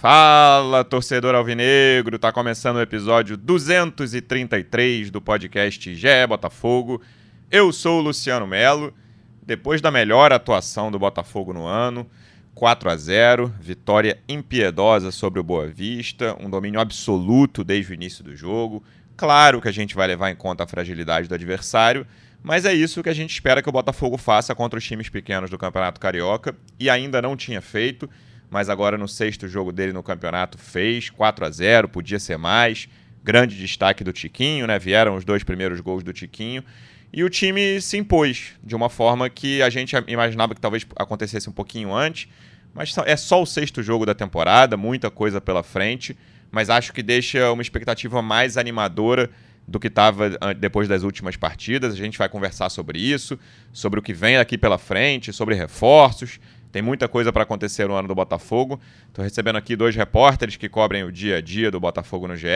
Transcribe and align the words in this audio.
Fala, 0.00 0.82
torcedor 0.82 1.34
alvinegro! 1.34 2.18
Tá 2.18 2.32
começando 2.32 2.76
o 2.76 2.80
episódio 2.80 3.36
233 3.36 5.10
do 5.10 5.20
podcast 5.20 5.94
GE 5.94 6.26
Botafogo. 6.26 7.02
Eu 7.50 7.70
sou 7.70 7.98
o 7.98 8.02
Luciano 8.04 8.46
Melo. 8.46 8.94
Depois 9.42 9.82
da 9.82 9.90
melhor 9.90 10.32
atuação 10.32 10.90
do 10.90 10.98
Botafogo 10.98 11.52
no 11.52 11.66
ano, 11.66 12.08
4 12.54 12.88
a 12.88 12.96
0, 12.96 13.54
vitória 13.60 14.18
impiedosa 14.26 15.10
sobre 15.10 15.38
o 15.38 15.44
Boa 15.44 15.66
Vista, 15.66 16.34
um 16.40 16.48
domínio 16.48 16.80
absoluto 16.80 17.62
desde 17.62 17.92
o 17.92 17.94
início 17.94 18.24
do 18.24 18.34
jogo. 18.34 18.82
Claro 19.18 19.60
que 19.60 19.68
a 19.68 19.72
gente 19.72 19.94
vai 19.94 20.06
levar 20.06 20.30
em 20.30 20.34
conta 20.34 20.64
a 20.64 20.66
fragilidade 20.66 21.28
do 21.28 21.34
adversário, 21.34 22.06
mas 22.42 22.64
é 22.64 22.72
isso 22.72 23.02
que 23.02 23.10
a 23.10 23.14
gente 23.14 23.34
espera 23.34 23.62
que 23.62 23.68
o 23.68 23.72
Botafogo 23.72 24.16
faça 24.16 24.54
contra 24.54 24.78
os 24.78 24.84
times 24.86 25.10
pequenos 25.10 25.50
do 25.50 25.58
Campeonato 25.58 26.00
Carioca 26.00 26.56
e 26.78 26.88
ainda 26.88 27.20
não 27.20 27.36
tinha 27.36 27.60
feito 27.60 28.08
mas 28.50 28.68
agora 28.68 28.98
no 28.98 29.06
sexto 29.06 29.48
jogo 29.48 29.72
dele 29.72 29.92
no 29.92 30.02
campeonato 30.02 30.58
fez 30.58 31.08
4 31.08 31.46
a 31.46 31.50
0 31.50 31.88
podia 31.88 32.18
ser 32.18 32.36
mais. 32.36 32.88
Grande 33.22 33.56
destaque 33.56 34.02
do 34.02 34.12
Tiquinho, 34.12 34.66
né? 34.66 34.78
Vieram 34.78 35.14
os 35.14 35.24
dois 35.24 35.44
primeiros 35.44 35.80
gols 35.80 36.02
do 36.02 36.12
Tiquinho. 36.12 36.64
E 37.12 37.22
o 37.22 37.30
time 37.30 37.80
se 37.80 37.96
impôs 37.96 38.52
de 38.62 38.74
uma 38.74 38.88
forma 38.88 39.28
que 39.28 39.62
a 39.62 39.70
gente 39.70 39.94
imaginava 40.06 40.54
que 40.54 40.60
talvez 40.60 40.86
acontecesse 40.96 41.48
um 41.48 41.52
pouquinho 41.52 41.94
antes. 41.94 42.28
Mas 42.72 42.96
é 43.04 43.16
só 43.16 43.42
o 43.42 43.46
sexto 43.46 43.82
jogo 43.82 44.06
da 44.06 44.14
temporada, 44.14 44.76
muita 44.76 45.10
coisa 45.10 45.40
pela 45.40 45.62
frente. 45.62 46.16
Mas 46.50 46.70
acho 46.70 46.92
que 46.92 47.02
deixa 47.02 47.52
uma 47.52 47.62
expectativa 47.62 48.22
mais 48.22 48.56
animadora 48.56 49.30
do 49.66 49.78
que 49.78 49.88
estava 49.88 50.30
depois 50.58 50.88
das 50.88 51.02
últimas 51.02 51.36
partidas. 51.36 51.94
A 51.94 51.96
gente 51.96 52.18
vai 52.18 52.28
conversar 52.28 52.70
sobre 52.70 52.98
isso, 52.98 53.38
sobre 53.72 54.00
o 54.00 54.02
que 54.02 54.12
vem 54.12 54.36
aqui 54.36 54.56
pela 54.56 54.78
frente, 54.78 55.32
sobre 55.32 55.54
reforços. 55.54 56.40
Tem 56.72 56.80
muita 56.82 57.08
coisa 57.08 57.32
para 57.32 57.42
acontecer 57.42 57.88
no 57.88 57.94
ano 57.94 58.08
do 58.08 58.14
Botafogo. 58.14 58.80
Estou 59.08 59.24
recebendo 59.24 59.56
aqui 59.56 59.74
dois 59.74 59.96
repórteres 59.96 60.56
que 60.56 60.68
cobrem 60.68 61.02
o 61.02 61.10
dia 61.10 61.38
a 61.38 61.40
dia 61.40 61.70
do 61.70 61.80
Botafogo 61.80 62.28
no 62.28 62.36
GE. 62.36 62.48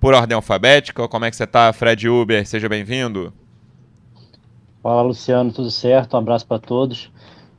Por 0.00 0.14
ordem 0.14 0.34
alfabética, 0.34 1.06
como 1.06 1.24
é 1.24 1.30
que 1.30 1.36
você 1.36 1.44
está, 1.44 1.72
Fred 1.72 2.08
Uber? 2.08 2.46
Seja 2.46 2.68
bem-vindo. 2.68 3.32
Fala, 4.82 5.02
Luciano, 5.02 5.52
tudo 5.52 5.70
certo? 5.70 6.14
Um 6.14 6.18
abraço 6.18 6.46
para 6.46 6.58
todos. 6.58 7.10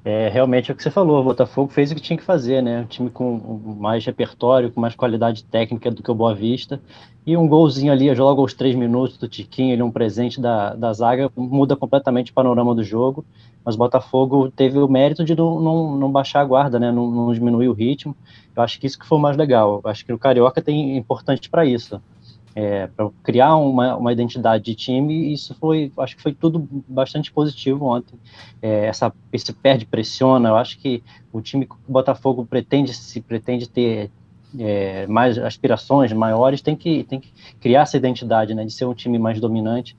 É, 0.06 0.28
realmente 0.28 0.70
é 0.70 0.74
o 0.74 0.76
que 0.76 0.84
você 0.84 0.92
falou, 0.92 1.22
o 1.22 1.24
Botafogo 1.24 1.72
fez 1.72 1.92
o 1.92 1.96
que 1.96 2.02
tinha 2.02 2.18
que 2.18 2.24
fazer, 2.24 2.62
né? 2.62 2.82
Um 2.82 2.86
time 2.86 3.10
com 3.10 3.38
mais 3.80 4.06
repertório, 4.06 4.72
com 4.72 4.82
mais 4.82 4.96
qualidade 4.96 5.46
técnica 5.46 5.90
do 5.90 6.04
que 6.04 6.12
o 6.12 6.16
Boa 6.16 6.36
Vista. 6.36 6.82
E 7.26 7.38
um 7.38 7.48
golzinho 7.48 7.92
ali, 7.92 8.14
logo 8.14 8.42
aos 8.42 8.54
três 8.54 8.76
minutos 8.76 9.18
do 9.18 9.30
Tiquinho, 9.30 9.72
ele 9.72 9.82
um 9.82 9.92
presente 9.92 10.42
da, 10.42 10.76
da 10.76 10.92
zaga, 10.92 11.32
muda 11.38 11.76
completamente 11.76 12.32
o 12.32 12.34
panorama 12.34 12.76
do 12.76 12.84
jogo 12.84 13.26
mas 13.64 13.76
o 13.76 13.78
Botafogo 13.78 14.52
teve 14.52 14.78
o 14.78 14.88
mérito 14.88 15.24
de 15.24 15.36
não, 15.36 15.60
não, 15.60 15.96
não 15.96 16.12
baixar 16.12 16.42
a 16.42 16.46
guarda, 16.46 16.80
né, 16.80 16.92
não, 16.92 17.10
não, 17.10 17.34
diminuir 17.34 17.70
o 17.70 17.74
ritmo. 17.74 18.16
Eu 18.56 18.62
acho 18.62 18.80
que 18.80 18.86
isso 18.86 19.00
que 19.00 19.06
foi 19.06 19.18
o 19.18 19.22
mais 19.22 19.38
legal. 19.38 19.82
Eu 19.84 19.90
acho 19.90 20.06
que 20.06 20.12
o 20.12 20.20
Carioca 20.20 20.62
tem 20.62 20.98
importante 20.98 21.50
para 21.50 21.66
isso, 21.66 22.02
é, 22.56 22.88
para 22.88 23.10
criar 23.24 23.56
uma, 23.56 23.96
uma 23.96 24.12
identidade 24.12 24.64
de 24.64 24.76
time. 24.76 25.14
E 25.14 25.34
isso 25.34 25.56
foi, 25.56 25.92
acho 25.98 26.16
que 26.16 26.22
foi 26.22 26.34
tudo 26.34 26.68
bastante 26.88 27.32
positivo 27.32 27.86
ontem. 27.86 28.18
É, 28.62 28.86
essa 28.86 29.14
esse 29.32 29.52
perde 29.54 29.86
pressiona. 29.86 30.50
Eu 30.50 30.56
acho 30.56 30.78
que 30.80 31.04
o 31.32 31.42
time 31.42 31.66
que 31.66 31.74
o 31.74 31.92
Botafogo 31.92 32.46
pretende 32.46 32.94
se 32.94 33.22
pretende 33.22 33.70
ter 33.70 34.12
é, 34.60 35.08
mais 35.08 35.38
aspirações 35.38 36.14
maiores 36.14 36.62
tem 36.62 36.76
que 36.76 37.04
tem 37.06 37.20
que 37.20 37.32
criar 37.60 37.82
essa 37.82 37.98
identidade, 37.98 38.54
né, 38.54 38.64
de 38.64 38.72
ser 38.72 38.86
um 38.86 38.94
time 38.94 39.18
mais 39.18 39.40
dominante. 39.40 39.96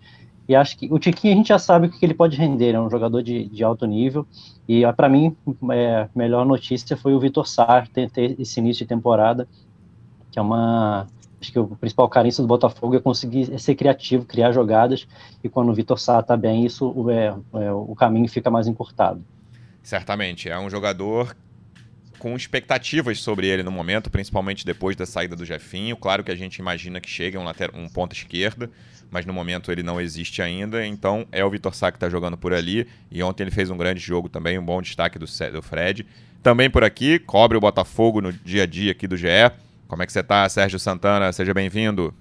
E 0.46 0.54
acho 0.54 0.76
que 0.76 0.92
o 0.92 0.98
Tiquinho 0.98 1.32
a 1.32 1.36
gente 1.36 1.48
já 1.48 1.58
sabe 1.58 1.86
o 1.86 1.90
que 1.90 2.04
ele 2.04 2.12
pode 2.12 2.36
render, 2.36 2.74
é 2.74 2.80
um 2.80 2.90
jogador 2.90 3.22
de, 3.22 3.46
de 3.46 3.64
alto 3.64 3.86
nível. 3.86 4.26
E 4.68 4.82
para 4.92 5.08
mim, 5.08 5.34
é, 5.72 6.06
melhor 6.14 6.44
notícia 6.44 6.96
foi 6.96 7.14
o 7.14 7.20
Vitor 7.20 7.46
Sar 7.46 7.88
ter, 7.88 8.10
ter, 8.10 8.38
esse 8.38 8.60
início 8.60 8.84
de 8.84 8.88
temporada, 8.88 9.48
que 10.30 10.38
é 10.38 10.42
uma. 10.42 11.06
Acho 11.44 11.52
que 11.52 11.58
o 11.58 11.66
principal 11.66 12.08
carência 12.08 12.42
do 12.42 12.48
Botafogo 12.48 12.96
é 12.96 13.00
conseguir 13.00 13.58
ser 13.58 13.74
criativo, 13.74 14.24
criar 14.24 14.50
jogadas. 14.50 15.06
E 15.42 15.48
quando 15.48 15.68
o 15.68 15.74
Vitor 15.74 15.98
Sar 15.98 16.20
está 16.20 16.36
bem, 16.36 16.64
isso 16.64 16.94
é, 17.10 17.34
é, 17.60 17.72
o 17.72 17.94
caminho 17.94 18.26
fica 18.28 18.50
mais 18.50 18.66
encurtado. 18.66 19.22
Certamente, 19.82 20.48
é 20.48 20.58
um 20.58 20.70
jogador 20.70 21.36
com 22.18 22.34
expectativas 22.34 23.20
sobre 23.20 23.46
ele 23.46 23.62
no 23.62 23.70
momento, 23.70 24.10
principalmente 24.10 24.64
depois 24.64 24.96
da 24.96 25.04
saída 25.04 25.36
do 25.36 25.44
Jefinho. 25.44 25.94
Claro 25.98 26.24
que 26.24 26.30
a 26.30 26.34
gente 26.34 26.56
imagina 26.56 26.98
que 26.98 27.10
chegue 27.10 27.36
um, 27.36 27.44
later, 27.44 27.70
um 27.74 27.86
ponta 27.90 28.14
esquerda, 28.14 28.70
mas 29.10 29.26
no 29.26 29.32
momento 29.34 29.70
ele 29.70 29.82
não 29.82 30.00
existe 30.00 30.40
ainda. 30.40 30.86
Então 30.86 31.26
é 31.30 31.44
o 31.44 31.50
Vitor 31.50 31.74
Sá 31.74 31.92
que 31.92 31.98
está 31.98 32.08
jogando 32.08 32.38
por 32.38 32.54
ali. 32.54 32.88
E 33.10 33.22
ontem 33.22 33.42
ele 33.42 33.50
fez 33.50 33.68
um 33.68 33.76
grande 33.76 34.00
jogo 34.00 34.30
também, 34.30 34.58
um 34.58 34.64
bom 34.64 34.80
destaque 34.80 35.18
do, 35.18 35.26
do 35.52 35.60
Fred. 35.60 36.06
Também 36.42 36.70
por 36.70 36.82
aqui, 36.82 37.18
cobre 37.18 37.58
o 37.58 37.60
Botafogo 37.60 38.22
no 38.22 38.32
dia 38.32 38.62
a 38.62 38.66
dia 38.66 38.92
aqui 38.92 39.06
do 39.06 39.18
GE. 39.18 39.26
Como 39.94 40.02
é 40.02 40.06
que 40.06 40.12
você 40.12 40.18
está, 40.18 40.48
Sérgio 40.48 40.76
Santana? 40.80 41.32
Seja 41.32 41.54
bem-vindo. 41.54 42.12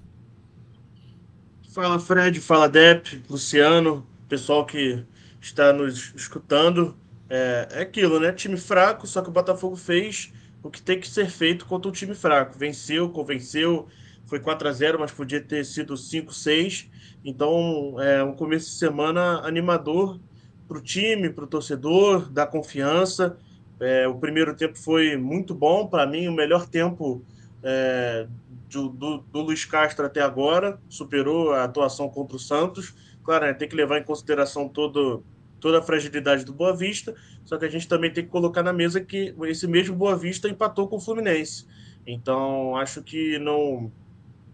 Fala 1.70 1.98
Fred, 1.98 2.40
fala 2.40 2.68
Dep, 2.68 3.20
Luciano, 3.28 4.06
pessoal 4.28 4.64
que 4.64 5.04
está 5.40 5.72
nos 5.72 6.14
escutando. 6.14 6.96
É, 7.28 7.66
é 7.72 7.80
aquilo, 7.82 8.20
né? 8.20 8.30
Time 8.30 8.56
fraco, 8.56 9.08
só 9.08 9.20
que 9.20 9.28
o 9.28 9.32
Botafogo 9.32 9.74
fez 9.74 10.32
o 10.62 10.70
que 10.70 10.80
tem 10.80 11.00
que 11.00 11.08
ser 11.08 11.28
feito 11.28 11.66
contra 11.66 11.88
um 11.88 11.92
time 11.92 12.14
fraco. 12.14 12.56
Venceu, 12.56 13.08
convenceu, 13.08 13.88
foi 14.24 14.38
4 14.38 14.68
a 14.68 14.72
0 14.72 15.00
mas 15.00 15.10
podia 15.10 15.40
ter 15.40 15.64
sido 15.64 15.96
5 15.96 16.32
6 16.32 16.88
Então, 17.24 17.96
é 18.00 18.22
um 18.22 18.34
começo 18.34 18.70
de 18.70 18.76
semana 18.76 19.40
animador 19.40 20.20
para 20.68 20.78
o 20.78 20.80
time, 20.80 21.28
para 21.28 21.42
o 21.42 21.48
torcedor, 21.48 22.30
dá 22.30 22.46
confiança. 22.46 23.36
É, 23.80 24.06
o 24.06 24.14
primeiro 24.14 24.54
tempo 24.54 24.78
foi 24.78 25.16
muito 25.16 25.52
bom, 25.56 25.88
para 25.88 26.06
mim, 26.06 26.28
o 26.28 26.32
melhor 26.32 26.68
tempo 26.68 27.20
é, 27.64 28.26
do, 28.70 28.90
do, 28.90 29.18
do, 29.18 29.40
Luiz 29.40 29.64
Castro 29.64 30.04
até 30.04 30.20
agora, 30.20 30.78
superou 30.88 31.52
a 31.52 31.64
atuação 31.64 32.08
contra 32.08 32.36
o 32.36 32.38
Santos. 32.38 32.94
Claro, 33.24 33.46
né, 33.46 33.54
tem 33.54 33.66
que 33.66 33.74
levar 33.74 33.98
em 33.98 34.04
consideração 34.04 34.68
todo 34.68 35.24
toda 35.58 35.78
a 35.78 35.82
fragilidade 35.82 36.44
do 36.44 36.52
Boa 36.52 36.76
Vista, 36.76 37.14
só 37.42 37.56
que 37.56 37.64
a 37.64 37.70
gente 37.70 37.88
também 37.88 38.12
tem 38.12 38.22
que 38.22 38.30
colocar 38.30 38.62
na 38.62 38.70
mesa 38.70 39.00
que 39.00 39.34
esse 39.44 39.66
mesmo 39.66 39.96
Boa 39.96 40.14
Vista 40.14 40.46
empatou 40.46 40.86
com 40.86 40.96
o 40.96 41.00
Fluminense. 41.00 41.66
Então, 42.06 42.76
acho 42.76 43.02
que 43.02 43.38
não, 43.38 43.90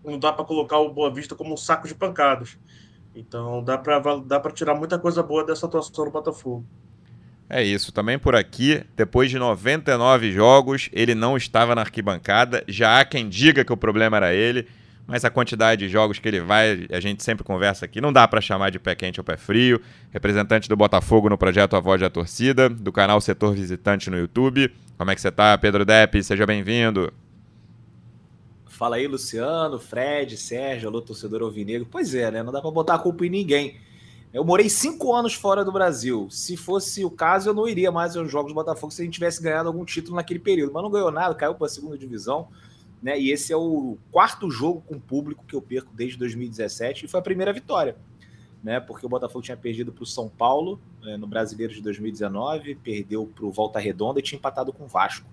não 0.05 0.21
dá 0.21 0.33
para 0.33 0.45
colocar 0.45 0.79
o 0.79 0.89
Boa 0.89 1.13
Vista 1.13 1.35
como 1.35 1.53
um 1.53 1.57
saco 1.57 1.89
de 1.89 1.97
pancadas. 1.97 2.57
Então, 3.13 3.61
dá 3.65 3.77
para 3.77 3.99
dá 4.19 4.41
tirar 4.53 4.77
muita 4.77 5.01
coisa 5.01 5.21
boa 5.21 5.45
dessa 5.45 5.67
atuação 5.67 6.05
do 6.05 6.13
Botafogo. 6.13 6.65
É 7.51 7.63
isso, 7.63 7.93
também 7.93 8.19
por 8.19 8.37
aqui, 8.37 8.83
depois 8.97 9.29
de 9.29 9.39
99 9.39 10.31
jogos, 10.31 10.89
ele 10.93 11.15
não 11.15 11.37
estava 11.37 11.75
na 11.75 11.81
arquibancada. 11.81 12.63
Já 12.69 13.01
há 13.01 13.05
quem 13.05 13.29
diga 13.29 13.65
que 13.65 13.73
o 13.73 13.77
problema 13.77 14.17
era 14.17 14.33
ele 14.33 14.67
mas 15.11 15.25
a 15.25 15.31
quantidade 15.31 15.85
de 15.85 15.89
jogos 15.89 16.21
que 16.21 16.29
ele 16.29 16.39
vai, 16.41 16.87
a 16.89 17.01
gente 17.01 17.25
sempre 17.25 17.43
conversa 17.43 17.85
aqui, 17.85 18.01
não 18.01 18.13
dá 18.13 18.29
para 18.29 18.41
chamar 18.41 18.71
de 18.71 18.79
pé 18.79 18.95
quente 18.95 19.19
ou 19.19 19.25
pé 19.25 19.37
frio. 19.37 19.81
Representante 20.13 20.69
do 20.69 20.77
Botafogo 20.77 21.29
no 21.29 21.37
projeto 21.37 21.75
A 21.75 21.81
Voz 21.81 22.01
da 22.01 22.09
Torcida, 22.09 22.69
do 22.69 22.93
canal 22.93 23.21
Setor 23.21 23.53
Visitante 23.53 24.09
no 24.09 24.17
YouTube. 24.17 24.73
Como 24.97 25.11
é 25.11 25.15
que 25.17 25.21
você 25.21 25.33
tá, 25.33 25.59
Pedro 25.59 25.85
Depp? 25.85 26.23
Seja 26.23 26.47
bem-vindo. 26.47 27.13
Fala 28.67 28.97
aí, 28.97 29.09
Luciano, 29.09 29.81
Fred, 29.81 30.37
Sérgio, 30.37 30.89
alô, 30.89 31.03
torcedor 31.03 31.43
alvinegro. 31.43 31.89
Pois 31.91 32.15
é, 32.15 32.31
né? 32.31 32.45
Não 32.45 32.53
dá 32.53 32.61
para 32.61 32.71
botar 32.71 32.95
a 32.95 32.99
culpa 33.01 33.27
em 33.27 33.31
ninguém. 33.31 33.81
Eu 34.33 34.45
morei 34.45 34.69
cinco 34.69 35.15
anos 35.15 35.35
fora 35.35 35.65
do 35.65 35.73
Brasil. 35.73 36.29
Se 36.31 36.57
fosse 36.57 37.05
o 37.05 37.11
caso, 37.11 37.51
eu 37.51 37.55
não 37.55 37.67
iria 37.69 37.91
mais 37.91 38.17
aos 38.17 38.31
Jogos 38.31 38.53
do 38.53 38.55
Botafogo 38.55 38.93
se 38.93 39.03
a 39.03 39.05
gente 39.05 39.15
tivesse 39.15 39.43
ganhado 39.43 39.69
algum 39.69 39.85
título 39.85 40.17
naquele 40.17 40.39
período. 40.39 40.73
Mas 40.73 40.83
não 40.83 40.91
ganhou 40.91 41.11
nada, 41.11 41.35
caiu 41.35 41.55
para 41.55 41.67
a 41.67 41.71
segunda 41.71 41.99
divisão 41.99 42.49
né? 43.03 43.19
E 43.19 43.31
esse 43.31 43.53
é 43.53 43.57
o 43.57 43.97
quarto 44.11 44.51
jogo 44.51 44.83
com 44.87 44.99
público 44.99 45.45
que 45.47 45.55
eu 45.55 45.63
perco 45.63 45.91
desde 45.95 46.19
2017 46.19 47.05
e 47.05 47.09
foi 47.09 47.21
a 47.21 47.23
primeira 47.23 47.53
vitória, 47.53 47.97
né? 48.63 48.79
Porque 48.79 49.07
o 49.07 49.09
Botafogo 49.09 49.43
tinha 49.43 49.57
perdido 49.57 49.93
para 49.93 50.03
o 50.03 50.07
São 50.07 50.29
Paulo 50.29 50.81
né, 51.03 51.17
no 51.17 51.27
Brasileiro 51.27 51.73
de 51.73 51.81
2019, 51.81 52.75
perdeu 52.77 53.27
para 53.27 53.45
o 53.45 53.51
Volta 53.51 53.79
Redonda 53.79 54.21
e 54.21 54.23
tinha 54.23 54.39
empatado 54.39 54.73
com 54.73 54.85
o 54.85 54.89
Vasco. 54.89 55.27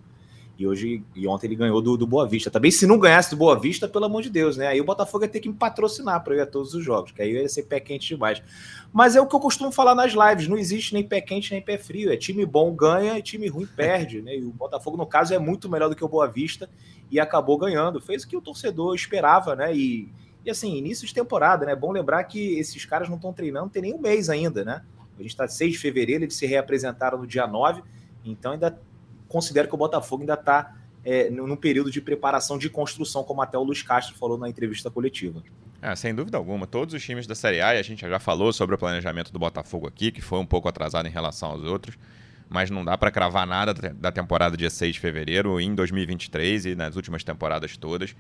E 0.58 0.66
hoje 0.66 1.04
e 1.16 1.28
ontem 1.28 1.46
ele 1.46 1.56
ganhou 1.56 1.80
do, 1.82 1.96
do, 1.96 2.08
Boa 2.08 2.28
Vista. 2.28 2.50
Também, 2.50 2.72
se 2.72 2.88
não 2.88 2.98
ganhasse 2.98 3.30
do 3.30 3.38
Boa 3.38 3.60
Vista, 3.60 3.88
pelo 3.88 4.06
amor 4.06 4.24
de 4.24 4.30
Deus, 4.30 4.58
né? 4.58 4.68
Aí 4.68 4.82
o 4.82 4.84
Botafogo 4.84 5.24
ia 5.24 5.30
ter 5.30 5.40
que 5.40 5.48
me 5.48 5.54
patrocinar 5.54 6.24
para 6.24 6.36
ir 6.36 6.42
a 6.42 6.48
todos 6.48 6.74
os 6.74 6.84
jogos, 6.84 7.12
que 7.12 7.22
aí 7.22 7.34
ia 7.34 7.48
ser 7.48 7.64
pé 7.64 7.80
quente 7.80 8.08
demais. 8.08 8.42
Mas 8.92 9.16
é 9.16 9.22
o 9.22 9.28
que 9.28 9.36
eu 9.36 9.40
costumo 9.40 9.72
falar 9.72 9.94
nas 9.94 10.14
lives: 10.14 10.48
não 10.48 10.58
existe 10.58 10.96
nem 10.96 11.04
pé 11.04 11.22
quente 11.22 11.52
nem 11.52 11.62
pé 11.62 11.78
frio. 11.78 12.12
É 12.12 12.18
time 12.18 12.44
bom 12.44 12.74
ganha 12.74 13.20
e 13.20 13.22
time 13.22 13.48
ruim 13.48 13.68
perde, 13.68 14.20
né? 14.20 14.36
E 14.36 14.44
o 14.44 14.52
Botafogo, 14.52 14.98
no 14.98 15.06
caso, 15.06 15.32
é 15.32 15.38
muito 15.38 15.70
melhor 15.70 15.90
do 15.90 15.96
que 15.96 16.04
o 16.04 16.08
Boa 16.08 16.28
Vista 16.28 16.68
e 17.12 17.20
acabou 17.20 17.56
ganhando. 17.58 18.02
Fez 18.02 18.24
o 18.24 18.28
que 18.28 18.36
o 18.36 18.42
torcedor 18.42 18.96
esperava, 18.96 19.56
né? 19.56 19.76
E, 19.76 20.12
e 20.44 20.50
assim, 20.50 20.76
início 20.76 21.06
de 21.06 21.14
temporada, 21.14 21.68
né? 21.68 21.74
É 21.74 21.76
bom 21.76 21.92
lembrar 21.92 22.24
que 22.24 22.58
esses 22.58 22.84
caras 22.84 23.08
não 23.10 23.18
estão 23.18 23.32
treinando, 23.32 23.70
tem 23.70 23.84
nem 23.84 23.94
um 23.94 24.00
mês 24.00 24.28
ainda, 24.28 24.66
né? 24.66 24.82
A 25.20 25.22
gente 25.22 25.32
está 25.32 25.48
6 25.48 25.74
de 25.74 25.78
fevereiro, 25.78 26.24
eles 26.24 26.36
se 26.36 26.48
reapresentaram 26.48 27.18
no 27.18 27.28
dia 27.28 27.46
9, 27.46 27.82
então 28.24 28.54
ainda 28.54 28.80
considero 29.28 29.68
que 29.68 29.76
o 29.76 29.78
Botafogo 29.78 30.24
ainda 30.24 30.34
está 30.34 30.76
é, 31.04 31.30
num 31.30 31.56
período 31.56 31.90
de 31.90 32.02
preparação 32.02 32.58
de 32.58 32.70
construção, 32.70 33.24
como 33.24 33.42
até 33.42 33.58
o 33.58 33.64
Luiz 33.64 33.82
Castro 33.82 34.16
falou 34.16 34.38
na 34.38 34.50
entrevista 34.50 34.90
coletiva. 34.92 35.42
É, 35.82 35.96
sem 35.96 36.14
dúvida 36.14 36.38
alguma. 36.38 36.66
Todos 36.66 36.94
os 36.94 37.04
times 37.04 37.28
da 37.28 37.36
Série 37.36 37.62
A, 37.62 37.76
e 37.76 37.80
a 37.80 37.84
gente 37.84 38.02
já 38.02 38.20
falou 38.20 38.52
sobre 38.52 38.76
o 38.76 38.78
planejamento 38.78 39.32
do 39.32 39.40
Botafogo 39.40 39.88
aqui, 39.88 40.12
que 40.12 40.22
foi 40.22 40.40
um 40.40 40.46
pouco 40.46 40.68
atrasado 40.68 41.08
em 41.08 41.12
relação 41.12 41.52
aos 41.52 41.64
outros, 41.64 41.98
mas 42.50 42.70
não 42.70 42.84
dá 42.84 42.98
para 42.98 43.12
cravar 43.12 43.46
nada 43.46 43.74
da 43.74 44.12
temporada 44.12 44.58
dia 44.58 44.70
6 44.70 44.96
de 44.96 45.00
fevereiro 45.00 45.60
em 45.62 45.76
2023 45.76 46.66
e 46.66 46.76
nas 46.76 46.96
últimas 46.96 47.24
temporadas 47.24 47.78
todas. 47.78 48.16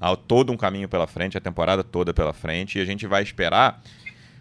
Há 0.00 0.14
todo 0.14 0.52
um 0.52 0.56
caminho 0.56 0.88
pela 0.88 1.06
frente, 1.06 1.36
a 1.36 1.40
temporada 1.40 1.82
toda 1.82 2.12
pela 2.14 2.32
frente, 2.32 2.78
e 2.78 2.82
a 2.82 2.84
gente 2.84 3.06
vai 3.06 3.22
esperar. 3.22 3.82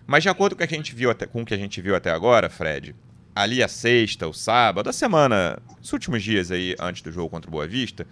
Mas 0.05 0.23
de 0.23 0.29
acordo 0.29 0.55
com, 0.55 0.63
a 0.63 0.67
gente 0.67 0.93
viu 0.93 1.09
até, 1.11 1.25
com 1.25 1.41
o 1.41 1.45
que 1.45 1.53
a 1.53 1.57
gente 1.57 1.81
viu 1.81 1.95
até 1.95 2.11
agora, 2.11 2.49
Fred, 2.49 2.95
ali 3.35 3.63
a 3.63 3.67
sexta, 3.67 4.27
o 4.27 4.33
sábado, 4.33 4.89
a 4.89 4.93
semana, 4.93 5.59
os 5.81 5.91
últimos 5.93 6.23
dias 6.23 6.51
aí 6.51 6.75
antes 6.79 7.01
do 7.01 7.11
jogo 7.11 7.29
contra 7.29 7.49
o 7.49 7.51
Boa 7.51 7.67
Vista, 7.67 8.05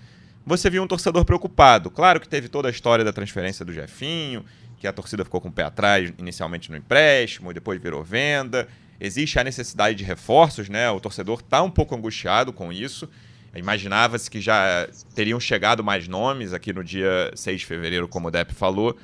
você 0.45 0.69
viu 0.69 0.81
um 0.81 0.87
torcedor 0.87 1.25
preocupado. 1.25 1.91
Claro 1.91 2.19
que 2.19 2.29
teve 2.29 2.47
toda 2.47 2.69
a 2.69 2.71
história 2.71 3.03
da 3.03 3.11
transferência 3.11 3.65
do 3.65 3.73
Jefinho, 3.73 4.45
que 4.79 4.87
a 4.87 4.93
torcida 4.93 5.25
ficou 5.25 5.41
com 5.41 5.49
o 5.49 5.51
pé 5.51 5.63
atrás 5.63 6.13
inicialmente 6.17 6.71
no 6.71 6.77
empréstimo, 6.77 7.53
depois 7.53 7.81
virou 7.81 8.03
venda. 8.03 8.67
Existe 8.99 9.37
a 9.39 9.43
necessidade 9.43 9.97
de 9.97 10.03
reforços, 10.03 10.69
né? 10.69 10.89
O 10.89 10.99
torcedor 10.99 11.39
está 11.39 11.61
um 11.61 11.69
pouco 11.69 11.95
angustiado 11.95 12.53
com 12.53 12.71
isso. 12.71 13.09
Imaginava-se 13.55 14.29
que 14.29 14.39
já 14.39 14.87
teriam 15.15 15.39
chegado 15.39 15.83
mais 15.83 16.07
nomes 16.07 16.53
aqui 16.53 16.71
no 16.71 16.83
dia 16.83 17.31
6 17.35 17.61
de 17.61 17.65
fevereiro, 17.65 18.07
como 18.07 18.27
o 18.27 18.31
Depp 18.31 18.53
falou, 18.53 18.97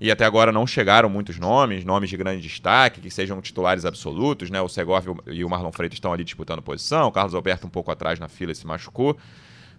e 0.00 0.10
até 0.10 0.24
agora 0.24 0.50
não 0.50 0.66
chegaram 0.66 1.08
muitos 1.08 1.38
nomes, 1.38 1.84
nomes 1.84 2.10
de 2.10 2.16
grande 2.16 2.42
destaque, 2.42 3.00
que 3.00 3.10
sejam 3.10 3.40
titulares 3.40 3.84
absolutos, 3.84 4.50
né? 4.50 4.60
O 4.60 4.68
Segovia 4.68 5.14
e 5.28 5.44
o 5.44 5.48
Marlon 5.48 5.72
Freitas 5.72 5.96
estão 5.96 6.12
ali 6.12 6.24
disputando 6.24 6.60
posição, 6.60 7.08
o 7.08 7.12
Carlos 7.12 7.34
Alberto 7.34 7.66
um 7.66 7.70
pouco 7.70 7.90
atrás 7.90 8.18
na 8.18 8.28
fila 8.28 8.54
se 8.54 8.66
machucou, 8.66 9.16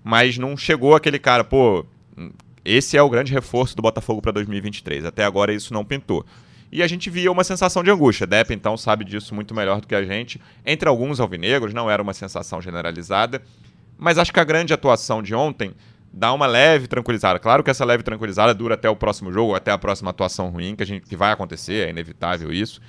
mas 0.03 0.37
não 0.37 0.55
chegou 0.55 0.95
aquele 0.95 1.19
cara, 1.19 1.43
pô, 1.43 1.85
esse 2.63 2.97
é 2.97 3.01
o 3.01 3.09
grande 3.09 3.31
reforço 3.31 3.75
do 3.75 3.81
Botafogo 3.81 4.21
para 4.21 4.31
2023. 4.31 5.05
Até 5.05 5.23
agora 5.23 5.53
isso 5.53 5.73
não 5.73 5.85
pintou. 5.85 6.25
E 6.71 6.81
a 6.81 6.87
gente 6.87 7.09
via 7.09 7.31
uma 7.31 7.43
sensação 7.43 7.83
de 7.83 7.91
angústia. 7.91 8.25
Depp, 8.25 8.53
então, 8.53 8.75
sabe 8.75 9.05
disso 9.05 9.35
muito 9.35 9.53
melhor 9.53 9.79
do 9.79 9.87
que 9.87 9.95
a 9.95 10.03
gente. 10.03 10.41
Entre 10.65 10.89
alguns 10.89 11.19
alvinegros, 11.19 11.73
não 11.73 11.89
era 11.89 12.01
uma 12.01 12.13
sensação 12.13 12.59
generalizada. 12.61 13.41
Mas 13.97 14.17
acho 14.17 14.33
que 14.33 14.39
a 14.39 14.43
grande 14.43 14.73
atuação 14.73 15.21
de 15.21 15.33
ontem 15.33 15.73
dá 16.15 16.31
uma 16.31 16.47
leve 16.47 16.87
tranquilizada. 16.87 17.37
Claro 17.37 17.61
que 17.61 17.69
essa 17.69 17.83
leve 17.83 18.01
tranquilizada 18.01 18.53
dura 18.53 18.75
até 18.75 18.89
o 18.89 18.95
próximo 18.95 19.33
jogo, 19.33 19.53
até 19.53 19.69
a 19.71 19.77
próxima 19.77 20.11
atuação 20.11 20.49
ruim, 20.49 20.73
que, 20.73 20.81
a 20.81 20.85
gente, 20.85 21.05
que 21.05 21.15
vai 21.15 21.33
acontecer, 21.33 21.87
é 21.87 21.89
inevitável 21.89 22.53
isso. 22.53 22.79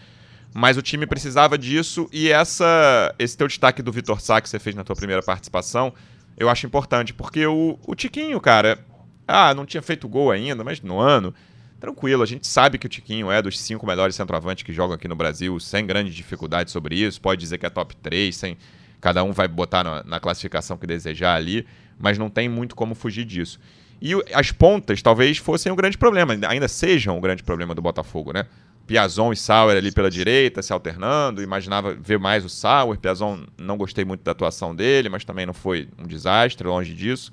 Mas 0.55 0.77
o 0.77 0.83
time 0.83 1.07
precisava 1.07 1.59
disso 1.59 2.09
e 2.13 2.31
essa, 2.31 3.13
esse 3.19 3.37
teu 3.37 3.49
destaque 3.49 3.83
do 3.83 3.91
Vitor 3.91 4.21
Sá 4.21 4.41
que 4.41 4.49
você 4.49 4.61
fez 4.61 4.77
na 4.77 4.85
tua 4.85 4.95
primeira 4.95 5.23
participação, 5.23 5.93
eu 6.37 6.49
acho 6.49 6.67
importante, 6.67 7.13
porque 7.13 7.45
o, 7.45 7.77
o 7.85 7.95
Tiquinho, 7.97 8.41
cara, 8.41 8.79
ah, 9.27 9.53
não 9.53 9.67
tinha 9.67 9.83
feito 9.83 10.09
gol 10.09 10.31
ainda, 10.31 10.63
mas 10.63 10.81
no 10.81 11.01
ano, 11.01 11.35
tranquilo. 11.81 12.23
A 12.23 12.27
gente 12.27 12.47
sabe 12.47 12.79
que 12.79 12.87
o 12.87 12.89
Tiquinho 12.89 13.31
é 13.31 13.43
dos 13.43 13.59
cinco 13.59 13.85
melhores 13.85 14.15
centroavantes 14.15 14.63
que 14.63 14.73
jogam 14.73 14.95
aqui 14.95 15.09
no 15.09 15.17
Brasil, 15.17 15.59
sem 15.59 15.85
grande 15.85 16.15
dificuldade 16.15 16.71
sobre 16.71 16.95
isso. 16.95 17.21
Pode 17.21 17.41
dizer 17.41 17.59
que 17.59 17.67
é 17.67 17.71
top 17.71 17.97
3, 17.97 18.37
sem. 18.37 18.57
Cada 19.01 19.23
um 19.23 19.33
vai 19.33 19.47
botar 19.47 19.85
na, 19.85 20.05
na 20.05 20.21
classificação 20.21 20.79
que 20.79 20.87
desejar 20.87 21.35
ali, 21.35 21.67
mas 21.99 22.19
não 22.19 22.29
tem 22.29 22.49
muito 22.49 22.75
como 22.75 22.95
fugir 22.95 23.25
disso. 23.25 23.59
E 24.01 24.13
as 24.35 24.53
pontas 24.53 25.01
talvez 25.01 25.39
fossem 25.39 25.73
o 25.73 25.77
grande 25.77 25.97
problema, 25.97 26.37
ainda 26.49 26.69
sejam 26.69 27.17
o 27.17 27.21
grande 27.21 27.43
problema 27.43 27.75
do 27.75 27.81
Botafogo, 27.81 28.33
né? 28.33 28.47
Piazon 28.87 29.33
e 29.33 29.37
Sauer 29.37 29.77
ali 29.77 29.91
pela 29.91 30.09
direita, 30.09 30.63
se 30.63 30.73
alternando. 30.73 31.43
Imaginava 31.43 31.95
ver 31.95 32.19
mais 32.19 32.45
o 32.45 32.49
Sauer. 32.49 32.99
Piazon 32.99 33.41
não 33.59 33.77
gostei 33.77 34.05
muito 34.05 34.23
da 34.23 34.31
atuação 34.31 34.75
dele, 34.75 35.09
mas 35.09 35.25
também 35.25 35.45
não 35.45 35.55
foi 35.55 35.89
um 35.99 36.07
desastre, 36.07 36.69
longe 36.69 36.95
disso. 36.95 37.33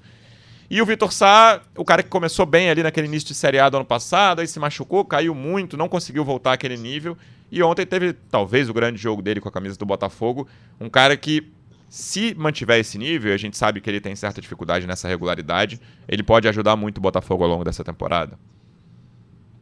E 0.69 0.81
o 0.81 0.85
Vitor 0.85 1.13
Sá, 1.13 1.61
o 1.77 1.85
cara 1.85 2.01
que 2.01 2.09
começou 2.09 2.45
bem 2.45 2.69
ali 2.69 2.81
naquele 2.81 3.05
início 3.05 3.27
de 3.27 3.35
Série 3.35 3.59
A 3.59 3.69
do 3.69 3.77
ano 3.77 3.85
passado, 3.85 4.39
aí 4.39 4.47
se 4.47 4.59
machucou, 4.59 5.05
caiu 5.05 5.35
muito, 5.35 5.77
não 5.77 5.87
conseguiu 5.87 6.25
voltar 6.25 6.53
àquele 6.53 6.77
nível. 6.77 7.15
E 7.51 7.61
ontem 7.61 7.85
teve 7.85 8.13
talvez 8.13 8.67
o 8.69 8.73
grande 8.73 8.99
jogo 8.99 9.21
dele 9.21 9.39
com 9.39 9.47
a 9.47 9.51
camisa 9.51 9.77
do 9.77 9.85
Botafogo. 9.85 10.47
Um 10.81 10.89
cara 10.89 11.15
que, 11.15 11.51
se 11.93 12.33
mantiver 12.33 12.79
esse 12.79 12.97
nível, 12.97 13.31
a 13.31 13.37
gente 13.37 13.55
sabe 13.55 13.79
que 13.79 13.87
ele 13.87 14.01
tem 14.01 14.15
certa 14.15 14.41
dificuldade 14.41 14.87
nessa 14.87 15.07
regularidade, 15.07 15.79
ele 16.07 16.23
pode 16.23 16.47
ajudar 16.47 16.75
muito 16.75 16.97
o 16.97 17.01
Botafogo 17.01 17.43
ao 17.43 17.49
longo 17.51 17.63
dessa 17.63 17.83
temporada. 17.83 18.35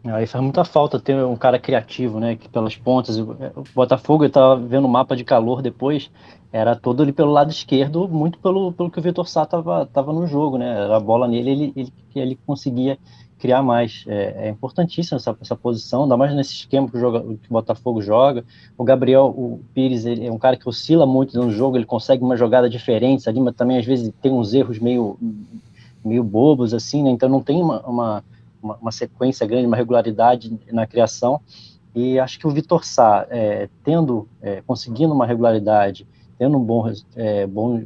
Aí 0.05 0.25
faz 0.25 0.41
muita 0.41 0.63
falta 0.63 0.97
ter 0.97 1.21
um 1.25 1.35
cara 1.35 1.59
criativo, 1.59 2.21
né? 2.21 2.37
Que 2.37 2.47
pelas 2.47 2.77
pontas. 2.77 3.19
O 3.19 3.35
Botafogo, 3.75 4.23
eu 4.23 4.29
estava 4.29 4.55
vendo 4.55 4.85
o 4.85 4.89
mapa 4.89 5.13
de 5.13 5.25
calor 5.25 5.61
depois, 5.61 6.09
era 6.53 6.73
todo 6.73 7.03
ali 7.03 7.11
pelo 7.11 7.33
lado 7.33 7.51
esquerdo, 7.51 8.07
muito 8.07 8.39
pelo, 8.39 8.71
pelo 8.71 8.89
que 8.89 8.99
o 8.99 9.01
Vitor 9.01 9.27
Sá 9.27 9.43
estava 9.43 9.85
tava 9.87 10.13
no 10.13 10.25
jogo, 10.25 10.57
né? 10.57 10.85
Era 10.85 10.95
a 10.95 11.01
bola 11.01 11.27
nele, 11.27 11.49
ele, 11.51 11.73
ele, 11.75 11.93
ele 12.15 12.39
conseguia 12.47 12.97
criar 13.41 13.63
mais. 13.63 14.05
É, 14.07 14.47
é 14.47 14.49
importantíssima 14.49 15.17
essa, 15.17 15.35
essa 15.41 15.55
posição, 15.55 16.03
ainda 16.03 16.15
mais 16.15 16.33
nesse 16.33 16.53
esquema 16.53 16.88
que 16.88 16.95
o, 16.95 16.99
joga, 16.99 17.19
que 17.21 17.49
o 17.49 17.53
Botafogo 17.53 18.01
joga. 18.01 18.45
O 18.77 18.83
Gabriel 18.83 19.25
o 19.25 19.61
Pires 19.73 20.05
ele 20.05 20.27
é 20.27 20.31
um 20.31 20.38
cara 20.38 20.55
que 20.55 20.69
oscila 20.69 21.05
muito 21.05 21.38
no 21.38 21.51
jogo, 21.51 21.75
ele 21.75 21.85
consegue 21.85 22.23
uma 22.23 22.38
jogada 22.38 22.69
diferente 22.69 23.27
ali, 23.27 23.41
mas 23.41 23.55
também 23.55 23.77
às 23.77 23.85
vezes 23.85 24.13
tem 24.21 24.31
uns 24.31 24.53
erros 24.53 24.79
meio, 24.79 25.17
meio 26.05 26.23
bobos, 26.23 26.73
assim, 26.73 27.03
né? 27.03 27.09
Então 27.09 27.27
não 27.27 27.41
tem 27.41 27.61
uma, 27.61 27.81
uma 27.81 28.23
uma, 28.61 28.91
sequência 28.91 29.45
grande, 29.47 29.65
uma 29.65 29.75
regularidade 29.75 30.57
na 30.71 30.85
criação. 30.85 31.41
E 31.93 32.19
acho 32.19 32.39
que 32.39 32.47
o 32.47 32.51
Vitor 32.51 32.85
Sá, 32.85 33.25
é, 33.29 33.67
tendo, 33.83 34.27
é, 34.41 34.61
conseguindo 34.61 35.13
uma 35.13 35.25
regularidade, 35.25 36.07
tendo 36.38 36.57
um 36.57 36.63
bom, 36.63 36.89
é, 37.15 37.45
bom, 37.45 37.83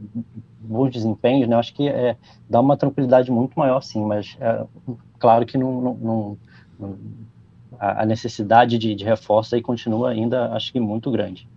bons 0.66 0.92
desempenhos, 0.92 1.48
né, 1.48 1.56
acho 1.56 1.74
que 1.74 1.88
é, 1.88 2.16
dá 2.50 2.60
uma 2.60 2.76
tranquilidade 2.76 3.32
muito 3.32 3.58
maior, 3.58 3.82
sim, 3.82 4.04
mas 4.04 4.38
é, 4.40 4.66
claro 5.20 5.46
que 5.46 5.58
não, 5.58 5.82
não, 5.82 6.38
não, 6.80 6.98
a 7.80 8.06
necessidade 8.06 8.78
de, 8.78 8.96
de 8.96 9.04
reforço 9.04 9.56
aí 9.56 9.62
continua 9.62 10.12
ainda, 10.12 10.52
acho 10.54 10.72
que 10.72 10.80
muito 10.80 11.12
grande. 11.12 11.48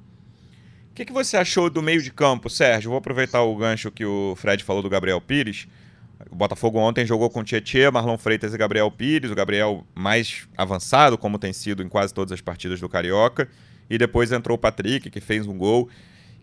O 0.91 0.95
que, 0.95 1.05
que 1.05 1.13
você 1.13 1.37
achou 1.37 1.71
do 1.71 1.81
meio 1.81 2.03
de 2.03 2.11
campo, 2.11 2.51
Sérgio? 2.51 2.91
Vou 2.91 2.99
aproveitar 2.99 3.43
o 3.43 3.55
gancho 3.55 3.91
que 3.91 4.05
o 4.05 4.35
Fred 4.37 4.65
falou 4.65 4.83
do 4.83 4.91
Gabriel 4.91 5.21
Pires. 5.21 5.69
O 6.29 6.35
Botafogo 6.35 6.81
ontem 6.81 7.07
jogou 7.07 7.31
com 7.31 7.45
Tietchan, 7.45 7.93
Marlon 7.93 8.19
Freitas 8.19 8.53
e 8.53 8.59
Gabriel 8.59 8.91
Pires, 8.91 9.31
o 9.31 9.35
Gabriel 9.35 9.85
mais 9.95 10.49
avançado, 10.57 11.17
como 11.17 11.39
tem 11.39 11.53
sido 11.53 11.85
em 11.85 11.89
quase 11.89 12.13
todas 12.13 12.33
as 12.33 12.41
partidas 12.41 12.81
do 12.81 12.89
Carioca. 12.89 13.49
E 13.89 13.97
depois 13.97 14.33
entrou 14.33 14.57
o 14.57 14.59
Patrick, 14.59 15.09
que 15.09 15.21
fez 15.21 15.47
um 15.47 15.57
gol. 15.57 15.89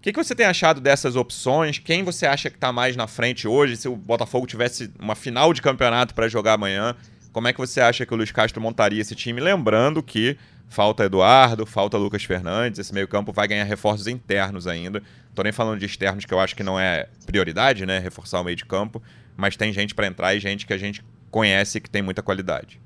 Que, 0.06 0.14
que 0.14 0.24
você 0.24 0.36
tem 0.36 0.46
achado 0.46 0.80
dessas 0.80 1.16
opções? 1.16 1.80
Quem 1.80 2.04
você 2.04 2.28
acha 2.28 2.48
que 2.48 2.58
está 2.58 2.72
mais 2.72 2.96
na 2.96 3.08
frente 3.08 3.48
hoje? 3.48 3.76
Se 3.76 3.88
o 3.88 3.96
Botafogo 3.96 4.46
tivesse 4.46 4.92
uma 5.00 5.16
final 5.16 5.52
de 5.52 5.64
campeonato 5.64 6.14
para 6.14 6.28
jogar 6.28 6.54
amanhã, 6.54 6.96
como 7.34 7.48
é 7.48 7.54
que 7.54 7.58
você 7.58 7.82
acha 7.82 8.06
que 8.06 8.14
o 8.14 8.16
Luiz 8.16 8.32
Castro 8.32 8.62
montaria 8.62 9.02
esse 9.02 9.16
time? 9.16 9.42
Lembrando 9.42 10.04
que 10.04 10.38
falta 10.70 11.06
Eduardo, 11.06 11.66
falta 11.66 11.98
Lucas 11.98 12.24
Fernandes, 12.24 12.78
esse 12.78 12.94
meio-campo 12.94 13.34
vai 13.34 13.48
ganhar 13.48 13.64
reforços 13.64 14.06
internos 14.06 14.68
ainda. 14.68 15.02
Tô 15.34 15.42
nem 15.42 15.52
falando 15.52 15.80
de 15.80 15.88
externos, 15.88 16.24
que 16.24 16.34
eu 16.36 16.40
acho 16.40 16.56
que 16.56 16.62
não 16.62 16.80
é 16.80 17.08
prioridade, 17.26 17.84
né? 17.84 17.98
Reforçar 17.98 18.40
o 18.42 18.44
meio 18.44 18.56
de 18.56 18.64
campo 18.64 19.02
mas 19.36 19.58
tem 19.58 19.74
gente 19.74 19.94
para 19.94 20.08
entrar 20.08 20.34
e 20.36 20.40
gente 20.40 20.66
que 20.66 20.74
a 20.74 20.78
gente 20.78 21.04
conhece 21.30 21.82
que 21.82 21.90
tem 21.90 22.02
muita 22.02 22.22
qualidade. 22.22 22.80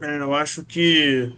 É, 0.00 0.18
eu 0.18 0.34
acho 0.34 0.64
que 0.64 1.32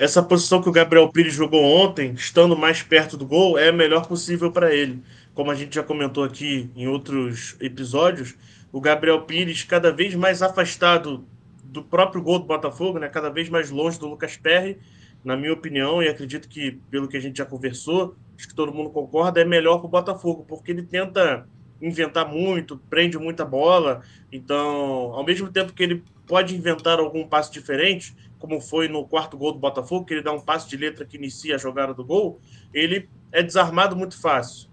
essa 0.00 0.22
posição 0.22 0.62
que 0.62 0.68
o 0.70 0.72
Gabriel 0.72 1.10
Pires 1.10 1.34
jogou 1.34 1.62
ontem, 1.62 2.14
estando 2.14 2.56
mais 2.56 2.82
perto 2.82 3.18
do 3.18 3.26
gol, 3.26 3.58
é 3.58 3.68
a 3.68 3.72
melhor 3.72 4.06
possível 4.06 4.50
para 4.50 4.74
ele. 4.74 5.02
Como 5.34 5.50
a 5.50 5.54
gente 5.54 5.74
já 5.74 5.82
comentou 5.82 6.24
aqui 6.24 6.70
em 6.74 6.88
outros 6.88 7.54
episódios, 7.60 8.34
o 8.72 8.80
Gabriel 8.80 9.20
Pires 9.26 9.62
cada 9.62 9.92
vez 9.92 10.14
mais 10.14 10.40
afastado 10.40 11.26
do 11.62 11.82
próprio 11.82 12.22
gol 12.22 12.38
do 12.38 12.46
Botafogo, 12.46 12.98
né? 12.98 13.10
cada 13.10 13.28
vez 13.28 13.50
mais 13.50 13.70
longe 13.70 14.00
do 14.00 14.08
Lucas 14.08 14.38
Perry, 14.38 14.78
na 15.22 15.36
minha 15.36 15.52
opinião, 15.52 16.02
e 16.02 16.08
acredito 16.08 16.48
que 16.48 16.80
pelo 16.90 17.06
que 17.06 17.18
a 17.18 17.20
gente 17.20 17.36
já 17.36 17.44
conversou, 17.44 18.16
acho 18.38 18.48
que 18.48 18.54
todo 18.54 18.72
mundo 18.72 18.88
concorda, 18.88 19.42
é 19.42 19.44
melhor 19.44 19.80
para 19.80 19.86
o 19.86 19.90
Botafogo, 19.90 20.46
porque 20.48 20.72
ele 20.72 20.82
tenta 20.82 21.46
inventar 21.78 22.26
muito, 22.26 22.78
prende 22.88 23.18
muita 23.18 23.44
bola. 23.44 24.00
Então, 24.32 25.12
ao 25.12 25.24
mesmo 25.26 25.52
tempo 25.52 25.74
que 25.74 25.82
ele 25.82 26.02
pode 26.26 26.56
inventar 26.56 26.98
algum 26.98 27.26
passe 27.26 27.52
diferente, 27.52 28.14
como 28.40 28.58
foi 28.58 28.88
no 28.88 29.06
quarto 29.06 29.36
gol 29.36 29.52
do 29.52 29.58
Botafogo, 29.58 30.06
que 30.06 30.14
ele 30.14 30.22
dá 30.22 30.32
um 30.32 30.40
passe 30.40 30.68
de 30.68 30.76
letra 30.76 31.04
que 31.04 31.16
inicia 31.16 31.54
a 31.54 31.58
jogada 31.58 31.92
do 31.94 32.04
gol, 32.04 32.40
ele 32.74 33.08
é 33.30 33.42
desarmado 33.42 33.94
muito 33.94 34.20
fácil, 34.20 34.68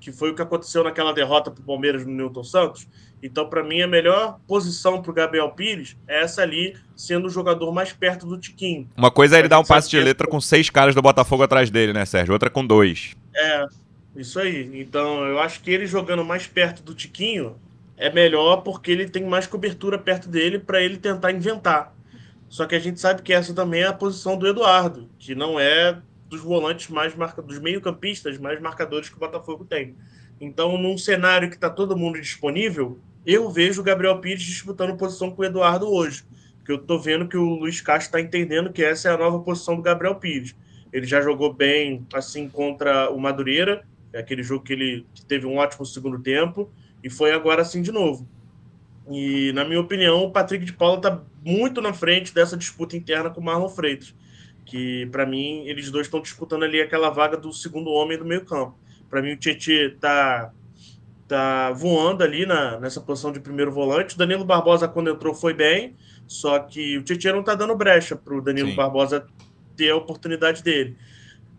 que 0.00 0.10
foi 0.12 0.32
o 0.32 0.34
que 0.34 0.42
aconteceu 0.42 0.82
naquela 0.82 1.14
derrota 1.14 1.50
para 1.50 1.62
o 1.62 1.64
Palmeiras 1.64 2.04
no 2.04 2.12
Newton 2.12 2.42
Santos. 2.42 2.88
Então, 3.22 3.48
para 3.48 3.62
mim, 3.62 3.80
a 3.80 3.86
melhor 3.86 4.40
posição 4.48 5.00
para 5.00 5.12
o 5.12 5.14
Gabriel 5.14 5.52
Pires 5.52 5.96
é 6.08 6.22
essa 6.22 6.42
ali, 6.42 6.76
sendo 6.96 7.28
o 7.28 7.30
jogador 7.30 7.72
mais 7.72 7.92
perto 7.92 8.26
do 8.26 8.36
Tiquinho. 8.36 8.90
Uma 8.96 9.12
coisa 9.12 9.36
é 9.36 9.38
ele 9.38 9.48
dar 9.48 9.60
um 9.60 9.64
passe 9.64 9.88
de 9.88 10.00
letra 10.00 10.26
com 10.26 10.40
seis 10.40 10.68
caras 10.68 10.92
do 10.92 11.00
Botafogo 11.00 11.44
atrás 11.44 11.70
dele, 11.70 11.92
né, 11.92 12.04
Sérgio? 12.04 12.32
Outra 12.32 12.50
com 12.50 12.66
dois. 12.66 13.14
É, 13.32 13.66
isso 14.16 14.40
aí. 14.40 14.80
Então, 14.80 15.24
eu 15.24 15.38
acho 15.38 15.62
que 15.62 15.70
ele 15.70 15.86
jogando 15.86 16.24
mais 16.24 16.48
perto 16.48 16.82
do 16.82 16.92
Tiquinho 16.92 17.54
é 17.96 18.12
melhor 18.12 18.62
porque 18.62 18.90
ele 18.90 19.08
tem 19.08 19.24
mais 19.24 19.46
cobertura 19.46 19.96
perto 19.96 20.28
dele 20.28 20.58
para 20.58 20.82
ele 20.82 20.96
tentar 20.96 21.30
inventar. 21.30 21.94
Só 22.52 22.66
que 22.66 22.74
a 22.74 22.78
gente 22.78 23.00
sabe 23.00 23.22
que 23.22 23.32
essa 23.32 23.54
também 23.54 23.80
é 23.80 23.86
a 23.86 23.94
posição 23.94 24.36
do 24.36 24.46
Eduardo, 24.46 25.08
que 25.18 25.34
não 25.34 25.58
é 25.58 25.98
dos 26.28 26.42
volantes 26.42 26.90
mais 26.90 27.14
marca 27.14 27.40
dos 27.40 27.58
meio-campistas 27.58 28.36
mais 28.36 28.60
marcadores 28.60 29.08
que 29.08 29.16
o 29.16 29.18
Botafogo 29.18 29.64
tem. 29.64 29.96
Então, 30.38 30.76
num 30.76 30.98
cenário 30.98 31.48
que 31.48 31.54
está 31.54 31.70
todo 31.70 31.96
mundo 31.96 32.20
disponível, 32.20 32.98
eu 33.24 33.50
vejo 33.50 33.80
o 33.80 33.84
Gabriel 33.84 34.18
Pires 34.18 34.42
disputando 34.42 34.98
posição 34.98 35.30
com 35.30 35.40
o 35.40 35.44
Eduardo 35.46 35.90
hoje. 35.90 36.24
Porque 36.58 36.72
eu 36.72 36.76
estou 36.76 37.00
vendo 37.00 37.26
que 37.26 37.38
o 37.38 37.54
Luiz 37.54 37.80
Castro 37.80 38.08
está 38.08 38.20
entendendo 38.20 38.70
que 38.70 38.84
essa 38.84 39.08
é 39.08 39.14
a 39.14 39.16
nova 39.16 39.40
posição 39.40 39.74
do 39.74 39.80
Gabriel 39.80 40.16
Pires. 40.16 40.54
Ele 40.92 41.06
já 41.06 41.22
jogou 41.22 41.54
bem 41.54 42.06
assim 42.12 42.50
contra 42.50 43.08
o 43.10 43.18
Madureira, 43.18 43.82
É 44.12 44.18
aquele 44.18 44.42
jogo 44.42 44.62
que 44.62 44.74
ele 44.74 45.06
teve 45.26 45.46
um 45.46 45.56
ótimo 45.56 45.86
segundo 45.86 46.18
tempo 46.18 46.70
e 47.02 47.08
foi 47.08 47.32
agora 47.32 47.62
assim 47.62 47.80
de 47.80 47.90
novo. 47.90 48.28
E, 49.10 49.52
na 49.52 49.64
minha 49.64 49.80
opinião, 49.80 50.24
o 50.24 50.30
Patrick 50.30 50.64
de 50.64 50.72
Paula 50.72 50.96
está 50.96 51.22
muito 51.44 51.80
na 51.80 51.92
frente 51.92 52.32
dessa 52.34 52.56
disputa 52.56 52.96
interna 52.96 53.30
com 53.30 53.40
o 53.40 53.44
Marlon 53.44 53.68
Freitas. 53.68 54.14
Que, 54.64 55.06
para 55.06 55.26
mim, 55.26 55.64
eles 55.66 55.90
dois 55.90 56.06
estão 56.06 56.20
disputando 56.20 56.62
ali 56.62 56.80
aquela 56.80 57.10
vaga 57.10 57.36
do 57.36 57.52
segundo 57.52 57.90
homem 57.90 58.16
do 58.16 58.24
meio-campo. 58.24 58.78
Para 59.10 59.20
mim, 59.20 59.32
o 59.32 59.36
Tietchan 59.36 59.94
está 59.94 60.52
tá 61.26 61.72
voando 61.72 62.22
ali 62.22 62.46
na, 62.46 62.78
nessa 62.78 63.00
posição 63.00 63.32
de 63.32 63.40
primeiro 63.40 63.72
volante. 63.72 64.14
O 64.14 64.18
Danilo 64.18 64.44
Barbosa, 64.44 64.86
quando 64.86 65.10
entrou, 65.10 65.34
foi 65.34 65.52
bem, 65.52 65.96
só 66.26 66.58
que 66.58 66.98
o 66.98 67.02
Tietchan 67.02 67.32
não 67.32 67.40
está 67.40 67.54
dando 67.54 67.74
brecha 67.74 68.14
para 68.14 68.34
o 68.34 68.40
Danilo 68.40 68.70
Sim. 68.70 68.76
Barbosa 68.76 69.26
ter 69.76 69.90
a 69.90 69.96
oportunidade 69.96 70.62
dele. 70.62 70.96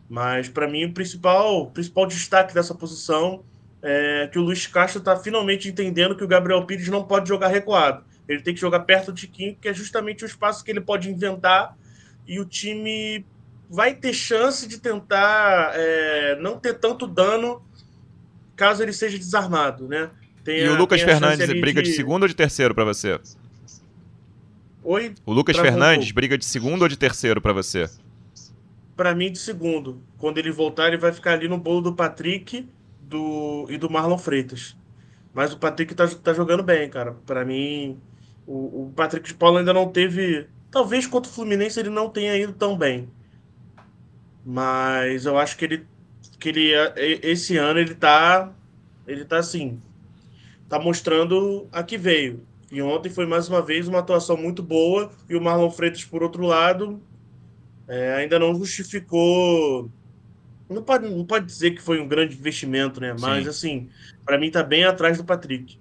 Mas, 0.10 0.48
para 0.48 0.68
mim, 0.68 0.86
o 0.86 0.94
principal, 0.94 1.72
principal 1.72 2.06
destaque 2.06 2.54
dessa 2.54 2.74
posição 2.74 3.44
é 3.84 4.30
que 4.32 4.40
o 4.40 4.42
Luiz 4.42 4.66
Castro 4.66 5.00
está 5.00 5.18
finalmente 5.18 5.68
entendendo 5.68 6.16
que 6.16 6.24
o 6.24 6.28
Gabriel 6.28 6.66
Pires 6.66 6.88
não 6.88 7.04
pode 7.04 7.28
jogar 7.28 7.50
recuado. 7.50 8.04
Ele 8.28 8.42
tem 8.42 8.54
que 8.54 8.62
jogar 8.62 8.80
perto 8.82 9.12
de 9.12 9.28
Kim, 9.28 9.58
que 9.60 9.68
é 9.68 9.74
justamente 9.74 10.24
o 10.24 10.26
espaço 10.26 10.64
que 10.64 10.72
ele 10.72 10.80
pode 10.80 11.10
inventar 11.10 11.78
e 12.26 12.40
o 12.40 12.46
time 12.46 13.26
vai 13.70 13.94
ter 13.94 14.14
chance 14.14 14.66
de 14.66 14.80
tentar 14.80 15.74
é, 15.76 16.38
não 16.40 16.58
ter 16.58 16.76
tanto 16.76 17.06
dano 17.06 17.62
caso 18.56 18.82
ele 18.82 18.94
seja 18.94 19.18
desarmado, 19.18 19.88
né? 19.88 20.10
Tem 20.46 20.60
e 20.60 20.66
a, 20.66 20.72
o 20.72 20.76
Lucas 20.76 21.02
Fernandes 21.02 21.48
briga 21.60 21.82
de... 21.82 21.90
de 21.90 21.96
segundo 21.96 22.24
ou 22.24 22.30
de 22.30 22.36
terceiro 22.36 22.74
para 22.74 22.86
você? 22.86 23.20
Oi? 24.82 25.14
O 25.26 25.34
Lucas 25.34 25.58
Fernandes 25.58 26.12
briga 26.12 26.38
de 26.38 26.46
segundo 26.46 26.84
ou 26.84 26.88
de 26.88 26.98
terceiro 26.98 27.42
para 27.42 27.52
você? 27.52 27.90
Para 28.96 29.14
mim, 29.14 29.32
de 29.32 29.40
segundo. 29.40 30.02
Quando 30.18 30.38
ele 30.38 30.52
voltar, 30.52 30.88
ele 30.88 30.98
vai 30.98 31.12
ficar 31.12 31.34
ali 31.34 31.50
no 31.50 31.58
bolo 31.58 31.82
do 31.82 31.94
Patrick 31.94 32.66
do, 33.14 33.68
e 33.70 33.78
do 33.78 33.90
Marlon 33.90 34.18
Freitas. 34.18 34.76
Mas 35.34 35.54
o 35.54 35.58
Patrick 35.58 35.94
tá, 35.94 36.08
tá 36.08 36.34
jogando 36.34 36.64
bem, 36.64 36.90
cara. 36.90 37.16
Para 37.26 37.46
mim, 37.46 38.00
o, 38.46 38.88
o 38.88 38.94
Patrick 38.96 39.28
de 39.28 39.34
Paulo 39.36 39.58
ainda 39.58 39.74
não 39.74 39.90
teve. 39.90 40.48
Talvez 40.72 41.06
contra 41.06 41.32
o 41.32 41.34
Fluminense 41.34 41.80
ele 41.80 41.90
não 41.90 42.10
tenha 42.10 42.36
ido 42.36 42.54
tão 42.54 42.78
bem. 42.78 43.10
Mas 44.46 45.26
eu 45.26 45.38
acho 45.38 45.56
que 45.58 45.66
ele. 45.66 45.86
Que 46.40 46.50
ele 46.50 46.72
esse 47.24 47.58
ano 47.58 47.80
ele 47.80 47.96
tá. 47.96 48.52
Ele 49.08 49.24
tá 49.24 49.38
assim. 49.38 49.80
Tá 50.68 50.80
mostrando 50.80 51.68
a 51.72 51.84
que 51.84 51.98
veio. 51.98 52.42
E 52.72 52.82
ontem 52.82 53.10
foi 53.10 53.28
mais 53.28 53.48
uma 53.48 53.62
vez 53.62 53.88
uma 53.88 54.00
atuação 54.00 54.36
muito 54.36 54.64
boa. 54.64 55.12
E 55.30 55.36
o 55.36 55.42
Marlon 55.42 55.70
Freitas, 55.70 56.04
por 56.04 56.24
outro 56.24 56.44
lado, 56.44 57.02
é, 57.88 58.16
ainda 58.16 58.40
não 58.40 58.56
justificou. 58.56 59.90
Não 60.74 60.84
pode, 60.84 61.10
não 61.10 61.26
pode 61.26 61.46
dizer 61.46 61.72
que 61.72 61.82
foi 61.82 62.00
um 62.00 62.08
grande 62.08 62.36
investimento, 62.36 63.00
né? 63.00 63.16
Mas, 63.20 63.44
Sim. 63.44 63.50
assim, 63.50 63.90
para 64.26 64.38
mim 64.38 64.50
tá 64.50 64.64
bem 64.64 64.84
atrás 64.84 65.18
do 65.18 65.24
Patrick. 65.24 65.78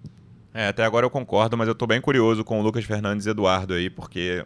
É, 0.55 0.69
até 0.69 0.85
agora 0.85 1.07
eu 1.07 1.11
concordo, 1.11 1.57
mas 1.57 1.67
eu 1.67 1.75
tô 1.75 1.87
bem 1.87 2.01
curioso 2.01 2.45
com 2.45 2.61
o 2.61 2.63
Lucas 2.63 2.85
Fernandes 2.85 3.27
e 3.27 3.31
Eduardo 3.31 3.73
aí, 3.73 3.89
porque 3.89 4.45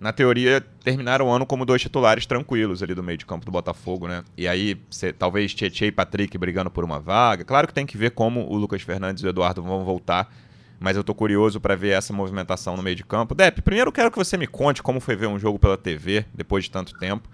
na 0.00 0.12
teoria 0.12 0.60
terminaram 0.82 1.26
o 1.26 1.30
ano 1.30 1.44
como 1.46 1.64
dois 1.64 1.82
titulares 1.82 2.26
tranquilos 2.26 2.82
ali 2.82 2.94
do 2.94 3.02
meio 3.02 3.18
de 3.18 3.26
campo 3.26 3.44
do 3.44 3.52
Botafogo, 3.52 4.06
né? 4.06 4.24
E 4.36 4.46
aí, 4.46 4.80
cê, 4.90 5.12
talvez 5.12 5.54
Tietchan 5.54 5.86
e 5.86 5.92
Patrick 5.92 6.36
brigando 6.38 6.70
por 6.70 6.84
uma 6.84 7.00
vaga. 7.00 7.44
Claro 7.44 7.66
que 7.66 7.74
tem 7.74 7.86
que 7.86 7.96
ver 7.96 8.10
como 8.12 8.48
o 8.48 8.56
Lucas 8.56 8.82
Fernandes 8.82 9.22
e 9.22 9.26
o 9.26 9.28
Eduardo 9.28 9.62
vão 9.62 9.84
voltar, 9.84 10.32
mas 10.80 10.96
eu 10.96 11.04
tô 11.04 11.14
curioso 11.14 11.60
para 11.60 11.74
ver 11.74 11.90
essa 11.90 12.12
movimentação 12.12 12.76
no 12.76 12.82
meio 12.82 12.96
de 12.96 13.04
campo. 13.04 13.34
Dep, 13.34 13.60
primeiro 13.62 13.88
eu 13.88 13.92
quero 13.92 14.10
que 14.10 14.18
você 14.18 14.36
me 14.36 14.46
conte 14.46 14.82
como 14.82 15.00
foi 15.00 15.16
ver 15.16 15.26
um 15.26 15.38
jogo 15.38 15.58
pela 15.58 15.76
TV 15.76 16.24
depois 16.34 16.64
de 16.64 16.70
tanto 16.70 16.96
tempo. 16.98 17.28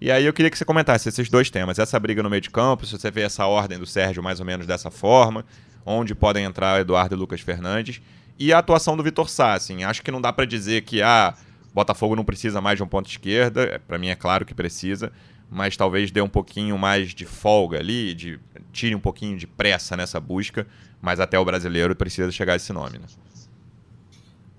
E 0.00 0.12
aí 0.12 0.24
eu 0.24 0.32
queria 0.32 0.48
que 0.48 0.56
você 0.56 0.64
comentasse 0.64 1.08
esses 1.08 1.28
dois 1.28 1.50
temas, 1.50 1.78
essa 1.78 1.98
briga 1.98 2.22
no 2.22 2.30
meio 2.30 2.40
de 2.40 2.50
campo, 2.50 2.86
se 2.86 2.96
você 2.96 3.10
vê 3.10 3.22
essa 3.22 3.46
ordem 3.46 3.78
do 3.78 3.86
Sérgio 3.86 4.22
mais 4.22 4.38
ou 4.38 4.46
menos 4.46 4.64
dessa 4.64 4.92
forma, 4.92 5.44
onde 5.84 6.14
podem 6.14 6.44
entrar 6.44 6.80
Eduardo 6.80 7.16
e 7.16 7.18
Lucas 7.18 7.40
Fernandes, 7.40 8.00
e 8.38 8.52
a 8.52 8.58
atuação 8.58 8.96
do 8.96 9.02
Vitor 9.02 9.28
Sá, 9.28 9.54
assim, 9.54 9.82
acho 9.82 10.02
que 10.02 10.12
não 10.12 10.20
dá 10.20 10.32
para 10.32 10.44
dizer 10.44 10.82
que 10.82 11.02
ah, 11.02 11.34
Botafogo 11.74 12.14
não 12.14 12.24
precisa 12.24 12.60
mais 12.60 12.76
de 12.76 12.84
um 12.84 12.86
ponto 12.86 13.08
esquerda, 13.08 13.64
é, 13.64 13.78
para 13.78 13.98
mim 13.98 14.08
é 14.08 14.14
claro 14.14 14.44
que 14.44 14.54
precisa, 14.54 15.10
mas 15.50 15.76
talvez 15.76 16.12
dê 16.12 16.20
um 16.20 16.28
pouquinho 16.28 16.78
mais 16.78 17.12
de 17.12 17.24
folga 17.24 17.78
ali, 17.78 18.14
de 18.14 18.38
tire 18.72 18.94
um 18.94 19.00
pouquinho 19.00 19.36
de 19.36 19.48
pressa 19.48 19.96
nessa 19.96 20.20
busca, 20.20 20.64
mas 21.02 21.18
até 21.18 21.36
o 21.38 21.44
brasileiro 21.44 21.96
precisa 21.96 22.30
chegar 22.30 22.52
a 22.52 22.56
esse 22.56 22.72
nome, 22.72 22.98
né? 22.98 23.06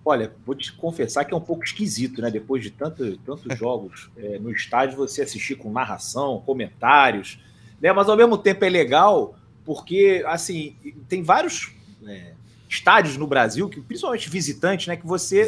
Olha, 0.09 0.33
vou 0.43 0.55
te 0.55 0.73
confessar 0.73 1.23
que 1.23 1.33
é 1.33 1.37
um 1.37 1.41
pouco 1.41 1.63
esquisito, 1.63 2.19
né? 2.19 2.31
Depois 2.31 2.63
de 2.63 2.71
tanto, 2.71 3.15
tantos 3.17 3.45
jogos 3.55 4.09
é, 4.17 4.39
no 4.39 4.51
estádio, 4.51 4.97
você 4.97 5.21
assistir 5.21 5.55
com 5.55 5.71
narração, 5.71 6.41
comentários, 6.43 7.39
né? 7.79 7.93
Mas 7.93 8.09
ao 8.09 8.17
mesmo 8.17 8.35
tempo 8.35 8.65
é 8.65 8.69
legal 8.69 9.37
porque, 9.63 10.23
assim, 10.25 10.75
tem 11.07 11.21
vários 11.21 11.71
é, 12.07 12.33
estádios 12.67 13.17
no 13.17 13.27
Brasil, 13.27 13.69
que 13.69 13.79
principalmente 13.79 14.27
visitante, 14.27 14.87
né? 14.87 14.95
Que 14.97 15.05
você 15.05 15.45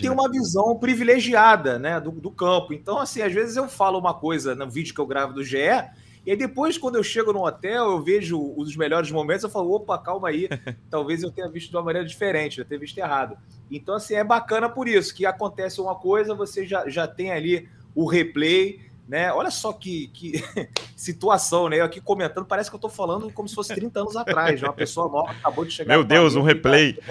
tem 0.00 0.08
né? 0.08 0.16
uma 0.16 0.30
visão 0.30 0.74
privilegiada, 0.78 1.78
né? 1.78 2.00
Do, 2.00 2.10
do 2.10 2.30
campo. 2.30 2.72
Então, 2.72 2.98
assim, 2.98 3.20
às 3.20 3.32
vezes 3.32 3.56
eu 3.56 3.68
falo 3.68 3.98
uma 3.98 4.14
coisa 4.14 4.54
no 4.54 4.70
vídeo 4.70 4.94
que 4.94 5.00
eu 5.00 5.06
gravo 5.06 5.34
do 5.34 5.44
GE 5.44 5.58
e 6.24 6.30
aí 6.30 6.36
depois, 6.36 6.76
quando 6.76 6.96
eu 6.96 7.02
chego 7.02 7.32
no 7.32 7.44
hotel, 7.44 7.92
eu 7.92 8.02
vejo 8.02 8.54
os 8.56 8.76
melhores 8.76 9.10
momentos, 9.10 9.44
eu 9.44 9.50
falo, 9.50 9.72
opa, 9.72 9.98
calma 9.98 10.28
aí, 10.28 10.48
talvez 10.90 11.22
eu 11.22 11.30
tenha 11.30 11.48
visto 11.48 11.70
de 11.70 11.76
uma 11.76 11.82
maneira 11.82 12.06
diferente, 12.06 12.58
eu 12.58 12.64
tenha 12.64 12.80
visto 12.80 12.98
errado. 12.98 13.36
Então, 13.70 13.94
assim, 13.94 14.14
é 14.14 14.24
bacana 14.24 14.68
por 14.68 14.88
isso, 14.88 15.14
que 15.14 15.26
acontece 15.26 15.80
uma 15.80 15.94
coisa, 15.94 16.34
você 16.34 16.66
já, 16.66 16.88
já 16.88 17.06
tem 17.06 17.30
ali 17.30 17.68
o 17.94 18.06
replay, 18.06 18.88
né? 19.08 19.32
Olha 19.32 19.50
só 19.50 19.72
que, 19.72 20.08
que 20.08 20.32
situação, 20.94 21.68
né? 21.70 21.80
Eu 21.80 21.84
aqui 21.86 21.98
comentando, 21.98 22.44
parece 22.44 22.68
que 22.68 22.76
eu 22.76 22.78
estou 22.78 22.90
falando 22.90 23.32
como 23.32 23.48
se 23.48 23.54
fosse 23.54 23.74
30 23.74 24.00
anos 24.00 24.16
atrás, 24.16 24.60
né? 24.60 24.68
uma 24.68 24.74
pessoa 24.74 25.08
nova 25.10 25.30
acabou 25.30 25.64
de 25.64 25.72
chegar. 25.72 25.94
Meu 25.94 26.04
Deus, 26.04 26.36
um 26.36 26.42
replay. 26.42 26.98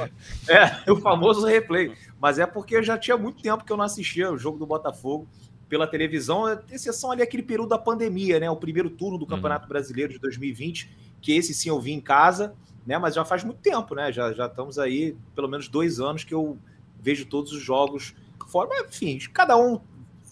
É, 0.47 0.91
o 0.91 0.95
famoso 0.97 1.45
replay. 1.45 1.91
Mas 2.21 2.39
é 2.39 2.45
porque 2.45 2.81
já 2.83 2.97
tinha 2.97 3.17
muito 3.17 3.41
tempo 3.41 3.65
que 3.65 3.71
eu 3.71 3.75
não 3.75 3.83
assistia 3.83 4.31
o 4.31 4.37
jogo 4.37 4.57
do 4.57 4.65
Botafogo 4.65 5.27
pela 5.69 5.87
televisão, 5.87 6.45
exceção 6.71 7.11
ali 7.11 7.21
aquele 7.21 7.43
período 7.43 7.69
da 7.69 7.77
pandemia, 7.77 8.39
né? 8.39 8.49
O 8.49 8.55
primeiro 8.55 8.89
turno 8.89 9.17
do 9.17 9.23
uhum. 9.23 9.29
Campeonato 9.29 9.63
uhum. 9.63 9.69
Brasileiro 9.69 10.13
de 10.13 10.19
2020, 10.19 10.89
que 11.21 11.33
esse 11.33 11.53
sim 11.53 11.69
eu 11.69 11.79
vi 11.79 11.91
em 11.91 12.01
casa, 12.01 12.55
né? 12.85 12.97
Mas 12.97 13.15
já 13.15 13.25
faz 13.25 13.43
muito 13.43 13.59
tempo, 13.59 13.95
né? 13.95 14.11
Já, 14.11 14.33
já 14.33 14.45
estamos 14.45 14.79
aí, 14.79 15.15
pelo 15.35 15.47
menos 15.47 15.67
dois 15.67 15.99
anos 15.99 16.23
que 16.23 16.33
eu 16.33 16.57
vejo 16.99 17.25
todos 17.25 17.51
os 17.51 17.61
jogos 17.61 18.15
fora. 18.47 18.69
Mas, 18.69 18.89
enfim, 18.89 19.19
cada 19.33 19.57
um 19.57 19.79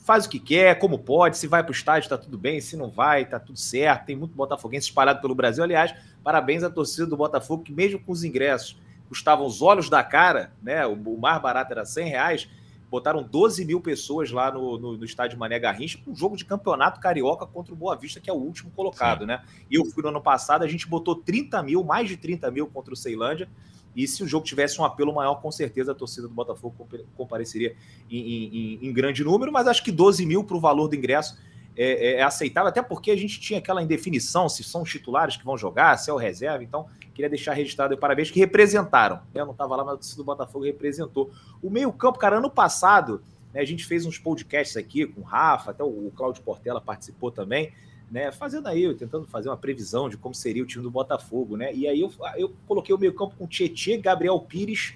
faz 0.06 0.25
o 0.25 0.30
que 0.30 0.39
quer, 0.39 0.77
como 0.77 1.00
pode, 1.00 1.38
se 1.38 1.48
vai 1.48 1.63
para 1.63 1.72
o 1.72 1.75
estádio 1.75 2.06
está 2.06 2.18
tudo 2.18 2.38
bem, 2.38 2.62
se 2.62 2.77
não 2.77 2.89
vai, 2.89 3.24
está 3.24 3.39
tudo 3.39 3.58
certo. 3.58 4.06
Tem 4.06 4.15
muito 4.15 4.36
botafoguense 4.36 4.88
espalhado 4.88 5.20
pelo 5.20 5.34
Brasil. 5.34 5.63
Aliás, 5.63 5.94
parabéns 6.24 6.63
à 6.63 6.70
torcida 6.70 7.08
do 7.08 7.18
Botafogo, 7.18 7.63
que 7.63 7.74
mesmo 7.74 8.00
com 8.00 8.12
os 8.12 8.24
ingressos 8.24 8.77
custavam 9.10 9.46
os 9.46 9.62
olhos 9.62 9.89
da 9.89 10.04
cara, 10.04 10.51
né? 10.62 10.86
O, 10.86 11.18
mais 11.18 11.42
barato 11.42 11.72
era 11.72 11.86
100 11.86 12.08
reais, 12.08 12.50
botaram 12.96 13.22
12 13.22 13.66
mil 13.66 13.82
pessoas 13.82 14.32
lá 14.32 14.50
no, 14.50 14.78
no, 14.80 14.98
no 14.98 15.04
estádio 15.04 15.38
Mané 15.38 15.60
Garrincha 15.60 16.00
um 16.08 16.16
jogo 16.16 16.38
de 16.38 16.46
campeonato 16.46 17.02
carioca 17.02 17.46
contra 17.46 17.74
o 17.74 17.75
Boa 17.75 17.94
Vista, 17.94 18.22
que 18.22 18.30
é 18.30 18.34
o 18.34 18.38
último 18.38 18.72
colocado, 18.72 19.22
Sim. 19.22 19.25
né? 19.25 19.44
E 19.70 19.75
eu 19.75 19.84
fui 19.84 20.02
no 20.02 20.08
ano 20.10 20.22
passado, 20.22 20.64
a 20.64 20.68
gente 20.68 20.88
botou 20.88 21.14
30 21.14 21.62
mil, 21.62 21.84
mais 21.84 22.08
de 22.08 22.16
30 22.16 22.50
mil 22.52 22.68
contra 22.68 22.94
o 22.94 22.96
Ceilândia. 22.98 23.50
E 23.94 24.08
se 24.08 24.24
o 24.24 24.28
jogo 24.28 24.46
tivesse 24.46 24.80
um 24.80 24.86
apelo 24.86 25.14
maior, 25.14 25.36
com 25.42 25.52
certeza 25.52 25.92
a 25.92 25.96
torcida 25.96 26.28
do 26.28 26.34
Botafogo 26.34 26.88
compareceria 27.18 27.75
em, 28.10 28.20
em, 28.20 28.88
em 28.88 28.94
grande 28.94 29.24
número, 29.24 29.52
mas 29.52 29.68
acho 29.68 29.84
que 29.84 29.92
12 29.92 30.25
mil 30.25 30.44
para 30.44 30.56
o 30.56 30.60
valor 30.60 30.88
do 30.88 30.96
ingresso 30.96 31.38
é, 31.75 31.86
é, 31.86 32.20
é, 32.20 32.24
aceitável, 32.24 32.70
até 32.70 32.82
porque 32.82 33.12
a 33.12 33.18
gente 33.18 33.40
tinha 33.42 33.60
aquela 33.60 33.84
indefinição 33.84 34.48
se 34.48 34.64
são 34.64 34.84
os 34.84 34.90
titulares 34.90 35.36
que 35.36 35.44
vão 35.44 35.58
jogar, 35.58 35.98
se 35.98 36.10
é 36.10 36.14
o 36.14 36.18
reserva. 36.18 36.64
Então, 36.64 36.88
queria 37.15 37.29
deixar 37.29 37.53
registrado 37.53 37.98
parabéns 37.98 38.29
que 38.29 38.39
representaram. 38.39 39.22
Eu 39.34 39.45
não 39.45 39.53
estava 39.53 39.75
lá, 39.75 39.84
mas 39.84 39.93
a 39.95 39.98
torcida 39.98 40.17
do 40.17 40.25
Botafogo 40.25 40.65
representou. 40.65 41.31
O 41.63 41.69
meio-campo, 41.69 42.19
cara, 42.19 42.38
ano 42.38 42.50
passado, 42.51 43.24
né, 43.53 43.62
a 43.62 43.65
gente 43.65 43.86
fez 43.86 44.05
uns 44.05 44.19
podcasts 44.19 44.77
aqui 44.77 45.07
com 45.07 45.22
o 45.22 45.24
Rafa, 45.24 45.72
até 45.72 45.84
o 45.84 46.12
Cláudio 46.15 46.43
Portela 46.43 46.79
participou 46.79 47.31
também 47.31 47.72
né, 48.10 48.31
fazendo 48.31 48.67
aí, 48.67 48.93
tentando 48.93 49.25
fazer 49.27 49.50
uma 49.50 49.57
previsão 49.57 50.10
de 50.10 50.17
como 50.17 50.36
seria 50.36 50.63
o 50.63 50.65
time 50.65 50.84
do 50.84 50.91
Botafogo, 50.91 51.57
né? 51.57 51.74
E 51.74 51.88
aí 51.88 52.01
eu, 52.01 52.12
eu 52.38 52.53
coloquei 52.67 52.93
o 52.93 52.98
meio-campo 52.98 53.36
com 53.36 53.48
Tietê, 53.48 53.98
Gabriel 53.98 54.39
Pires 54.39 54.93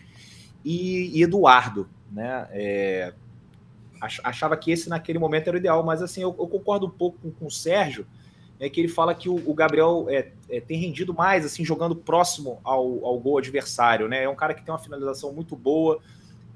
e, 0.64 1.18
e 1.18 1.24
Eduardo, 1.24 1.90
né? 2.12 2.48
É, 2.52 3.14
achava 4.24 4.56
que 4.56 4.72
esse 4.72 4.90
naquele 4.90 5.20
momento 5.20 5.48
era 5.48 5.58
o 5.58 5.60
ideal, 5.60 5.84
mas 5.84 6.02
assim, 6.02 6.22
eu, 6.22 6.36
eu 6.40 6.48
concordo 6.48 6.86
um 6.86 6.90
pouco 6.90 7.18
com, 7.20 7.32
com 7.32 7.46
o 7.48 7.52
Sérgio, 7.52 8.06
é 8.60 8.70
que 8.70 8.80
ele 8.80 8.90
fala 8.90 9.16
que 9.16 9.30
o, 9.30 9.36
o 9.50 9.54
Gabriel 9.54 10.06
é, 10.10 10.32
é, 10.50 10.60
tem 10.60 10.78
rendido 10.78 11.14
mais, 11.14 11.46
assim, 11.46 11.64
jogando 11.64 11.96
próximo 11.96 12.60
ao, 12.64 13.06
ao 13.06 13.20
gol 13.20 13.38
adversário, 13.38 14.08
né? 14.08 14.24
É 14.24 14.30
um 14.30 14.36
cara 14.36 14.54
que 14.54 14.62
tem 14.62 14.74
uma 14.74 14.80
finalização 14.80 15.32
muito 15.32 15.56
boa, 15.56 16.00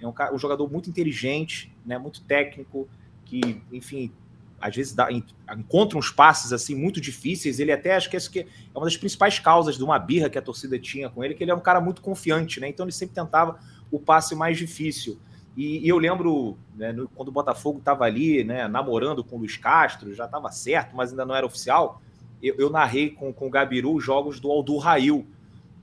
é 0.01 0.07
um, 0.07 0.13
um 0.33 0.37
jogador 0.37 0.69
muito 0.69 0.89
inteligente, 0.89 1.73
né? 1.85 1.97
Muito 1.97 2.21
técnico, 2.21 2.89
que, 3.23 3.61
enfim, 3.71 4.11
às 4.59 4.75
vezes 4.75 4.93
dá, 4.93 5.09
encontra 5.11 5.97
uns 5.97 6.09
passes 6.09 6.53
assim 6.53 6.75
muito 6.75 7.01
difíceis. 7.01 7.59
Ele 7.59 7.71
até 7.71 7.95
acho 7.95 8.09
que 8.09 8.17
é 8.39 8.45
uma 8.75 8.85
das 8.85 8.97
principais 8.97 9.39
causas 9.39 9.77
de 9.77 9.83
uma 9.83 9.97
birra 9.97 10.29
que 10.29 10.37
a 10.37 10.41
torcida 10.41 10.77
tinha 10.79 11.09
com 11.09 11.23
ele, 11.23 11.33
que 11.33 11.43
ele 11.43 11.51
é 11.51 11.55
um 11.55 11.59
cara 11.59 11.81
muito 11.81 12.01
confiante, 12.01 12.59
né? 12.59 12.67
Então 12.67 12.85
ele 12.85 12.93
sempre 12.93 13.15
tentava 13.15 13.59
o 13.91 13.99
passe 13.99 14.35
mais 14.35 14.57
difícil. 14.57 15.19
E, 15.55 15.85
e 15.85 15.89
eu 15.89 15.97
lembro 15.97 16.57
né, 16.75 16.91
no, 16.91 17.07
quando 17.09 17.29
o 17.29 17.31
Botafogo 17.31 17.79
estava 17.79 18.05
ali, 18.05 18.43
né, 18.43 18.67
namorando 18.67 19.23
com 19.23 19.35
o 19.35 19.39
Luiz 19.39 19.55
Castro, 19.57 20.13
já 20.13 20.25
estava 20.25 20.51
certo, 20.51 20.95
mas 20.95 21.11
ainda 21.11 21.25
não 21.25 21.35
era 21.35 21.45
oficial. 21.45 22.01
eu, 22.41 22.55
eu 22.57 22.69
narrei 22.69 23.11
com, 23.11 23.31
com 23.31 23.47
o 23.47 23.49
Gabiru 23.49 23.93
os 23.93 24.03
jogos 24.03 24.39
do 24.39 24.51
Aldo 24.51 24.77
Rail 24.77 25.25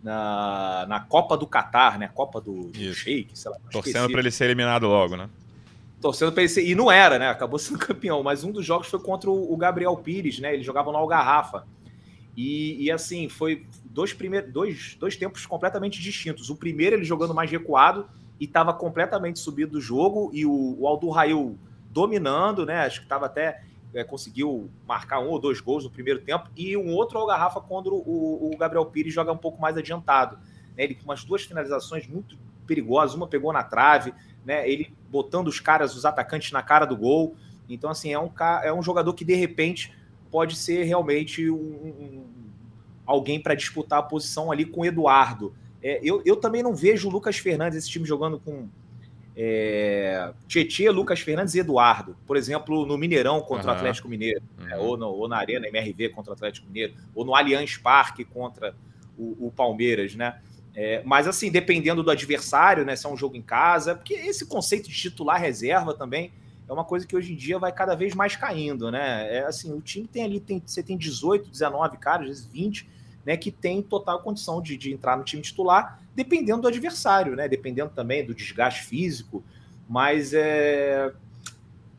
na, 0.02 0.86
na 0.88 1.00
Copa 1.00 1.36
do 1.36 1.46
Catar, 1.46 1.98
né? 1.98 2.08
Copa 2.12 2.40
do, 2.40 2.64
do 2.64 2.94
Sheik, 2.94 3.38
sei 3.38 3.50
lá. 3.50 3.58
Torcendo 3.70 4.10
para 4.10 4.20
ele 4.20 4.30
ser 4.30 4.46
eliminado 4.46 4.86
logo, 4.86 5.16
né? 5.16 5.28
Torcendo 6.00 6.32
para 6.32 6.42
ele 6.42 6.48
ser. 6.48 6.66
E 6.66 6.74
não 6.74 6.90
era, 6.90 7.18
né? 7.18 7.28
Acabou 7.28 7.58
sendo 7.60 7.78
campeão. 7.78 8.22
Mas 8.22 8.42
um 8.42 8.50
dos 8.50 8.64
jogos 8.64 8.88
foi 8.88 8.98
contra 9.00 9.30
o, 9.30 9.56
Gabriel 9.56 9.96
Pires, 9.96 10.38
né? 10.38 10.54
Ele 10.54 10.62
jogava 10.62 10.90
no 10.90 10.98
Algarrafa. 10.98 11.66
E, 12.36 12.84
e, 12.84 12.90
assim, 12.90 13.28
foi 13.28 13.66
dois, 13.84 14.12
primeiros, 14.12 14.50
dois, 14.50 14.96
dois 14.98 15.16
tempos 15.16 15.44
completamente 15.44 16.00
distintos. 16.00 16.48
O 16.48 16.56
primeiro, 16.56 16.96
ele 16.96 17.04
jogando 17.04 17.34
mais 17.34 17.50
recuado 17.50 18.08
e 18.40 18.46
estava 18.46 18.72
completamente 18.72 19.38
subido 19.38 19.72
do 19.72 19.80
jogo, 19.80 20.30
e 20.32 20.46
o, 20.46 20.76
o 20.80 20.88
Aldo 20.88 21.10
Rail 21.10 21.58
dominando, 21.90 22.64
né? 22.64 22.86
Acho 22.86 23.00
que 23.00 23.06
estava 23.06 23.26
até. 23.26 23.62
É, 23.92 24.04
conseguiu 24.04 24.70
marcar 24.86 25.18
um 25.18 25.30
ou 25.30 25.40
dois 25.40 25.60
gols 25.60 25.82
no 25.82 25.90
primeiro 25.90 26.20
tempo, 26.20 26.48
e 26.56 26.76
um 26.76 26.94
outro 26.94 27.18
Algarrafa 27.18 27.60
quando 27.60 27.92
o, 27.92 28.52
o 28.52 28.56
Gabriel 28.56 28.86
Pires 28.86 29.12
joga 29.12 29.32
um 29.32 29.36
pouco 29.36 29.60
mais 29.60 29.76
adiantado. 29.76 30.36
Né? 30.76 30.84
Ele 30.84 30.94
com 30.94 31.02
umas 31.02 31.24
duas 31.24 31.42
finalizações 31.42 32.06
muito 32.06 32.38
perigosas, 32.68 33.16
uma 33.16 33.26
pegou 33.26 33.52
na 33.52 33.64
trave, 33.64 34.14
né? 34.44 34.68
Ele 34.68 34.94
botando 35.10 35.48
os 35.48 35.58
caras, 35.58 35.96
os 35.96 36.04
atacantes 36.04 36.52
na 36.52 36.62
cara 36.62 36.84
do 36.84 36.96
gol. 36.96 37.34
Então, 37.68 37.90
assim, 37.90 38.12
é 38.12 38.18
um, 38.18 38.30
é 38.62 38.72
um 38.72 38.80
jogador 38.80 39.12
que 39.12 39.24
de 39.24 39.34
repente 39.34 39.92
pode 40.30 40.54
ser 40.54 40.84
realmente 40.84 41.50
um, 41.50 41.56
um 41.56 42.24
alguém 43.04 43.40
para 43.40 43.56
disputar 43.56 43.98
a 43.98 44.02
posição 44.02 44.52
ali 44.52 44.64
com 44.64 44.82
o 44.82 44.84
Eduardo. 44.84 45.52
É, 45.82 46.00
eu, 46.02 46.22
eu 46.24 46.36
também 46.36 46.62
não 46.62 46.74
vejo 46.74 47.08
o 47.08 47.10
Lucas 47.10 47.38
Fernandes, 47.38 47.78
esse 47.78 47.88
time 47.88 48.06
jogando 48.06 48.38
com 48.38 48.68
é, 49.36 50.32
Tietê, 50.46 50.90
Lucas 50.90 51.20
Fernandes 51.20 51.54
e 51.54 51.60
Eduardo. 51.60 52.16
Por 52.26 52.36
exemplo, 52.36 52.84
no 52.84 52.98
Mineirão 52.98 53.40
contra 53.40 53.68
uhum. 53.68 53.74
o 53.74 53.76
Atlético 53.76 54.08
Mineiro, 54.08 54.42
uhum. 54.58 54.64
né, 54.64 54.76
ou, 54.76 54.96
no, 54.96 55.06
ou, 55.08 55.28
na 55.28 55.38
Arena 55.38 55.66
MRV 55.68 56.10
contra 56.10 56.32
o 56.32 56.34
Atlético 56.34 56.66
Mineiro, 56.66 56.94
ou 57.14 57.24
no 57.24 57.34
Allianz 57.34 57.76
Parque 57.76 58.24
contra 58.24 58.74
o, 59.16 59.46
o 59.46 59.50
Palmeiras, 59.50 60.14
né? 60.14 60.40
É, 60.74 61.02
mas 61.04 61.26
assim, 61.26 61.50
dependendo 61.50 62.02
do 62.02 62.10
adversário, 62.10 62.84
né? 62.84 62.94
Se 62.94 63.06
é 63.06 63.08
um 63.08 63.16
jogo 63.16 63.36
em 63.36 63.42
casa, 63.42 63.94
porque 63.94 64.14
esse 64.14 64.46
conceito 64.46 64.88
de 64.88 64.94
titular 64.94 65.40
reserva 65.40 65.94
também 65.94 66.32
é 66.68 66.72
uma 66.72 66.84
coisa 66.84 67.06
que 67.06 67.16
hoje 67.16 67.32
em 67.32 67.36
dia 67.36 67.58
vai 67.58 67.72
cada 67.72 67.96
vez 67.96 68.14
mais 68.14 68.36
caindo, 68.36 68.90
né? 68.90 69.38
É 69.38 69.44
assim, 69.44 69.72
o 69.72 69.80
time 69.80 70.06
tem 70.06 70.22
ali, 70.22 70.38
tem, 70.38 70.62
você 70.64 70.82
tem 70.82 70.96
18, 70.96 71.50
19 71.50 71.96
caras, 71.96 72.22
às 72.22 72.28
vezes 72.28 72.46
20, 72.46 72.88
né? 73.30 73.36
Que 73.36 73.52
tem 73.52 73.80
total 73.80 74.20
condição 74.22 74.60
de, 74.60 74.76
de 74.76 74.92
entrar 74.92 75.16
no 75.16 75.22
time 75.22 75.40
titular, 75.40 76.02
dependendo 76.16 76.62
do 76.62 76.68
adversário, 76.68 77.36
né? 77.36 77.46
Dependendo 77.46 77.92
também 77.94 78.26
do 78.26 78.34
desgaste 78.34 78.82
físico, 78.82 79.44
mas 79.88 80.34
é 80.34 81.12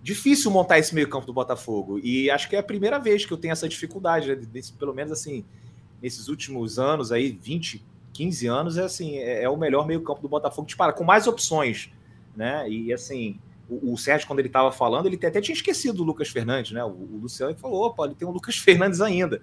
difícil 0.04 0.52
montar 0.52 0.78
esse 0.78 0.94
meio-campo 0.94 1.26
do 1.26 1.32
Botafogo. 1.32 2.00
E 2.04 2.30
acho 2.30 2.50
que 2.50 2.56
é 2.58 2.60
a 2.60 2.64
primeira 2.64 3.00
vez 3.00 3.26
que 3.26 3.32
eu 3.32 3.38
tenho 3.38 3.54
essa 3.54 3.70
dificuldade, 3.70 4.28
né? 4.28 4.36
Desse, 4.36 4.74
pelo 4.74 4.94
menos 4.94 5.14
assim, 5.14 5.46
nesses 6.02 6.28
últimos 6.28 6.78
anos 6.78 7.14
aí, 7.14 7.32
20, 7.32 7.82
15 8.12 8.48
anos, 8.48 8.78
é 8.78 8.84
assim, 8.84 9.16
é, 9.18 9.44
é 9.44 9.50
o 9.50 9.56
melhor 9.56 9.88
meio-campo 9.88 10.22
do 10.22 10.28
Botafogo 10.28 10.68
dispara, 10.68 10.92
com 10.92 11.06
mais 11.06 11.28
opções, 11.28 11.90
né? 12.36 12.70
E 12.70 12.92
assim, 12.92 13.40
o, 13.70 13.94
o 13.94 13.98
Sérgio, 13.98 14.28
quando 14.28 14.40
ele 14.40 14.50
estava 14.50 14.70
falando, 14.70 15.06
ele 15.06 15.16
até 15.16 15.40
tinha 15.40 15.56
esquecido 15.56 16.00
do 16.00 16.04
Lucas 16.04 16.28
Fernandes, 16.28 16.74
né? 16.74 16.84
O, 16.84 16.90
o 16.90 17.20
Luciano 17.22 17.56
falou: 17.56 17.86
opa, 17.86 18.04
ele 18.04 18.16
tem 18.16 18.28
o 18.28 18.32
Lucas 18.32 18.58
Fernandes 18.60 19.00
ainda. 19.00 19.42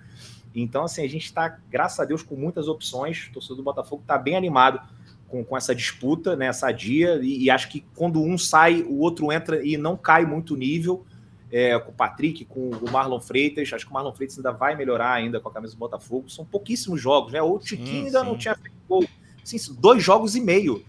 Então, 0.63 0.85
assim, 0.85 1.05
a 1.05 1.09
gente 1.09 1.25
está, 1.25 1.59
graças 1.71 2.01
a 2.01 2.05
Deus, 2.05 2.23
com 2.23 2.35
muitas 2.35 2.69
opções. 2.69 3.27
O 3.29 3.33
torcedor 3.33 3.57
do 3.57 3.63
Botafogo 3.63 4.03
está 4.03 4.17
bem 4.19 4.37
animado 4.37 4.81
com, 5.29 5.45
com 5.45 5.57
essa 5.57 5.75
disputa, 5.75 6.35
né? 6.35 6.53
Sadia, 6.53 7.21
e, 7.23 7.45
e, 7.45 7.51
acho 7.51 7.69
que 7.69 7.85
quando 7.95 8.23
um 8.23 8.39
sai, 8.39 8.83
o 8.83 8.99
outro 8.99 9.31
entra 9.31 9.65
e 9.65 9.77
não 9.77 9.97
cai 9.97 10.25
muito 10.25 10.57
nível. 10.57 11.05
É, 11.51 11.79
com 11.79 11.91
o 11.91 11.95
Patrick, 11.95 12.45
com 12.45 12.69
o 12.69 12.91
Marlon 12.91 13.21
Freitas. 13.21 13.73
Acho 13.73 13.87
que 13.87 13.91
o 13.91 13.95
Marlon 13.95 14.13
Freitas 14.13 14.37
ainda 14.37 14.53
vai 14.53 14.77
melhorar 14.77 15.15
ainda 15.15 15.41
com 15.41 15.49
a 15.49 15.53
camisa 15.53 15.73
do 15.73 15.79
Botafogo. 15.79 16.29
São 16.29 16.45
pouquíssimos 16.45 17.01
jogos, 17.01 17.33
né? 17.33 17.41
O 17.41 17.59
Tiquinho 17.59 18.05
ainda 18.05 18.21
sim. 18.21 18.27
não 18.27 18.37
tinha 18.37 18.55
feito 18.55 18.77
gol. 18.87 19.03
Assim, 19.43 19.57
dois 19.79 20.03
jogos 20.03 20.37
e 20.37 20.43
meio, 20.43 20.85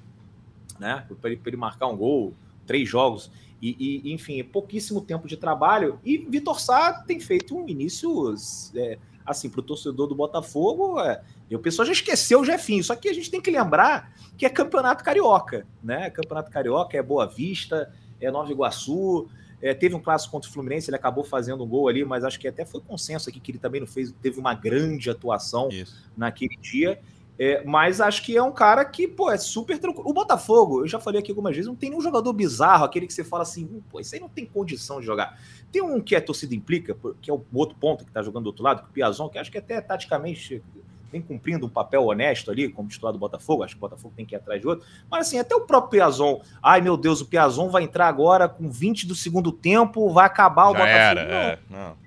né? 0.78 1.06
Para 1.22 1.32
ele, 1.32 1.41
ele 1.46 1.56
marcar 1.56 1.88
um 1.88 1.96
gol 1.96 2.34
três 2.70 2.88
jogos. 2.88 3.32
E, 3.62 4.04
e, 4.06 4.13
enfim, 4.13 4.43
pouquíssimo 4.43 5.02
tempo 5.02 5.28
de 5.28 5.36
trabalho. 5.36 6.00
E 6.06 6.17
Vitor 6.17 6.60
Sá 6.60 7.04
tem 7.04 7.20
feito 7.20 7.58
um 7.58 7.67
início, 7.67 8.34
é, 8.76 8.98
assim, 9.32 9.50
para 9.50 9.60
o 9.60 9.63
torcedor 9.63 10.08
do 10.08 10.15
Botafogo. 10.15 11.00
É, 11.00 11.22
e 11.50 11.56
o 11.56 11.60
pessoal 11.60 11.86
já 11.86 11.92
esqueceu 11.92 12.42
o 12.42 12.46
Jefinho. 12.46 12.84
Só 12.84 12.96
que 12.96 13.10
a 13.10 13.13
gente 13.13 13.30
tem 13.30 13.42
que 13.42 13.52
lembrar 13.52 14.13
que 14.38 14.46
é 14.46 14.50
Campeonato 14.50 15.04
Carioca, 15.04 15.65
né? 15.84 16.10
Campeonato 16.10 16.52
Carioca 16.52 16.98
é 16.98 17.02
Boa 17.02 17.26
Vista, 17.26 17.94
é 18.20 18.32
Nova 18.32 18.52
Iguaçu. 18.52 19.28
É, 19.62 19.74
teve 19.74 19.94
um 19.94 20.00
clássico 20.00 20.32
contra 20.32 20.50
o 20.50 20.54
Fluminense, 20.54 20.89
ele 20.89 20.96
acabou 20.96 21.24
fazendo 21.24 21.63
um 21.63 21.68
gol 21.68 21.89
ali, 21.89 22.06
mas 22.06 22.24
acho 22.24 22.39
que 22.39 22.48
até 22.48 22.63
foi 22.63 22.80
consenso 22.80 23.30
aqui 23.30 23.42
que 23.42 23.52
ele 23.52 23.60
também 23.60 23.82
não 23.82 23.88
fez, 23.88 24.13
teve 24.22 24.39
uma 24.39 24.54
grande 24.54 25.10
atuação 25.10 25.68
Isso. 25.70 26.02
naquele 26.15 26.56
dia. 26.62 27.00
É, 27.41 27.63
mas 27.63 28.02
acho 28.02 28.21
que 28.21 28.36
é 28.36 28.43
um 28.43 28.52
cara 28.52 28.84
que, 28.84 29.08
pô, 29.08 29.32
é 29.32 29.38
super 29.38 29.80
tranquilo. 29.80 30.10
O 30.10 30.13
Botafogo, 30.13 30.82
eu 30.82 30.88
já 30.89 30.99
falei 30.99 31.21
aqui 31.21 31.32
algumas 31.32 31.56
vezes, 31.56 31.69
não 31.69 31.75
tem 31.75 31.89
nenhum 31.89 32.02
jogador 32.02 32.34
bizarro, 32.34 32.84
aquele 32.84 33.08
que 33.08 33.13
você 33.13 33.23
fala 33.23 33.43
assim, 33.43 33.63
hum, 33.63 33.82
pô, 33.89 34.02
isso 34.02 34.13
aí 34.13 34.19
não 34.19 34.28
tem 34.28 34.45
condição 34.45 34.99
de 34.99 35.06
jogar. 35.06 35.39
Tem 35.71 35.82
um 35.82 36.02
que 36.02 36.17
a 36.17 36.21
torcida 36.21 36.54
implica, 36.54 36.97
que 37.21 37.32
é 37.32 37.34
o 37.34 37.41
outro 37.54 37.78
ponto 37.80 38.04
que 38.04 38.12
tá 38.12 38.21
jogando 38.21 38.43
do 38.43 38.47
outro 38.47 38.62
lado, 38.62 38.84
que 38.84 38.89
o 38.89 38.91
Piazon, 38.91 39.30
que 39.30 39.38
acho 39.38 39.49
que 39.49 39.58
até 39.58 39.80
taticamente 39.80 40.62
vem 41.10 41.21
cumprindo 41.21 41.65
um 41.65 41.69
papel 41.69 42.04
honesto 42.04 42.52
ali, 42.52 42.67
como 42.67 42.89
titular 42.89 43.13
do 43.13 43.19
Botafogo, 43.19 43.63
acho 43.63 43.73
que 43.73 43.80
o 43.80 43.88
Botafogo 43.88 44.13
tem 44.17 44.25
que 44.25 44.36
ir 44.36 44.38
atrás 44.38 44.60
de 44.60 44.67
outro. 44.67 44.86
Mas 45.10 45.28
assim, 45.28 45.39
até 45.39 45.56
o 45.56 45.62
próprio 45.62 45.91
Piazon, 45.91 46.41
ai 46.62 46.82
meu 46.82 46.97
Deus, 46.97 47.21
o 47.21 47.25
Piazon 47.25 47.69
vai 47.69 47.84
entrar 47.84 48.10
agora 48.10 48.49
com 48.49 48.69
20 48.69 49.08
do 49.08 49.15
segundo 49.15 49.52
tempo, 49.52 50.10
vai 50.10 50.25
acabar 50.25 50.69
o 50.69 50.73
já 50.73 50.80
Botafogo. 50.80 50.97
Era, 50.97 51.23
não, 51.25 51.34
é, 51.34 51.60
não. 51.69 51.97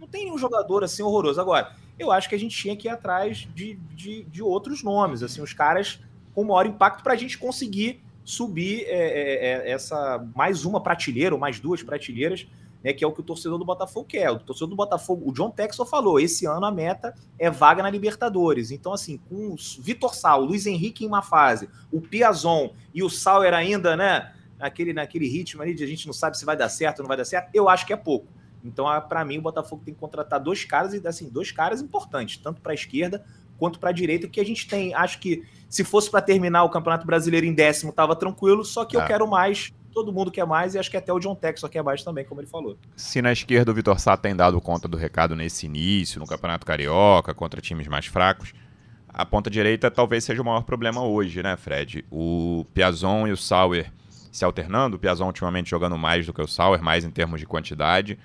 não 0.00 0.06
tem 0.06 0.24
nenhum 0.24 0.38
jogador 0.38 0.84
assim 0.84 1.02
horroroso. 1.02 1.40
Agora, 1.40 1.72
eu 1.98 2.10
acho 2.10 2.28
que 2.28 2.34
a 2.34 2.38
gente 2.38 2.56
tinha 2.56 2.76
que 2.76 2.88
ir 2.88 2.90
atrás 2.90 3.48
de, 3.54 3.74
de, 3.94 4.24
de 4.24 4.42
outros 4.42 4.82
nomes, 4.82 5.22
assim, 5.22 5.40
os 5.40 5.52
caras 5.52 6.00
com 6.34 6.44
maior 6.44 6.66
impacto 6.66 7.02
para 7.02 7.12
a 7.12 7.16
gente 7.16 7.38
conseguir 7.38 8.02
subir 8.24 8.84
é, 8.86 8.88
é, 8.88 9.68
é, 9.68 9.70
essa 9.70 10.26
mais 10.34 10.64
uma 10.64 10.80
prateleira 10.80 11.34
ou 11.34 11.40
mais 11.40 11.60
duas 11.60 11.82
prateleiras, 11.82 12.46
né, 12.82 12.92
que 12.92 13.04
é 13.04 13.06
o 13.06 13.12
que 13.12 13.20
o 13.20 13.22
torcedor 13.22 13.58
do 13.58 13.64
Botafogo 13.64 14.06
quer. 14.06 14.30
O 14.30 14.38
torcedor 14.38 14.68
do 14.68 14.76
Botafogo, 14.76 15.30
o 15.30 15.32
John 15.32 15.50
Texel 15.50 15.86
falou, 15.86 16.18
esse 16.18 16.46
ano 16.46 16.66
a 16.66 16.70
meta 16.70 17.14
é 17.38 17.50
vaga 17.50 17.82
na 17.82 17.90
Libertadores. 17.90 18.70
Então, 18.70 18.92
assim, 18.92 19.18
com 19.28 19.52
o 19.52 19.56
Vitor 19.80 20.14
Sal, 20.14 20.42
o 20.42 20.46
Luiz 20.46 20.66
Henrique 20.66 21.04
em 21.04 21.06
uma 21.06 21.22
fase, 21.22 21.68
o 21.92 22.00
Piazon 22.00 22.74
e 22.92 23.02
o 23.02 23.08
Sauer 23.08 23.54
ainda, 23.54 23.96
né, 23.96 24.32
naquele, 24.58 24.92
naquele 24.92 25.28
ritmo 25.28 25.62
ali 25.62 25.74
de 25.74 25.84
a 25.84 25.86
gente 25.86 26.06
não 26.06 26.12
sabe 26.12 26.38
se 26.38 26.44
vai 26.44 26.56
dar 26.56 26.68
certo 26.68 26.98
ou 26.98 27.04
não 27.04 27.08
vai 27.08 27.16
dar 27.16 27.24
certo, 27.24 27.50
eu 27.54 27.68
acho 27.68 27.86
que 27.86 27.92
é 27.92 27.96
pouco. 27.96 28.26
Então, 28.64 28.86
para 29.08 29.24
mim, 29.24 29.38
o 29.38 29.42
Botafogo 29.42 29.82
tem 29.84 29.92
que 29.92 30.00
contratar 30.00 30.40
dois 30.40 30.64
caras 30.64 30.94
e 30.94 31.06
assim, 31.06 31.28
dois 31.28 31.52
caras 31.52 31.82
importantes, 31.82 32.38
tanto 32.38 32.60
para 32.62 32.72
a 32.72 32.74
esquerda 32.74 33.24
quanto 33.58 33.78
para 33.78 33.90
a 33.90 33.92
direita, 33.92 34.26
que 34.26 34.40
a 34.40 34.44
gente 34.44 34.66
tem. 34.66 34.94
Acho 34.94 35.18
que 35.18 35.44
se 35.68 35.84
fosse 35.84 36.10
para 36.10 36.20
terminar 36.20 36.64
o 36.64 36.70
Campeonato 36.70 37.06
Brasileiro 37.06 37.46
em 37.46 37.52
décimo, 37.52 37.90
estava 37.90 38.16
tranquilo, 38.16 38.64
só 38.64 38.84
que 38.84 38.96
é. 38.96 39.00
eu 39.00 39.06
quero 39.06 39.28
mais. 39.28 39.72
Todo 39.92 40.12
mundo 40.12 40.30
quer 40.30 40.44
mais 40.44 40.74
e 40.74 40.78
acho 40.78 40.90
que 40.90 40.96
até 40.96 41.12
o 41.12 41.20
John 41.20 41.36
Texas 41.36 41.70
quer 41.70 41.82
mais 41.82 42.02
também, 42.02 42.24
como 42.24 42.40
ele 42.40 42.48
falou. 42.48 42.76
Se 42.96 43.22
na 43.22 43.30
esquerda 43.30 43.70
o 43.70 43.74
Vitor 43.74 44.00
Sá 44.00 44.16
tem 44.16 44.34
dado 44.34 44.60
conta 44.60 44.88
do 44.88 44.96
recado 44.96 45.36
nesse 45.36 45.66
início, 45.66 46.18
no 46.18 46.26
Campeonato 46.26 46.66
Carioca, 46.66 47.32
contra 47.32 47.60
times 47.60 47.86
mais 47.86 48.06
fracos, 48.06 48.52
a 49.08 49.24
ponta 49.24 49.48
direita 49.48 49.92
talvez 49.92 50.24
seja 50.24 50.42
o 50.42 50.44
maior 50.44 50.62
problema 50.62 51.04
hoje, 51.04 51.40
né, 51.44 51.56
Fred? 51.56 52.04
O 52.10 52.66
Piazon 52.74 53.28
e 53.28 53.32
o 53.32 53.36
Sauer 53.36 53.92
se 54.32 54.44
alternando, 54.44 54.96
o 54.96 54.98
Piazon 54.98 55.26
ultimamente 55.26 55.70
jogando 55.70 55.96
mais 55.96 56.26
do 56.26 56.32
que 56.32 56.42
o 56.42 56.48
Sauer, 56.48 56.82
mais 56.82 57.04
em 57.04 57.10
termos 57.10 57.38
de 57.38 57.46
quantidade 57.46 58.18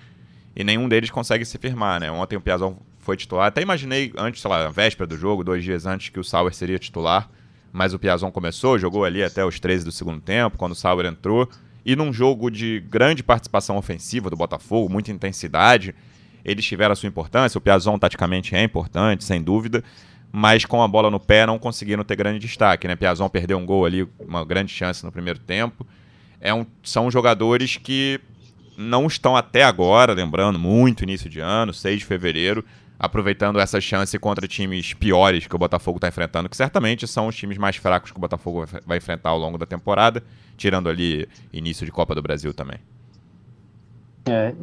e 0.59 0.63
nenhum 0.65 0.89
deles 0.89 1.09
consegue 1.09 1.45
se 1.45 1.57
firmar, 1.57 2.01
né? 2.01 2.11
Ontem 2.11 2.35
o 2.35 2.41
Piazão 2.41 2.79
foi 2.97 3.15
titular. 3.15 3.47
Até 3.47 3.61
imaginei 3.61 4.11
antes, 4.17 4.41
sei 4.41 4.51
lá, 4.51 4.65
na 4.65 4.69
véspera 4.69 5.07
do 5.07 5.15
jogo, 5.17 5.41
dois 5.41 5.63
dias 5.63 5.85
antes, 5.85 6.09
que 6.09 6.19
o 6.19 6.23
Sauer 6.23 6.53
seria 6.53 6.77
titular. 6.77 7.29
Mas 7.71 7.93
o 7.93 7.99
Piazon 7.99 8.29
começou, 8.29 8.77
jogou 8.77 9.05
ali 9.05 9.23
até 9.23 9.45
os 9.45 9.57
13 9.57 9.85
do 9.85 9.91
segundo 9.93 10.19
tempo, 10.19 10.57
quando 10.57 10.73
o 10.73 10.75
Sauer 10.75 11.05
entrou. 11.05 11.47
E 11.85 11.95
num 11.95 12.11
jogo 12.11 12.51
de 12.51 12.81
grande 12.89 13.23
participação 13.23 13.77
ofensiva 13.77 14.29
do 14.29 14.35
Botafogo, 14.35 14.91
muita 14.91 15.13
intensidade, 15.13 15.95
eles 16.43 16.65
tiveram 16.65 16.91
a 16.91 16.95
sua 16.97 17.07
importância. 17.07 17.57
O 17.57 17.61
Piazon, 17.61 17.97
taticamente, 17.97 18.53
é 18.53 18.61
importante, 18.61 19.23
sem 19.23 19.41
dúvida. 19.41 19.81
Mas 20.29 20.65
com 20.65 20.83
a 20.83 20.87
bola 20.89 21.09
no 21.09 21.21
pé, 21.21 21.45
não 21.45 21.57
conseguiram 21.57 22.03
ter 22.03 22.17
grande 22.17 22.39
destaque, 22.39 22.85
né? 22.85 22.97
Piazon 22.97 23.29
perdeu 23.29 23.57
um 23.57 23.65
gol 23.65 23.85
ali, 23.85 24.05
uma 24.19 24.43
grande 24.43 24.73
chance 24.73 25.05
no 25.05 25.11
primeiro 25.11 25.39
tempo. 25.39 25.87
É 26.41 26.53
um, 26.53 26.65
são 26.83 27.09
jogadores 27.09 27.77
que 27.77 28.19
não 28.79 29.07
estão 29.07 29.35
até 29.35 29.63
agora, 29.63 30.13
lembrando, 30.13 30.57
muito 30.57 31.03
início 31.03 31.29
de 31.29 31.41
ano, 31.41 31.73
6 31.73 31.99
de 31.99 32.05
fevereiro, 32.05 32.63
aproveitando 32.97 33.59
essa 33.59 33.81
chance 33.81 34.17
contra 34.17 34.47
times 34.47 34.93
piores 34.93 35.45
que 35.45 35.55
o 35.55 35.59
Botafogo 35.59 35.97
está 35.97 36.07
enfrentando, 36.07 36.47
que 36.47 36.55
certamente 36.55 37.05
são 37.05 37.27
os 37.27 37.35
times 37.35 37.57
mais 37.57 37.75
fracos 37.75 38.11
que 38.11 38.17
o 38.17 38.21
Botafogo 38.21 38.65
vai 38.85 38.97
enfrentar 38.97 39.31
ao 39.31 39.37
longo 39.37 39.57
da 39.57 39.65
temporada, 39.65 40.23
tirando 40.55 40.87
ali 40.87 41.27
início 41.51 41.85
de 41.85 41.91
Copa 41.91 42.15
do 42.15 42.21
Brasil 42.21 42.53
também. 42.53 42.79
É, 44.29 44.53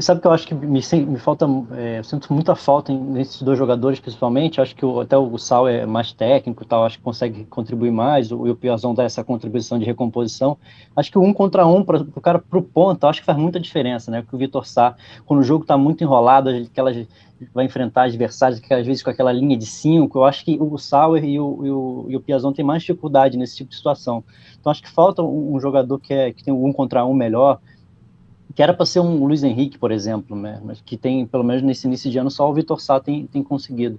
sabe 0.00 0.20
que 0.20 0.26
eu 0.26 0.32
acho 0.32 0.46
que 0.46 0.54
me, 0.54 0.80
me 0.80 1.18
falta, 1.18 1.46
é, 1.76 2.02
sinto 2.02 2.32
muita 2.32 2.54
falta 2.54 2.92
nesses 2.92 3.42
dois 3.42 3.58
jogadores, 3.58 4.00
principalmente. 4.00 4.60
Acho 4.60 4.74
que 4.74 4.84
o, 4.84 5.00
até 5.00 5.16
o 5.16 5.36
Sal 5.36 5.68
é 5.68 5.84
mais 5.84 6.12
técnico, 6.12 6.64
tal, 6.64 6.84
acho 6.84 6.98
que 6.98 7.04
consegue 7.04 7.44
contribuir 7.44 7.90
mais. 7.90 8.32
O, 8.32 8.44
o 8.44 8.56
Piazão 8.56 8.94
dá 8.94 9.04
essa 9.04 9.22
contribuição 9.22 9.78
de 9.78 9.84
recomposição. 9.84 10.56
Acho 10.96 11.10
que 11.10 11.18
o 11.18 11.22
um 11.22 11.32
contra 11.32 11.66
um 11.66 11.84
para 11.84 12.00
o 12.00 12.20
cara 12.20 12.38
pro 12.38 12.62
ponto, 12.62 13.06
acho 13.06 13.20
que 13.20 13.26
faz 13.26 13.38
muita 13.38 13.60
diferença, 13.60 14.10
né? 14.10 14.22
Porque 14.22 14.36
o 14.36 14.38
Vitor 14.38 14.66
Sá, 14.66 14.96
quando 15.26 15.40
o 15.40 15.44
jogo 15.44 15.64
está 15.64 15.76
muito 15.76 16.02
enrolado, 16.02 16.50
aquelas 16.50 17.06
vai 17.54 17.64
enfrentar 17.64 18.02
adversários 18.02 18.60
que 18.60 18.72
às 18.72 18.86
vezes 18.86 19.02
com 19.02 19.10
aquela 19.10 19.32
linha 19.32 19.56
de 19.56 19.64
cinco, 19.64 20.18
eu 20.18 20.24
acho 20.24 20.44
que 20.44 20.58
o 20.60 20.76
Sauer 20.76 21.24
e 21.24 21.40
o, 21.40 21.64
e 21.64 21.70
o, 21.70 22.06
e 22.08 22.16
o 22.16 22.20
Piazon 22.20 22.52
têm 22.52 22.64
mais 22.64 22.82
dificuldade 22.82 23.36
nesse 23.38 23.56
tipo 23.56 23.70
de 23.70 23.76
situação. 23.76 24.22
Então 24.58 24.70
acho 24.70 24.82
que 24.82 24.90
falta 24.90 25.22
um, 25.22 25.54
um 25.54 25.60
jogador 25.60 25.98
que, 25.98 26.12
é, 26.12 26.32
que 26.32 26.44
tem 26.44 26.52
um 26.52 26.72
contra 26.72 27.04
um 27.04 27.14
melhor, 27.14 27.58
que 28.54 28.62
era 28.62 28.74
para 28.74 28.86
ser 28.86 29.00
um 29.00 29.24
Luiz 29.24 29.42
Henrique, 29.42 29.78
por 29.78 29.92
exemplo, 29.92 30.36
né? 30.36 30.60
mas 30.64 30.80
que 30.80 30.96
tem, 30.96 31.26
pelo 31.26 31.44
menos 31.44 31.62
nesse 31.62 31.86
início 31.86 32.10
de 32.10 32.18
ano, 32.18 32.30
só 32.30 32.48
o 32.50 32.54
Vitor 32.54 32.80
Sá 32.80 32.98
tem, 32.98 33.26
tem 33.26 33.42
conseguido. 33.42 33.98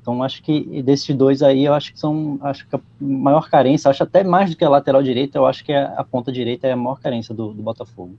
Então 0.00 0.22
acho 0.22 0.42
que 0.42 0.82
desses 0.82 1.14
dois 1.14 1.42
aí, 1.42 1.66
eu 1.66 1.74
acho 1.74 1.92
que 1.92 2.00
são, 2.00 2.38
acho 2.42 2.66
que 2.66 2.74
a 2.74 2.80
maior 3.00 3.50
carência, 3.50 3.90
acho 3.90 4.02
até 4.02 4.24
mais 4.24 4.50
do 4.50 4.56
que 4.56 4.64
a 4.64 4.68
lateral 4.68 5.02
direita, 5.02 5.38
eu 5.38 5.46
acho 5.46 5.64
que 5.64 5.72
a, 5.72 5.94
a 5.96 6.04
ponta 6.04 6.32
direita 6.32 6.66
é 6.66 6.72
a 6.72 6.76
maior 6.76 6.98
carência 6.98 7.34
do, 7.34 7.52
do 7.52 7.62
Botafogo. 7.62 8.16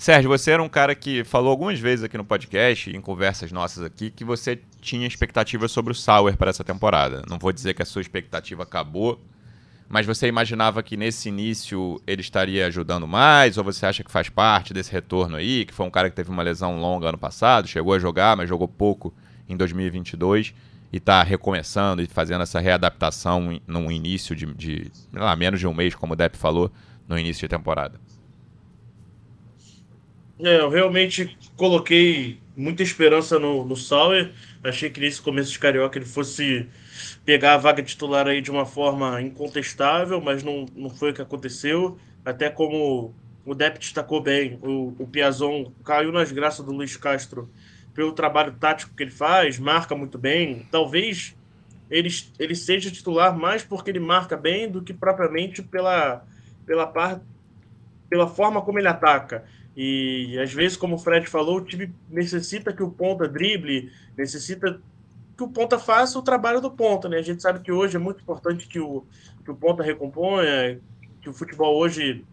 Sérgio, 0.00 0.30
você 0.30 0.52
era 0.52 0.62
um 0.62 0.68
cara 0.68 0.94
que 0.94 1.22
falou 1.24 1.50
algumas 1.50 1.78
vezes 1.78 2.02
aqui 2.02 2.16
no 2.16 2.24
podcast, 2.24 2.88
em 2.88 3.02
conversas 3.02 3.52
nossas 3.52 3.84
aqui, 3.84 4.10
que 4.10 4.24
você 4.24 4.58
tinha 4.80 5.06
expectativas 5.06 5.70
sobre 5.70 5.92
o 5.92 5.94
Sauer 5.94 6.38
para 6.38 6.48
essa 6.48 6.64
temporada. 6.64 7.22
Não 7.28 7.38
vou 7.38 7.52
dizer 7.52 7.74
que 7.74 7.82
a 7.82 7.84
sua 7.84 8.00
expectativa 8.00 8.62
acabou, 8.62 9.20
mas 9.90 10.06
você 10.06 10.28
imaginava 10.28 10.84
que 10.84 10.96
nesse 10.96 11.28
início 11.28 12.00
ele 12.06 12.20
estaria 12.20 12.64
ajudando 12.68 13.08
mais, 13.08 13.58
ou 13.58 13.64
você 13.64 13.84
acha 13.84 14.04
que 14.04 14.10
faz 14.10 14.28
parte 14.28 14.72
desse 14.72 14.92
retorno 14.92 15.34
aí, 15.34 15.64
que 15.64 15.74
foi 15.74 15.84
um 15.84 15.90
cara 15.90 16.08
que 16.08 16.14
teve 16.14 16.30
uma 16.30 16.44
lesão 16.44 16.80
longa 16.80 17.08
ano 17.08 17.18
passado, 17.18 17.66
chegou 17.66 17.92
a 17.92 17.98
jogar, 17.98 18.36
mas 18.36 18.48
jogou 18.48 18.68
pouco 18.68 19.12
em 19.48 19.56
2022 19.56 20.54
e 20.92 20.98
está 20.98 21.24
recomeçando 21.24 22.00
e 22.00 22.06
fazendo 22.06 22.42
essa 22.42 22.60
readaptação 22.60 23.60
no 23.66 23.90
início 23.90 24.36
de, 24.36 24.46
de 24.54 24.92
lá, 25.12 25.34
menos 25.34 25.58
de 25.58 25.66
um 25.66 25.74
mês, 25.74 25.92
como 25.92 26.12
o 26.12 26.16
Depp 26.16 26.38
falou, 26.38 26.70
no 27.08 27.18
início 27.18 27.40
de 27.40 27.48
temporada? 27.48 27.98
É, 30.38 30.60
eu 30.60 30.70
realmente 30.70 31.36
coloquei 31.56 32.38
muita 32.56 32.84
esperança 32.84 33.40
no, 33.40 33.64
no 33.64 33.74
Sauer. 33.74 34.30
Achei 34.62 34.88
que 34.88 35.00
nesse 35.00 35.20
começo 35.20 35.50
de 35.50 35.58
Carioca 35.58 35.98
ele 35.98 36.06
fosse 36.06 36.68
pegar 37.24 37.54
a 37.54 37.58
vaga 37.58 37.82
titular 37.82 38.26
aí 38.26 38.40
de 38.40 38.50
uma 38.50 38.66
forma 38.66 39.20
incontestável, 39.20 40.20
mas 40.20 40.42
não, 40.42 40.66
não 40.74 40.90
foi 40.90 41.10
o 41.10 41.14
que 41.14 41.22
aconteceu. 41.22 41.98
Até 42.24 42.50
como 42.50 43.14
o 43.44 43.54
Depp 43.54 43.78
destacou 43.78 44.20
bem, 44.20 44.58
o, 44.62 44.94
o 44.98 45.06
Piazon 45.06 45.72
caiu 45.84 46.12
nas 46.12 46.30
graças 46.30 46.64
do 46.64 46.72
Luiz 46.72 46.96
Castro 46.96 47.50
pelo 47.94 48.12
trabalho 48.12 48.52
tático 48.52 48.94
que 48.94 49.02
ele 49.02 49.10
faz, 49.10 49.58
marca 49.58 49.94
muito 49.94 50.18
bem. 50.18 50.66
Talvez 50.70 51.36
ele, 51.90 52.08
ele 52.38 52.54
seja 52.54 52.90
titular 52.90 53.36
mais 53.36 53.64
porque 53.64 53.90
ele 53.90 54.00
marca 54.00 54.36
bem 54.36 54.70
do 54.70 54.82
que 54.82 54.94
propriamente 54.94 55.62
pela, 55.62 56.24
pela, 56.64 56.86
par, 56.86 57.20
pela 58.08 58.28
forma 58.28 58.62
como 58.62 58.78
ele 58.78 58.88
ataca. 58.88 59.44
E 59.76 60.38
às 60.38 60.52
vezes, 60.52 60.76
como 60.76 60.96
o 60.96 60.98
Fred 60.98 61.26
falou, 61.26 61.58
o 61.58 61.64
time 61.64 61.92
necessita 62.08 62.72
que 62.72 62.82
o 62.82 62.90
ponta 62.90 63.28
drible, 63.28 63.90
necessita 64.16 64.80
que 65.40 65.44
o 65.44 65.48
ponta 65.48 65.78
faça 65.78 66.18
o 66.18 66.22
trabalho 66.22 66.60
do 66.60 66.70
ponta, 66.70 67.08
né? 67.08 67.16
A 67.16 67.22
gente 67.22 67.40
sabe 67.40 67.60
que 67.60 67.72
hoje 67.72 67.96
é 67.96 67.98
muito 67.98 68.20
importante 68.20 68.68
que 68.68 68.78
o, 68.78 69.06
que 69.42 69.50
o 69.50 69.56
ponta 69.56 69.82
recomponha, 69.82 70.78
que 71.22 71.30
o 71.30 71.32
futebol 71.32 71.78
hoje 71.78 72.26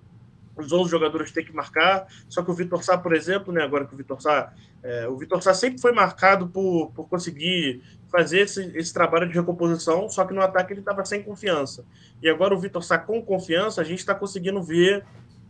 os 0.57 0.73
11 0.73 0.91
jogadores 0.91 1.31
têm 1.31 1.45
que 1.45 1.53
marcar, 1.53 2.05
só 2.27 2.43
que 2.43 2.51
o 2.51 2.53
Vitor 2.53 2.83
Sá, 2.83 2.97
por 2.97 3.15
exemplo, 3.15 3.53
né, 3.53 3.63
agora 3.63 3.85
que 3.85 3.93
o 3.93 3.97
Vitor 3.97 4.21
Sá, 4.21 4.51
é, 4.83 5.07
o 5.07 5.15
Vitor 5.15 5.41
Sá 5.41 5.53
sempre 5.53 5.79
foi 5.79 5.93
marcado 5.93 6.47
por, 6.49 6.91
por 6.91 7.07
conseguir 7.07 7.81
fazer 8.11 8.39
esse, 8.41 8.75
esse 8.75 8.93
trabalho 8.93 9.29
de 9.29 9.33
recomposição, 9.33 10.09
só 10.09 10.25
que 10.25 10.33
no 10.33 10.41
ataque 10.41 10.73
ele 10.73 10.81
estava 10.81 11.05
sem 11.05 11.23
confiança. 11.23 11.85
E 12.21 12.27
agora 12.27 12.53
o 12.53 12.59
Vitor 12.59 12.83
Sá 12.83 12.97
com 12.97 13.21
confiança, 13.21 13.79
a 13.79 13.85
gente 13.85 13.99
está 13.99 14.13
conseguindo 14.15 14.61
ver 14.61 15.05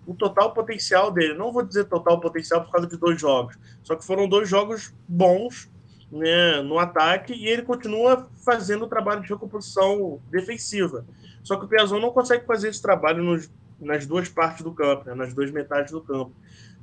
o 0.05 0.13
total 0.13 0.53
potencial 0.53 1.09
dele. 1.09 1.33
Não 1.33 1.51
vou 1.51 1.63
dizer 1.63 1.85
total 1.85 2.19
potencial 2.19 2.61
por 2.63 2.71
causa 2.71 2.85
de 2.85 2.97
dois 2.97 3.19
jogos, 3.19 3.57
só 3.81 3.95
que 3.95 4.05
foram 4.05 4.29
dois 4.29 4.47
jogos 4.47 4.93
bons 5.07 5.71
né, 6.11 6.61
no 6.61 6.79
ataque 6.79 7.33
e 7.33 7.47
ele 7.47 7.61
continua 7.61 8.29
fazendo 8.43 8.85
o 8.85 8.87
trabalho 8.87 9.21
de 9.21 9.29
recomposição 9.29 10.19
defensiva. 10.29 11.05
Só 11.43 11.57
que 11.57 11.65
o 11.65 11.67
Piazon 11.67 11.99
não 11.99 12.11
consegue 12.11 12.45
fazer 12.45 12.69
esse 12.69 12.81
trabalho 12.81 13.23
nos, 13.23 13.49
nas 13.79 14.05
duas 14.05 14.29
partes 14.29 14.63
do 14.63 14.71
campo, 14.71 15.05
né, 15.05 15.13
nas 15.13 15.33
duas 15.33 15.51
metades 15.51 15.91
do 15.91 16.01
campo. 16.01 16.31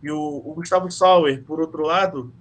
E 0.02 0.10
o, 0.10 0.18
o 0.18 0.54
Gustavo 0.54 0.90
Sauer, 0.90 1.42
por 1.42 1.60
outro 1.60 1.82
lado, 1.82 2.32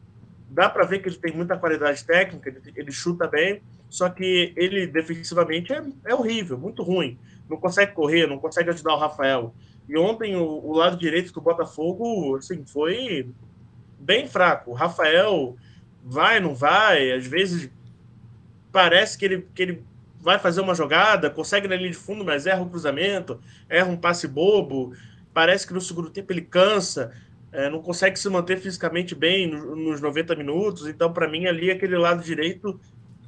dá 0.50 0.70
para 0.70 0.86
ver 0.86 1.00
que 1.00 1.10
ele 1.10 1.18
tem 1.18 1.34
muita 1.34 1.58
qualidade 1.58 2.04
técnica, 2.04 2.50
ele, 2.50 2.62
ele, 2.76 2.92
chuta 2.92 3.28
bem, 3.28 3.62
só 3.90 4.10
que 4.10 4.54
ele 4.56 4.86
defensivamente 4.86 5.74
é, 5.74 5.84
é 6.06 6.14
horrível, 6.14 6.58
muito 6.58 6.84
ruim. 6.84 7.18
Não 7.50 7.58
consegue 7.58 7.94
correr, 7.94 8.28
não 8.28 8.38
consegue 8.38 8.70
ajudar 8.70 8.94
o 8.94 9.00
Rafael. 9.00 9.54
E 9.88 9.98
ontem 9.98 10.36
o, 10.36 10.44
o, 10.44 10.74
lado 10.74 10.98
direito 10.98 11.34
do 11.34 11.42
Botafogo 11.42 12.38
assim, 12.38 12.64
foi 12.66 13.30
bem 14.00 14.28
fraco. 14.28 14.72
O 14.72 14.74
Rafael 14.74 15.56
vai, 16.04 16.40
não 16.40 16.54
vai, 16.54 17.12
às 17.12 17.26
vezes 17.26 17.70
parece 18.72 19.18
que 19.18 19.26
ele, 19.26 19.48
que 19.54 19.62
ele 19.62 19.84
vai 20.20 20.40
fazer 20.40 20.62
uma 20.62 20.76
jogada, 20.76 21.30
consegue 21.30 21.68
na 21.68 21.76
linha 21.76 21.92
de 21.92 21.98
fundo, 21.98 22.24
mas 22.24 22.46
erra 22.46 22.62
o 22.62 22.70
cruzamento, 22.70 23.40
erra 23.70 23.90
um 23.90 23.98
passe 23.98 24.28
bobo. 24.28 24.94
Parece 25.34 25.66
que 25.66 25.74
no 25.74 25.82
segundo 25.82 26.10
tempo 26.10 26.32
ele 26.32 26.42
cansa, 26.42 27.12
é, 27.52 27.70
não 27.70 27.82
consegue 27.82 28.18
se 28.18 28.30
manter 28.30 28.58
fisicamente 28.60 29.14
bem 29.14 29.48
no, 29.48 29.76
nos 29.76 30.02
90 30.02 30.36
minutos. 30.36 30.88
Então, 30.88 31.12
para 31.12 31.28
mim, 31.28 31.46
ali 31.46 31.72
aquele 31.72 31.98
lado 31.98 32.24
direito, 32.24 32.80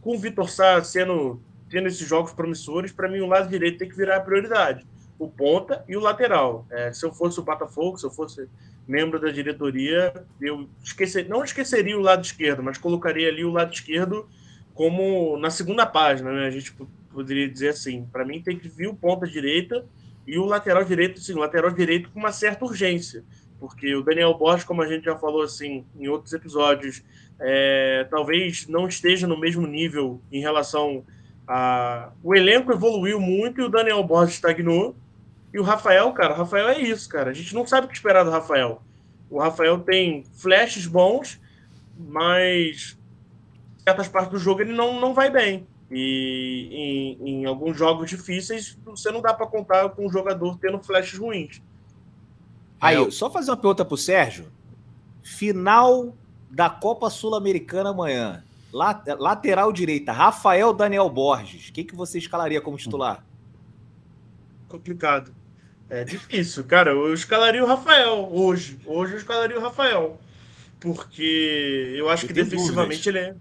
com 0.02 0.16
o 0.16 0.18
Vitor 0.18 0.50
Sá 0.50 0.84
sendo 0.84 1.42
tendo 1.68 1.88
esses 1.88 2.08
jogos 2.08 2.32
promissores, 2.32 2.92
para 2.92 3.10
mim 3.10 3.20
o 3.20 3.26
lado 3.26 3.50
direito 3.50 3.80
tem 3.80 3.90
que 3.90 3.98
virar 3.98 4.18
a 4.18 4.22
prioridade 4.22 4.86
o 5.18 5.28
ponta 5.28 5.84
e 5.88 5.96
o 5.96 6.00
lateral. 6.00 6.66
É, 6.70 6.92
se 6.92 7.06
eu 7.06 7.14
fosse 7.14 7.40
o 7.40 7.44
Botafogo, 7.44 7.98
se 7.98 8.06
eu 8.06 8.12
fosse 8.12 8.48
membro 8.88 9.20
da 9.20 9.32
diretoria, 9.32 10.14
eu 10.40 10.70
esquecer, 10.84 11.28
não 11.28 11.44
esqueceria 11.44 11.98
o 11.98 12.02
lado 12.02 12.24
esquerdo, 12.24 12.62
mas 12.62 12.78
colocaria 12.78 13.28
ali 13.28 13.44
o 13.44 13.52
lado 13.52 13.74
esquerdo 13.74 14.28
como 14.74 15.38
na 15.38 15.50
segunda 15.50 15.86
página, 15.86 16.32
né? 16.32 16.46
A 16.48 16.52
gente 16.52 16.76
poderia 17.12 17.50
dizer 17.50 17.70
assim, 17.70 18.06
para 18.12 18.26
mim 18.26 18.42
tem 18.42 18.60
que 18.60 18.68
vir 18.68 18.88
o 18.88 18.96
ponta 18.96 19.26
direita 19.26 19.86
e 20.28 20.38
o 20.38 20.46
lateral 20.46 20.84
direito, 20.84 21.20
sim, 21.20 21.34
o 21.34 21.40
lateral 21.40 21.72
direito 21.72 22.10
com 22.12 22.20
uma 22.20 22.32
certa 22.32 22.66
urgência, 22.66 23.24
porque 23.60 23.96
o 23.96 24.04
Daniel 24.04 24.34
Borges, 24.34 24.66
como 24.66 24.82
a 24.82 24.88
gente 24.88 25.06
já 25.06 25.16
falou 25.18 25.42
assim 25.42 25.86
em 25.98 26.08
outros 26.08 26.34
episódios, 26.34 27.04
é, 27.40 28.06
talvez 28.10 28.68
não 28.68 28.88
esteja 28.88 29.28
no 29.28 29.40
mesmo 29.40 29.66
nível 29.66 30.22
em 30.32 30.42
relação 30.42 31.04
a 31.48 32.12
o 32.24 32.36
elenco 32.36 32.72
evoluiu 32.72 33.20
muito 33.20 33.62
e 33.62 33.64
o 33.64 33.70
Daniel 33.70 34.04
Borges 34.04 34.36
estagnou 34.36 34.96
e 35.56 35.60
o 35.60 35.64
Rafael, 35.64 36.12
cara, 36.12 36.34
o 36.34 36.38
Rafael 36.38 36.68
é 36.68 36.82
isso, 36.82 37.08
cara. 37.08 37.30
A 37.30 37.34
gente 37.34 37.56
não 37.56 37.66
sabe 37.66 37.88
o 37.88 37.90
que 37.90 37.96
esperar 37.96 38.26
do 38.26 38.30
Rafael. 38.30 38.82
O 39.30 39.40
Rafael 39.40 39.80
tem 39.80 40.26
flashes 40.34 40.86
bons, 40.86 41.40
mas 41.98 43.00
certas 43.78 44.10
partes 44.10 44.34
do 44.34 44.38
jogo 44.38 44.60
ele 44.60 44.74
não, 44.74 45.00
não 45.00 45.14
vai 45.14 45.30
bem. 45.30 45.66
E 45.90 47.18
em, 47.22 47.30
em 47.30 47.46
alguns 47.46 47.78
jogos 47.78 48.10
difíceis, 48.10 48.78
você 48.84 49.10
não 49.12 49.22
dá 49.22 49.34
para 49.34 49.48
contar 49.48 49.88
com 49.92 50.06
um 50.06 50.12
jogador 50.12 50.58
tendo 50.58 50.78
flashes 50.84 51.18
ruins. 51.18 51.62
Aí, 52.82 53.02
é, 53.02 53.10
só 53.10 53.32
fazer 53.32 53.52
uma 53.52 53.56
pergunta 53.56 53.86
pro 53.86 53.96
Sérgio. 53.96 54.52
Final 55.24 56.18
da 56.52 56.70
Copa 56.70 57.10
Sul-Americana 57.10 57.92
amanhã. 57.92 58.44
Lateral 58.74 59.72
direita, 59.72 60.12
Rafael 60.12 60.74
Daniel 60.74 61.10
Borges. 61.10 61.70
Quem 61.70 61.86
que 61.86 61.96
você 61.96 62.18
escalaria 62.18 62.60
como 62.60 62.76
titular? 62.76 63.26
Complicado. 64.68 65.34
É 65.90 66.04
difícil, 66.04 66.64
cara. 66.64 66.92
Eu 66.92 67.14
escalaria 67.14 67.64
o 67.64 67.68
Rafael 67.68 68.30
hoje. 68.32 68.80
Hoje 68.86 69.14
eu 69.14 69.18
escalaria 69.18 69.58
o 69.58 69.62
Rafael. 69.62 70.20
Porque 70.80 71.94
eu 71.98 72.10
acho 72.10 72.26
eu 72.26 72.28
que 72.28 72.34
defensivamente 72.34 73.04
dúvidas. 73.04 73.08
ele 73.08 73.20
é. 73.20 73.36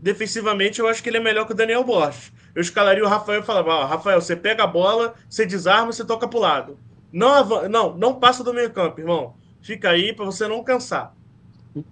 Defensivamente 0.00 0.80
eu 0.80 0.88
acho 0.88 1.02
que 1.02 1.08
ele 1.08 1.16
é 1.16 1.20
melhor 1.20 1.46
que 1.46 1.52
o 1.52 1.56
Daniel 1.56 1.84
Borges. 1.84 2.32
Eu 2.54 2.60
escalaria 2.60 3.04
o 3.04 3.08
Rafael 3.08 3.40
e 3.40 3.44
falava: 3.44 3.72
ah, 3.72 3.86
Rafael, 3.86 4.20
você 4.20 4.36
pega 4.36 4.64
a 4.64 4.66
bola, 4.66 5.14
você 5.28 5.46
desarma, 5.46 5.92
você 5.92 6.04
toca 6.04 6.28
pro 6.28 6.38
lado. 6.38 6.78
Não, 7.12 7.68
não, 7.68 7.96
não 7.96 8.14
passa 8.20 8.44
do 8.44 8.52
meio 8.52 8.70
campo, 8.70 9.00
irmão. 9.00 9.34
Fica 9.62 9.90
aí 9.90 10.12
para 10.12 10.24
você 10.24 10.46
não 10.46 10.62
cansar. 10.62 11.15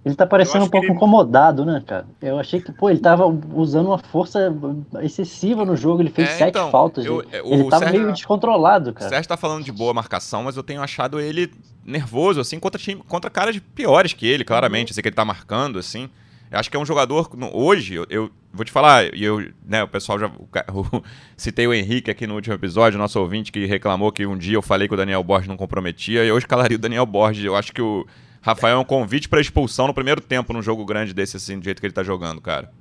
Ele 0.03 0.15
tá 0.15 0.25
parecendo 0.25 0.65
um 0.65 0.69
pouco 0.69 0.87
ele... 0.87 0.93
incomodado, 0.93 1.65
né, 1.65 1.83
cara? 1.85 2.05
Eu 2.21 2.39
achei 2.39 2.59
que, 2.59 2.71
pô, 2.71 2.89
ele 2.89 2.99
tava 2.99 3.25
usando 3.53 3.87
uma 3.87 3.97
força 3.97 4.53
excessiva 5.01 5.63
no 5.63 5.75
jogo, 5.75 6.01
ele 6.01 6.09
fez 6.09 6.29
é, 6.29 6.31
sete 6.33 6.49
então, 6.49 6.71
faltas. 6.71 7.05
Eu, 7.05 7.21
é, 7.31 7.39
ele 7.45 7.69
tava 7.69 7.85
Sérgio, 7.85 8.01
meio 8.01 8.13
descontrolado, 8.13 8.93
cara. 8.93 9.05
O 9.05 9.09
Sérgio 9.09 9.27
tá 9.27 9.37
falando 9.37 9.63
de 9.63 9.71
boa 9.71 9.93
marcação, 9.93 10.43
mas 10.43 10.57
eu 10.57 10.63
tenho 10.63 10.81
achado 10.81 11.19
ele 11.19 11.51
nervoso, 11.85 12.39
assim, 12.39 12.59
contra, 12.59 12.79
time, 12.79 13.01
contra 13.07 13.29
caras 13.29 13.59
piores 13.75 14.13
que 14.13 14.25
ele, 14.25 14.43
claramente, 14.43 14.91
assim, 14.91 15.01
que 15.01 15.07
ele 15.07 15.15
tá 15.15 15.25
marcando, 15.25 15.77
assim. 15.77 16.09
Eu 16.49 16.59
acho 16.59 16.69
que 16.69 16.77
é 16.77 16.79
um 16.79 16.85
jogador, 16.85 17.29
hoje, 17.53 17.95
eu, 17.95 18.05
eu 18.09 18.31
vou 18.53 18.63
te 18.63 18.71
falar, 18.71 19.13
e 19.13 19.23
eu, 19.23 19.51
né, 19.65 19.83
o 19.83 19.87
pessoal 19.87 20.17
já, 20.17 20.27
o, 20.73 21.03
citei 21.35 21.67
o 21.67 21.73
Henrique 21.73 22.09
aqui 22.09 22.25
no 22.25 22.35
último 22.35 22.55
episódio, 22.55 22.97
nosso 22.97 23.19
ouvinte 23.19 23.51
que 23.51 23.65
reclamou 23.65 24.11
que 24.11 24.25
um 24.25 24.37
dia 24.37 24.55
eu 24.55 24.61
falei 24.61 24.87
que 24.87 24.93
o 24.93 24.97
Daniel 24.97 25.23
Borges 25.23 25.47
não 25.47 25.57
comprometia, 25.57 26.23
e 26.23 26.31
hoje 26.31 26.47
calaria 26.47 26.77
o 26.77 26.79
Daniel 26.79 27.05
Borges, 27.05 27.43
eu 27.43 27.55
acho 27.55 27.71
que 27.73 27.81
o 27.81 28.05
Rafael 28.45 28.77
é 28.77 28.79
um 28.79 28.85
convite 28.85 29.27
para 29.27 29.41
expulsão 29.41 29.87
no 29.87 29.93
primeiro 29.93 30.21
tempo 30.21 30.53
num 30.53 30.61
jogo 30.61 30.85
grande 30.85 31.15
desse, 31.15 31.35
assim, 31.35 31.57
do 31.57 31.65
jeito 31.65 31.79
que 31.79 31.87
ele 31.87 31.93
tá 31.95 32.03
jogando, 32.03 32.39
cara. 32.39 32.71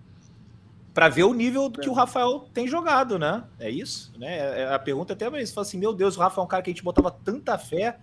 Para 0.93 1.09
ver 1.09 1.23
o 1.23 1.33
nível 1.33 1.71
que 1.71 1.89
o 1.89 1.95
Rafael 1.95 2.47
tem 2.53 2.69
jogado, 2.69 3.19
né? 3.19 3.43
É 3.59 3.71
isso, 3.71 4.13
né? 4.19 4.37
É, 4.37 4.61
é 4.61 4.75
a 4.75 4.79
pergunta 4.79 5.15
até 5.15 5.31
mais, 5.31 5.51
fala 5.53 5.67
assim, 5.67 5.79
meu 5.79 5.95
Deus, 5.95 6.19
o 6.19 6.21
Rafael 6.21 6.43
é 6.43 6.45
um 6.45 6.49
cara 6.49 6.63
que 6.63 6.69
a 6.69 6.73
gente 6.75 6.85
botava 6.85 7.11
tanta 7.11 7.57
fé, 7.57 7.97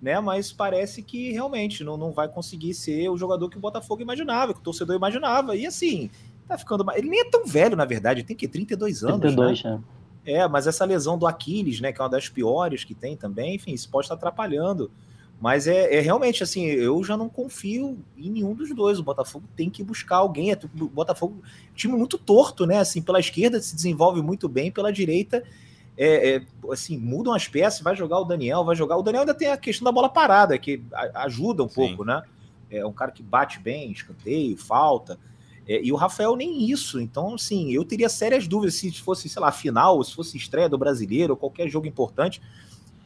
né? 0.00 0.20
Mas 0.20 0.52
parece 0.52 1.02
que 1.02 1.32
realmente 1.32 1.82
não, 1.82 1.96
não 1.96 2.12
vai 2.12 2.28
conseguir 2.28 2.74
ser 2.74 3.08
o 3.08 3.18
jogador 3.18 3.50
que 3.50 3.56
o 3.56 3.60
Botafogo 3.60 4.00
imaginava, 4.00 4.54
que 4.54 4.60
o 4.60 4.62
torcedor 4.62 4.94
imaginava. 4.94 5.56
E 5.56 5.66
assim, 5.66 6.08
tá 6.46 6.56
ficando. 6.56 6.86
Ele 6.94 7.08
nem 7.08 7.22
é 7.22 7.28
tão 7.28 7.44
velho, 7.44 7.74
na 7.74 7.84
verdade, 7.84 8.20
ele 8.20 8.26
tem 8.28 8.36
que 8.36 8.46
32 8.46 9.02
anos. 9.02 9.20
32, 9.20 9.64
né? 9.64 9.80
é. 10.24 10.32
É, 10.42 10.46
mas 10.46 10.68
essa 10.68 10.84
lesão 10.84 11.18
do 11.18 11.26
Aquiles, 11.26 11.80
né? 11.80 11.92
Que 11.92 12.00
é 12.00 12.04
uma 12.04 12.10
das 12.10 12.28
piores 12.28 12.84
que 12.84 12.94
tem 12.94 13.16
também, 13.16 13.56
enfim, 13.56 13.72
isso 13.72 13.90
pode 13.90 14.04
estar 14.04 14.14
atrapalhando. 14.14 14.92
Mas 15.40 15.66
é, 15.66 15.96
é, 15.96 16.00
realmente 16.00 16.42
assim, 16.42 16.66
eu 16.66 17.02
já 17.02 17.16
não 17.16 17.26
confio 17.26 17.98
em 18.14 18.30
nenhum 18.30 18.54
dos 18.54 18.74
dois. 18.74 18.98
O 18.98 19.02
Botafogo 19.02 19.48
tem 19.56 19.70
que 19.70 19.82
buscar 19.82 20.16
alguém. 20.16 20.52
É, 20.52 20.58
o 20.78 20.88
Botafogo, 20.88 21.42
time 21.74 21.96
muito 21.96 22.18
torto, 22.18 22.66
né? 22.66 22.78
Assim, 22.78 23.00
pela 23.00 23.18
esquerda 23.18 23.58
se 23.60 23.74
desenvolve 23.74 24.20
muito 24.20 24.50
bem, 24.50 24.70
pela 24.70 24.92
direita, 24.92 25.42
é, 25.96 26.36
é, 26.36 26.42
assim, 26.70 26.98
mudam 26.98 27.32
as 27.32 27.48
peças. 27.48 27.80
Vai 27.80 27.96
jogar 27.96 28.18
o 28.18 28.24
Daniel, 28.24 28.64
vai 28.64 28.76
jogar. 28.76 28.98
O 28.98 29.02
Daniel 29.02 29.22
ainda 29.22 29.32
tem 29.32 29.48
a 29.48 29.56
questão 29.56 29.86
da 29.86 29.92
bola 29.92 30.10
parada, 30.10 30.58
que 30.58 30.82
ajuda 31.14 31.64
um 31.64 31.68
Sim. 31.68 31.74
pouco, 31.74 32.04
né? 32.04 32.22
É 32.70 32.84
um 32.84 32.92
cara 32.92 33.10
que 33.10 33.22
bate 33.22 33.58
bem, 33.58 33.90
escanteio, 33.90 34.58
falta. 34.58 35.18
É, 35.66 35.82
e 35.82 35.90
o 35.90 35.96
Rafael 35.96 36.36
nem 36.36 36.70
isso. 36.70 37.00
Então, 37.00 37.36
assim, 37.36 37.72
eu 37.72 37.82
teria 37.82 38.10
sérias 38.10 38.46
dúvidas 38.46 38.74
se 38.74 38.92
fosse, 39.00 39.26
sei 39.26 39.40
lá, 39.40 39.50
final, 39.50 40.04
se 40.04 40.14
fosse 40.14 40.36
estreia 40.36 40.68
do 40.68 40.76
brasileiro, 40.76 41.32
ou 41.32 41.36
qualquer 41.36 41.66
jogo 41.66 41.86
importante, 41.86 42.42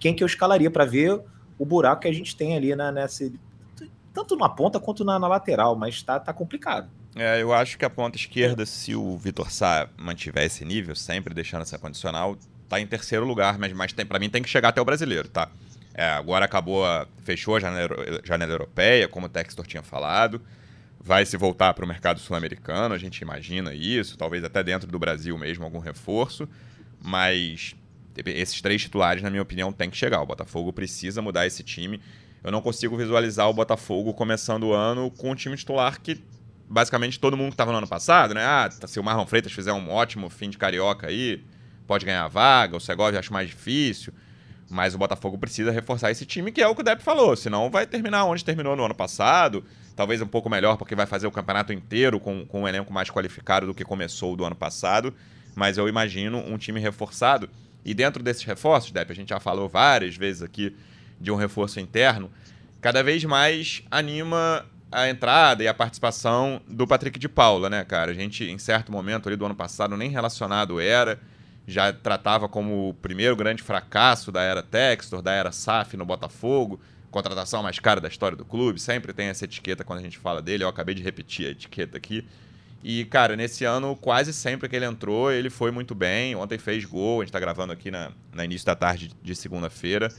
quem 0.00 0.12
que 0.12 0.24
eu 0.24 0.26
escalaria 0.26 0.70
para 0.70 0.84
ver 0.84 1.22
o 1.58 1.64
buraco 1.64 2.02
que 2.02 2.08
a 2.08 2.12
gente 2.12 2.36
tem 2.36 2.56
ali 2.56 2.74
na, 2.74 2.90
nessa. 2.90 3.30
Tanto 4.12 4.36
na 4.36 4.48
ponta 4.48 4.78
quanto 4.78 5.04
na, 5.04 5.18
na 5.18 5.26
lateral, 5.26 5.74
mas 5.74 6.02
tá, 6.02 6.20
tá 6.20 6.32
complicado. 6.32 6.88
É, 7.16 7.40
eu 7.40 7.52
acho 7.52 7.78
que 7.78 7.84
a 7.84 7.90
ponta 7.90 8.16
esquerda, 8.16 8.66
se 8.66 8.94
o 8.94 9.16
Vitor 9.16 9.50
Sá 9.50 9.88
mantiver 9.96 10.44
esse 10.44 10.64
nível, 10.64 10.96
sempre 10.96 11.32
deixando 11.32 11.62
essa 11.62 11.78
condicional, 11.78 12.36
tá 12.68 12.80
em 12.80 12.86
terceiro 12.86 13.24
lugar, 13.24 13.58
mas, 13.58 13.72
mas 13.72 13.92
para 13.92 14.18
mim 14.18 14.28
tem 14.28 14.42
que 14.42 14.48
chegar 14.48 14.70
até 14.70 14.80
o 14.80 14.84
brasileiro, 14.84 15.28
tá? 15.28 15.48
É, 15.94 16.10
agora 16.10 16.44
acabou, 16.44 16.84
a, 16.84 17.06
fechou 17.22 17.54
a 17.54 17.60
janela, 17.60 17.88
janela 18.24 18.52
europeia, 18.52 19.06
como 19.06 19.26
o 19.26 19.28
Textor 19.28 19.64
tinha 19.66 19.82
falado. 19.82 20.40
Vai 21.00 21.24
se 21.24 21.36
voltar 21.36 21.72
para 21.74 21.84
o 21.84 21.88
mercado 21.88 22.18
sul-americano, 22.18 22.94
a 22.94 22.98
gente 22.98 23.20
imagina 23.20 23.74
isso, 23.74 24.16
talvez 24.16 24.42
até 24.42 24.62
dentro 24.62 24.90
do 24.90 24.98
Brasil 24.98 25.36
mesmo 25.36 25.64
algum 25.64 25.78
reforço, 25.78 26.48
mas 27.00 27.76
esses 28.26 28.60
três 28.60 28.82
titulares, 28.82 29.22
na 29.22 29.30
minha 29.30 29.42
opinião, 29.42 29.72
tem 29.72 29.90
que 29.90 29.96
chegar. 29.96 30.20
O 30.20 30.26
Botafogo 30.26 30.72
precisa 30.72 31.20
mudar 31.20 31.46
esse 31.46 31.62
time. 31.62 32.00
Eu 32.42 32.52
não 32.52 32.60
consigo 32.60 32.96
visualizar 32.96 33.48
o 33.48 33.54
Botafogo 33.54 34.12
começando 34.12 34.64
o 34.64 34.72
ano 34.72 35.10
com 35.10 35.30
um 35.30 35.34
time 35.34 35.56
titular 35.56 36.00
que 36.00 36.22
basicamente 36.68 37.18
todo 37.18 37.36
mundo 37.36 37.48
que 37.48 37.54
estava 37.54 37.72
no 37.72 37.78
ano 37.78 37.88
passado, 37.88 38.34
né? 38.34 38.44
Ah, 38.44 38.68
se 38.86 38.98
o 38.98 39.04
Marlon 39.04 39.26
Freitas 39.26 39.52
fizer 39.52 39.72
um 39.72 39.90
ótimo 39.90 40.28
fim 40.28 40.50
de 40.50 40.58
carioca 40.58 41.06
aí, 41.06 41.42
pode 41.86 42.04
ganhar 42.04 42.24
a 42.24 42.28
vaga. 42.28 42.76
O 42.76 42.80
Segovia 42.80 43.18
acho 43.18 43.32
mais 43.32 43.48
difícil. 43.48 44.12
Mas 44.68 44.94
o 44.94 44.98
Botafogo 44.98 45.38
precisa 45.38 45.70
reforçar 45.70 46.10
esse 46.10 46.24
time, 46.24 46.50
que 46.50 46.62
é 46.62 46.66
o 46.66 46.74
que 46.74 46.80
o 46.80 46.84
Depp 46.84 47.02
falou. 47.02 47.36
Senão 47.36 47.70
vai 47.70 47.86
terminar 47.86 48.24
onde 48.24 48.44
terminou 48.44 48.74
no 48.74 48.84
ano 48.84 48.94
passado. 48.94 49.64
Talvez 49.94 50.20
um 50.20 50.26
pouco 50.26 50.50
melhor, 50.50 50.76
porque 50.76 50.94
vai 50.94 51.06
fazer 51.06 51.26
o 51.26 51.30
campeonato 51.30 51.72
inteiro 51.72 52.18
com, 52.18 52.44
com 52.46 52.62
um 52.62 52.68
elenco 52.68 52.92
mais 52.92 53.10
qualificado 53.10 53.66
do 53.66 53.74
que 53.74 53.84
começou 53.84 54.34
do 54.34 54.44
ano 54.44 54.56
passado. 54.56 55.14
Mas 55.54 55.78
eu 55.78 55.88
imagino 55.88 56.38
um 56.38 56.58
time 56.58 56.80
reforçado 56.80 57.48
e 57.84 57.92
dentro 57.94 58.22
desses 58.22 58.44
reforços, 58.44 58.90
Depp, 58.90 59.12
a 59.12 59.14
gente 59.14 59.28
já 59.28 59.40
falou 59.40 59.68
várias 59.68 60.16
vezes 60.16 60.42
aqui 60.42 60.74
de 61.20 61.30
um 61.30 61.36
reforço 61.36 61.78
interno, 61.78 62.30
cada 62.80 63.02
vez 63.02 63.24
mais 63.24 63.82
anima 63.90 64.64
a 64.90 65.08
entrada 65.08 65.62
e 65.62 65.68
a 65.68 65.74
participação 65.74 66.60
do 66.68 66.86
Patrick 66.86 67.18
de 67.18 67.28
Paula, 67.28 67.68
né, 67.68 67.84
cara? 67.84 68.12
A 68.12 68.14
gente, 68.14 68.44
em 68.44 68.58
certo 68.58 68.92
momento 68.92 69.28
ali 69.28 69.36
do 69.36 69.44
ano 69.44 69.54
passado, 69.54 69.96
nem 69.96 70.08
relacionado 70.08 70.80
era, 70.80 71.18
já 71.66 71.92
tratava 71.92 72.48
como 72.48 72.90
o 72.90 72.94
primeiro 72.94 73.34
grande 73.34 73.62
fracasso 73.62 74.30
da 74.30 74.42
era 74.42 74.62
Textor, 74.62 75.20
da 75.20 75.32
era 75.32 75.50
SAF 75.50 75.96
no 75.96 76.04
Botafogo, 76.04 76.80
contratação 77.10 77.62
mais 77.62 77.78
cara 77.78 78.00
da 78.00 78.08
história 78.08 78.36
do 78.36 78.44
clube, 78.44 78.80
sempre 78.80 79.12
tem 79.12 79.26
essa 79.26 79.44
etiqueta 79.44 79.84
quando 79.84 80.00
a 80.00 80.02
gente 80.02 80.18
fala 80.18 80.40
dele, 80.40 80.64
eu 80.64 80.68
acabei 80.68 80.94
de 80.94 81.02
repetir 81.02 81.46
a 81.46 81.50
etiqueta 81.50 81.96
aqui. 81.96 82.26
E, 82.86 83.06
cara, 83.06 83.34
nesse 83.34 83.64
ano, 83.64 83.96
quase 83.96 84.30
sempre 84.34 84.68
que 84.68 84.76
ele 84.76 84.84
entrou, 84.84 85.32
ele 85.32 85.48
foi 85.48 85.70
muito 85.70 85.94
bem. 85.94 86.36
Ontem 86.36 86.58
fez 86.58 86.84
gol, 86.84 87.22
a 87.22 87.24
gente 87.24 87.32
tá 87.32 87.40
gravando 87.40 87.72
aqui 87.72 87.90
na, 87.90 88.12
na 88.30 88.44
início 88.44 88.66
da 88.66 88.74
tarde 88.74 89.10
de 89.22 89.34
segunda-feira. 89.34 90.10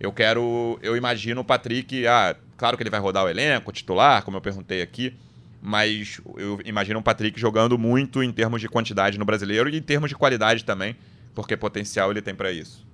Eu 0.00 0.10
quero. 0.10 0.78
Eu 0.80 0.96
imagino 0.96 1.42
o 1.42 1.44
Patrick. 1.44 2.06
Ah, 2.06 2.34
claro 2.56 2.78
que 2.78 2.82
ele 2.82 2.88
vai 2.88 2.98
rodar 2.98 3.26
o 3.26 3.28
elenco, 3.28 3.70
titular, 3.72 4.24
como 4.24 4.38
eu 4.38 4.40
perguntei 4.40 4.80
aqui. 4.80 5.14
Mas 5.60 6.18
eu 6.38 6.58
imagino 6.64 6.98
o 6.98 7.02
Patrick 7.02 7.38
jogando 7.38 7.76
muito 7.76 8.22
em 8.22 8.32
termos 8.32 8.62
de 8.62 8.70
quantidade 8.70 9.18
no 9.18 9.26
brasileiro 9.26 9.68
e 9.68 9.76
em 9.76 9.82
termos 9.82 10.08
de 10.08 10.16
qualidade 10.16 10.64
também, 10.64 10.96
porque 11.34 11.58
potencial 11.58 12.10
ele 12.10 12.22
tem 12.22 12.34
para 12.34 12.50
isso. 12.50 12.86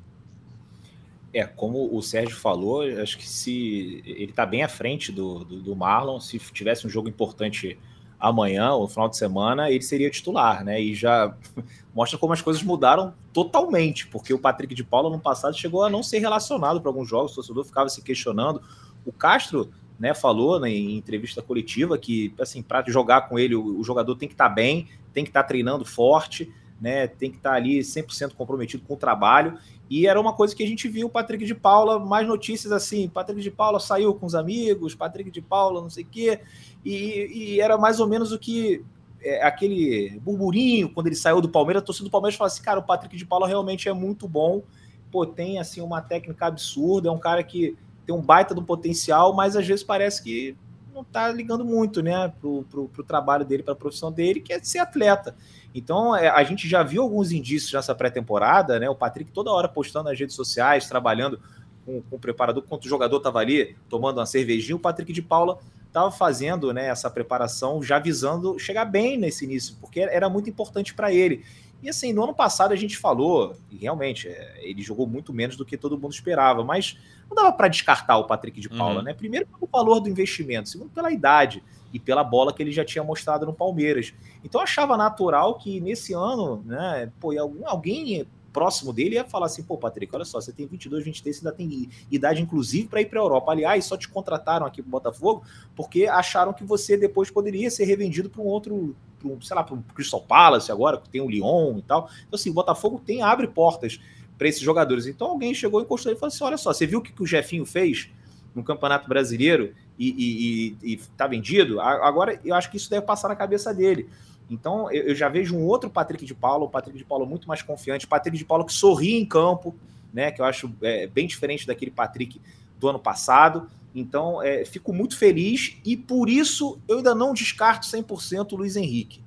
É, 1.33 1.45
como 1.45 1.95
o 1.95 2.03
Sérgio 2.03 2.35
falou, 2.35 2.83
acho 3.01 3.17
que 3.17 3.29
se 3.29 4.03
ele 4.05 4.31
está 4.31 4.45
bem 4.45 4.65
à 4.65 4.69
frente 4.69 5.13
do, 5.13 5.45
do, 5.45 5.61
do 5.61 5.77
Marlon, 5.77 6.19
se 6.19 6.39
tivesse 6.39 6.85
um 6.85 6.91
jogo 6.91 7.09
importante 7.09 7.79
amanhã, 8.19 8.73
ou 8.73 8.89
final 8.89 9.09
de 9.09 9.17
semana, 9.17 9.71
ele 9.71 9.83
seria 9.83 10.11
titular, 10.11 10.65
né? 10.65 10.81
E 10.81 10.95
já 10.95 11.35
mostra 11.95 12.19
como 12.19 12.33
as 12.33 12.41
coisas 12.41 12.63
mudaram 12.63 13.15
totalmente, 13.33 14.07
porque 14.07 14.33
o 14.33 14.39
Patrick 14.39 14.75
de 14.75 14.85
Paula 14.85 15.11
no 15.11 15.21
passado 15.21 15.57
chegou 15.57 15.83
a 15.83 15.91
não 15.91 16.03
ser 16.03 16.19
relacionado 16.19 16.81
para 16.81 16.89
alguns 16.89 17.09
jogos, 17.09 17.33
o 17.33 17.35
torcedor 17.37 17.65
ficava 17.65 17.89
se 17.89 18.03
questionando. 18.03 18.63
O 19.05 19.13
Castro 19.13 19.71
né, 19.99 20.15
falou 20.15 20.59
né, 20.59 20.71
em 20.71 20.97
entrevista 20.97 21.43
coletiva 21.43 21.97
que 21.99 22.35
assim, 22.41 22.63
para 22.63 22.83
jogar 22.91 23.29
com 23.29 23.39
ele, 23.39 23.55
o, 23.55 23.79
o, 23.79 23.85
jogador 23.85 24.15
tem 24.17 24.29
que 24.29 24.35
estar 24.35 24.49
tá 24.49 24.55
bem, 24.55 24.89
tem 25.13 25.25
que 25.25 25.31
estar 25.31 25.43
tá 25.43 25.49
treinando 25.49 25.85
forte, 25.85 26.53
né, 26.81 27.07
tem 27.07 27.31
que 27.31 27.37
estar 27.37 27.51
tá 27.51 27.57
ali 27.57 27.81
100% 27.81 28.35
comprometido 28.35 28.85
com 28.87 28.95
o 28.95 28.97
trabalho. 28.97 29.59
E 29.89 30.07
era 30.07 30.21
uma 30.21 30.33
coisa 30.33 30.55
que 30.55 30.63
a 30.63 30.67
gente 30.67 30.89
viu 30.89 31.07
o 31.07 31.11
Patrick 31.11 31.45
de 31.45 31.55
Paula, 31.55 31.99
mais 31.99 32.27
notícias 32.27 32.73
assim, 32.73 33.09
Patrick 33.09 33.41
de 33.41 33.51
Paula 33.51 33.79
saiu 33.79 34.15
com 34.15 34.27
os 34.27 34.35
amigos, 34.35 34.95
Patrick 34.95 35.31
de 35.31 35.43
Paula 35.43 35.81
não 35.81 35.91
sei 35.91 36.05
o 36.05 36.07
quê, 36.07 36.41
e, 36.85 37.31
e, 37.33 37.61
era 37.61 37.77
mais 37.77 38.01
ou 38.01 38.09
menos 38.09 38.33
o 38.33 38.39
que 38.39 38.83
é, 39.23 39.43
aquele 39.43 40.19
burburinho 40.21 40.89
quando 40.89 41.09
ele 41.09 41.17
saiu 41.17 41.41
do 41.41 41.49
Palmeiras, 41.49 41.83
a 41.83 41.87
torcida 41.87 42.09
do 42.09 42.11
Palmeiras 42.11 42.37
falou 42.37 42.49
assim, 42.49 42.63
cara, 42.63 42.81
o 42.81 42.83
Patrick 42.83 43.17
de 43.17 43.27
Paula 43.27 43.47
realmente 43.47 43.89
é 43.89 43.93
muito 43.93 44.27
bom, 44.27 44.63
pô, 45.11 45.27
tem 45.27 45.59
assim 45.59 45.81
uma 45.81 46.01
técnica 46.01 46.47
absurda, 46.47 47.09
é 47.09 47.13
um 47.13 47.19
cara 47.19 47.43
que 47.43 47.77
tem 48.07 48.15
um 48.15 48.23
baita 48.23 48.55
do 48.55 48.63
potencial, 48.63 49.35
mas 49.35 49.55
às 49.55 49.67
vezes 49.67 49.85
parece 49.85 50.23
que 50.23 50.57
não 50.95 51.05
tá 51.05 51.31
ligando 51.31 51.65
muito, 51.65 52.03
né, 52.03 52.33
pro, 52.41 52.65
pro 52.65 53.05
trabalho 53.05 53.45
dele, 53.45 53.63
para 53.63 53.73
a 53.73 53.77
profissão 53.77 54.13
dele, 54.13 54.41
que 54.41 54.53
é 54.53 54.63
ser 54.63 54.79
atleta. 54.79 55.35
Então, 55.75 56.15
é, 56.15 56.29
a 56.29 56.43
gente 56.45 56.69
já 56.69 56.83
viu 56.83 57.03
alguns 57.03 57.33
indícios 57.33 57.73
nessa 57.73 57.95
pré-temporada, 57.95 58.79
né? 58.79 58.89
O 58.89 58.95
Patrick 58.95 59.33
toda 59.33 59.51
hora 59.51 59.69
postando 59.69 60.09
nas 60.09 60.19
redes 60.19 60.37
sociais, 60.37 60.87
trabalhando 60.87 61.41
com, 61.85 62.01
com 62.03 62.17
o 62.17 62.19
preparador, 62.19 62.63
quando 62.63 62.85
o 62.85 62.89
jogador 62.89 63.17
estava 63.17 63.41
ali 63.41 63.77
tomando 63.89 64.19
uma 64.19 64.27
cervejinha, 64.27 64.77
o 64.77 64.81
Patrick 64.81 65.13
de 65.13 65.21
Paula 65.21 65.59
estava 65.87 66.11
fazendo 66.11 66.73
né, 66.73 66.87
essa 66.87 67.11
preparação 67.11 67.83
já 67.83 67.99
visando 67.99 68.59
chegar 68.59 68.85
bem 68.85 69.17
nesse 69.17 69.45
início, 69.45 69.77
porque 69.81 70.01
era 70.01 70.29
muito 70.29 70.49
importante 70.49 70.95
para 70.95 71.13
ele. 71.13 71.45
E 71.85 71.91
assim, 71.91 72.15
no 72.15 72.25
ano 72.25 72.35
passado 72.35 72.73
a 72.73 72.77
gente 72.77 72.97
falou, 72.97 73.55
e 73.71 73.77
realmente, 73.77 74.27
é, 74.27 74.59
ele 74.63 74.81
jogou 74.81 75.07
muito 75.07 75.35
menos 75.35 75.55
do 75.55 75.67
que 75.67 75.77
todo 75.77 75.99
mundo 75.99 76.15
esperava, 76.15 76.65
mas 76.65 76.99
não 77.29 77.37
dava 77.37 77.53
para 77.53 77.69
descartar 77.69 78.17
o 78.17 78.25
Patrick 78.25 78.59
de 78.59 78.71
Paula, 78.71 79.01
uhum. 79.01 79.03
né? 79.03 79.13
Primeiro 79.13 79.47
pelo 79.47 79.69
valor 79.71 80.01
do 80.01 80.09
investimento, 80.09 80.71
segundo 80.71 80.89
pela 80.89 81.13
idade 81.13 81.63
e 81.93 82.01
pela 82.01 82.25
bola 82.25 82.55
que 82.55 82.63
ele 82.63 82.73
já 82.73 82.87
tinha 82.87 83.05
mostrado 83.05 83.45
no 83.45 83.53
Palmeiras. 83.53 84.15
Então 84.43 84.63
eu 84.63 84.65
achava 84.65 84.97
natural 84.97 85.59
que 85.59 85.79
nesse 85.79 86.15
ano, 86.15 86.63
né, 86.65 87.13
pô, 87.21 87.33
alguém 87.67 88.27
próximo 88.55 88.93
dele 88.93 89.17
ia 89.17 89.25
falar 89.25 89.47
assim: 89.47 89.63
pô, 89.65 89.77
Patrick, 89.77 90.15
olha 90.15 90.25
só, 90.25 90.41
você 90.41 90.53
tem 90.53 90.67
22, 90.67 91.05
23, 91.05 91.37
você 91.37 91.47
ainda 91.47 91.55
tem 91.55 91.91
idade 92.11 92.41
inclusive 92.41 92.89
para 92.89 93.01
ir 93.03 93.07
para 93.07 93.21
a 93.21 93.23
Europa. 93.23 93.51
Aliás, 93.51 93.85
só 93.85 93.97
te 93.97 94.09
contrataram 94.09 94.65
aqui 94.65 94.81
para 94.81 94.89
o 94.89 94.93
Botafogo 94.93 95.43
porque 95.75 96.07
acharam 96.07 96.53
que 96.53 96.65
você 96.65 96.97
depois 96.97 97.31
poderia 97.31 97.71
ser 97.71 97.85
revendido 97.85 98.31
para 98.31 98.41
um 98.41 98.47
outro, 98.47 98.97
pra 99.19 99.29
um, 99.29 99.43
sei 99.43 99.57
lá, 99.57 99.65
para 99.65 99.75
o 99.75 99.83
Crystal 99.95 100.23
Palace 100.23 100.71
agora, 100.71 100.99
que 100.99 101.09
tem 101.11 101.21
o 101.21 101.29
Lyon 101.29 101.79
e 101.79 101.83
tal. 101.83 102.09
Então, 102.27 102.39
assim, 102.39 102.51
o 102.51 102.55
Botafogo 102.55 103.03
tem, 103.05 103.23
abre 103.23 103.49
portas 103.49 104.01
para 104.39 104.49
esses 104.49 104.63
jogadores. 104.63 105.07
Então 105.07 105.27
alguém 105.27 105.53
chegou 105.53 105.81
e 105.81 105.85
encostou 105.85 106.13
e 106.13 106.15
falou 106.15 106.29
assim: 106.29 106.45
olha 106.45 106.57
só, 106.57 106.73
você 106.73 106.87
viu 106.87 107.01
o 107.01 107.03
que, 107.03 107.13
que 107.13 107.23
o 107.23 107.27
Jefinho 107.27 107.67
fez 107.67 108.09
no 108.55 108.63
Campeonato 108.63 109.09
Brasileiro? 109.09 109.75
e 109.97 110.77
está 110.83 111.29
vendido, 111.29 111.81
agora 111.81 112.41
eu 112.45 112.53
acho 112.57 112.69
que 112.69 112.77
isso 112.77 112.91
deve 112.91 113.07
passar 113.07 113.29
na 113.29 113.37
cabeça 113.37 113.73
dele. 113.73 114.09
Então 114.49 114.91
eu, 114.93 115.09
eu 115.09 115.15
já 115.15 115.29
vejo 115.29 115.57
um 115.57 115.65
outro 115.65 115.89
Patrick 115.91 116.25
de 116.25 116.35
Paulo, 116.35 116.67
um 116.67 116.71
Patrick 116.71 116.97
de 116.97 117.05
Paulo 117.05 117.27
muito 117.27 117.49
mais 117.49 117.63
confiante, 117.63 118.07
Patrick 118.07 118.37
de 118.37 118.45
Paulo 118.45 118.65
que 118.65 118.73
sorri 118.73 119.15
em 119.15 119.25
campo, 119.25 119.75
né? 120.13 120.31
Que 120.31 120.41
eu 120.41 120.45
acho 120.45 120.73
é, 120.83 121.07
bem 121.07 121.27
diferente 121.27 121.67
daquele 121.67 121.91
Patrick 121.91 122.41
do 122.79 122.89
ano 122.89 122.99
passado. 122.99 123.69
Então 123.95 124.43
é, 124.43 124.65
fico 124.65 124.93
muito 124.93 125.17
feliz 125.17 125.77
e 125.85 125.97
por 125.97 126.29
isso 126.29 126.79
eu 126.89 126.99
ainda 126.99 127.15
não 127.15 127.33
descarto 127.33 127.87
100% 127.87 128.53
o 128.53 128.57
Luiz 128.57 128.77
Henrique. 128.77 129.23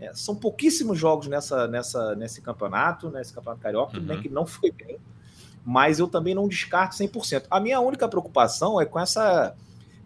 É, 0.00 0.14
são 0.14 0.34
pouquíssimos 0.34 0.98
jogos 0.98 1.26
nessa, 1.26 1.66
nessa, 1.66 2.14
nesse 2.14 2.40
campeonato, 2.40 3.10
nesse 3.10 3.32
campeonato 3.32 3.62
carioca, 3.62 3.98
uhum. 3.98 4.08
uhum. 4.08 4.22
que 4.22 4.28
não 4.28 4.46
foi 4.46 4.70
bem, 4.70 4.98
mas 5.64 5.98
eu 5.98 6.06
também 6.06 6.34
não 6.34 6.46
descarto 6.46 6.94
100%. 6.94 7.46
A 7.50 7.58
minha 7.58 7.80
única 7.80 8.08
preocupação 8.08 8.80
é 8.80 8.86
com 8.86 8.98
essa 8.98 9.54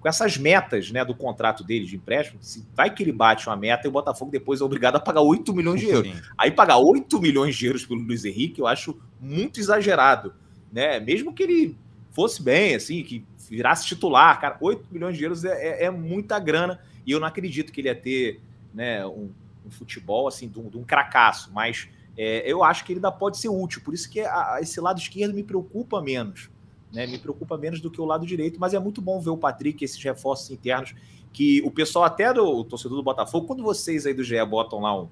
com 0.02 0.08
essas 0.08 0.36
metas 0.36 0.90
né, 0.90 1.04
do 1.04 1.14
contrato 1.14 1.62
dele 1.62 1.86
de 1.86 1.94
empréstimo, 1.94 2.42
se 2.42 2.66
vai 2.74 2.92
que 2.92 3.04
ele 3.04 3.12
bate 3.12 3.46
uma 3.48 3.56
meta 3.56 3.86
e 3.86 3.88
o 3.88 3.92
Botafogo 3.92 4.32
depois 4.32 4.60
é 4.60 4.64
obrigado 4.64 4.96
a 4.96 5.00
pagar 5.00 5.20
8 5.20 5.54
milhões 5.54 5.80
de 5.80 5.86
euros. 5.86 6.10
Sim. 6.10 6.20
Aí 6.36 6.50
pagar 6.50 6.78
8 6.78 7.20
milhões 7.20 7.54
de 7.54 7.66
euros 7.66 7.86
pelo 7.86 8.00
Luiz 8.00 8.24
Henrique, 8.24 8.60
eu 8.60 8.66
acho 8.66 9.00
muito 9.20 9.60
exagerado. 9.60 10.34
Né? 10.72 10.98
Mesmo 10.98 11.32
que 11.32 11.44
ele 11.44 11.76
fosse 12.10 12.42
bem, 12.42 12.74
assim, 12.74 13.04
que 13.04 13.24
virasse 13.48 13.86
titular, 13.86 14.40
cara, 14.40 14.56
8 14.60 14.88
milhões 14.90 15.16
de 15.16 15.22
euros 15.22 15.44
é, 15.44 15.84
é, 15.84 15.84
é 15.84 15.90
muita 15.90 16.36
grana. 16.40 16.80
E 17.06 17.12
eu 17.12 17.20
não 17.20 17.28
acredito 17.28 17.72
que 17.72 17.80
ele 17.80 17.88
ia 17.88 17.94
ter 17.94 18.40
né, 18.74 19.06
um, 19.06 19.30
um 19.64 19.70
futebol 19.70 20.26
assim 20.26 20.48
de 20.48 20.58
um, 20.58 20.68
de 20.68 20.78
um 20.78 20.82
cracaço, 20.82 21.52
mas 21.52 21.88
é, 22.18 22.42
eu 22.44 22.64
acho 22.64 22.84
que 22.84 22.92
ele 22.92 22.98
ainda 22.98 23.12
pode 23.12 23.38
ser 23.38 23.50
útil. 23.50 23.80
Por 23.84 23.94
isso 23.94 24.10
que 24.10 24.18
a, 24.20 24.58
esse 24.60 24.80
lado 24.80 24.98
esquerdo 24.98 25.32
me 25.32 25.44
preocupa 25.44 26.02
menos. 26.02 26.50
Né, 26.92 27.06
me 27.06 27.18
preocupa 27.18 27.56
menos 27.56 27.80
do 27.80 27.90
que 27.90 28.00
o 28.00 28.04
lado 28.04 28.26
direito, 28.26 28.60
mas 28.60 28.74
é 28.74 28.78
muito 28.78 29.00
bom 29.00 29.18
ver 29.18 29.30
o 29.30 29.36
Patrick, 29.36 29.82
esses 29.82 30.02
reforços 30.02 30.50
internos, 30.50 30.94
que 31.32 31.62
o 31.62 31.70
pessoal 31.70 32.04
até 32.04 32.34
do 32.34 32.44
o 32.44 32.64
torcedor 32.64 32.98
do 32.98 33.02
Botafogo, 33.02 33.46
quando 33.46 33.62
vocês 33.62 34.04
aí 34.04 34.12
do 34.12 34.22
GE 34.22 34.44
botam 34.44 34.80
lá 34.80 35.00
um, 35.00 35.08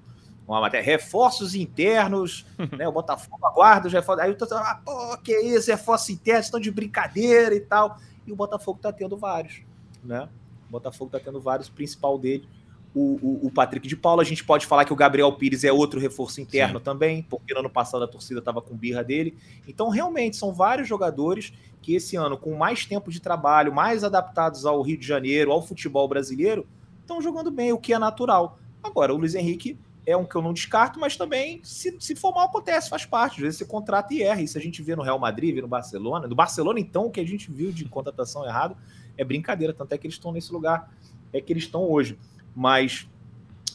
uma 0.47 0.61
matéria, 0.61 0.85
reforços 0.85 1.55
internos, 1.55 2.45
né? 2.77 2.87
O 2.87 2.91
Botafogo 2.91 3.45
aguarda 3.45 3.87
os 3.87 3.93
reforços. 3.93 4.23
Aí 4.23 4.31
o 4.31 4.35
torcedor, 4.35 4.63
ah, 4.63 4.79
pô, 4.85 5.17
que 5.17 5.35
isso, 5.39 5.71
reforços 5.71 6.09
internos, 6.11 6.45
estão 6.45 6.59
de 6.59 6.69
brincadeira 6.69 7.55
e 7.55 7.61
tal. 7.61 7.97
E 8.27 8.31
o 8.31 8.35
Botafogo 8.35 8.77
tá 8.79 8.93
tendo 8.93 9.17
vários, 9.17 9.63
né? 10.03 10.29
O 10.69 10.71
Botafogo 10.71 11.09
tá 11.09 11.19
tendo 11.19 11.41
vários, 11.41 11.67
o 11.67 11.71
principal 11.71 12.17
dele 12.19 12.47
o, 12.93 13.17
o, 13.21 13.47
o, 13.47 13.51
Patrick 13.51 13.87
de 13.87 13.95
Paula. 13.95 14.21
A 14.21 14.25
gente 14.25 14.43
pode 14.43 14.65
falar 14.65 14.85
que 14.85 14.93
o 14.93 14.95
Gabriel 14.95 15.31
Pires 15.33 15.63
é 15.63 15.71
outro 15.71 15.99
reforço 15.99 16.41
interno 16.41 16.79
Sim. 16.79 16.85
também, 16.85 17.23
porque 17.23 17.53
no 17.53 17.61
ano 17.61 17.69
passado 17.69 18.03
a 18.03 18.07
torcida 18.07 18.39
estava 18.39 18.61
com 18.61 18.75
birra 18.75 19.03
dele. 19.03 19.37
Então, 19.67 19.89
realmente, 19.89 20.37
são 20.37 20.53
vários 20.53 20.87
jogadores 20.87 21.53
que 21.81 21.95
esse 21.95 22.15
ano, 22.15 22.37
com 22.37 22.55
mais 22.55 22.85
tempo 22.85 23.09
de 23.09 23.19
trabalho, 23.19 23.73
mais 23.73 24.03
adaptados 24.03 24.65
ao 24.65 24.81
Rio 24.81 24.97
de 24.97 25.07
Janeiro, 25.07 25.51
ao 25.51 25.61
futebol 25.61 26.07
brasileiro, 26.07 26.67
estão 26.99 27.21
jogando 27.21 27.49
bem, 27.49 27.73
o 27.73 27.77
que 27.77 27.93
é 27.93 27.99
natural. 27.99 28.59
Agora, 28.83 29.13
o 29.13 29.17
Luiz 29.17 29.35
Henrique 29.35 29.77
é 30.05 30.17
um 30.17 30.25
que 30.25 30.35
eu 30.35 30.41
não 30.41 30.53
descarto, 30.53 30.99
mas 30.99 31.15
também, 31.15 31.59
se, 31.63 31.95
se 31.99 32.15
for 32.15 32.33
mal, 32.33 32.47
acontece, 32.47 32.89
faz 32.89 33.05
parte. 33.05 33.35
Às 33.35 33.41
vezes 33.41 33.57
você 33.59 33.65
contrata 33.65 34.13
e 34.13 34.21
erra. 34.21 34.41
Isso 34.41 34.57
a 34.57 34.61
gente 34.61 34.81
vê 34.81 34.95
no 34.95 35.03
Real 35.03 35.19
Madrid, 35.19 35.53
vê 35.53 35.61
no 35.61 35.67
Barcelona. 35.67 36.27
No 36.27 36.35
Barcelona, 36.35 36.79
então, 36.79 37.05
o 37.05 37.11
que 37.11 37.19
a 37.19 37.25
gente 37.25 37.51
viu 37.51 37.71
de 37.71 37.85
contratação 37.85 38.45
errado 38.45 38.75
é 39.17 39.23
brincadeira. 39.23 39.73
Tanto 39.73 39.93
é 39.93 39.97
que 39.97 40.07
eles 40.07 40.15
estão 40.15 40.31
nesse 40.31 40.51
lugar, 40.51 40.91
é 41.31 41.39
que 41.39 41.53
eles 41.53 41.63
estão 41.63 41.83
hoje 41.83 42.17
mas 42.55 43.07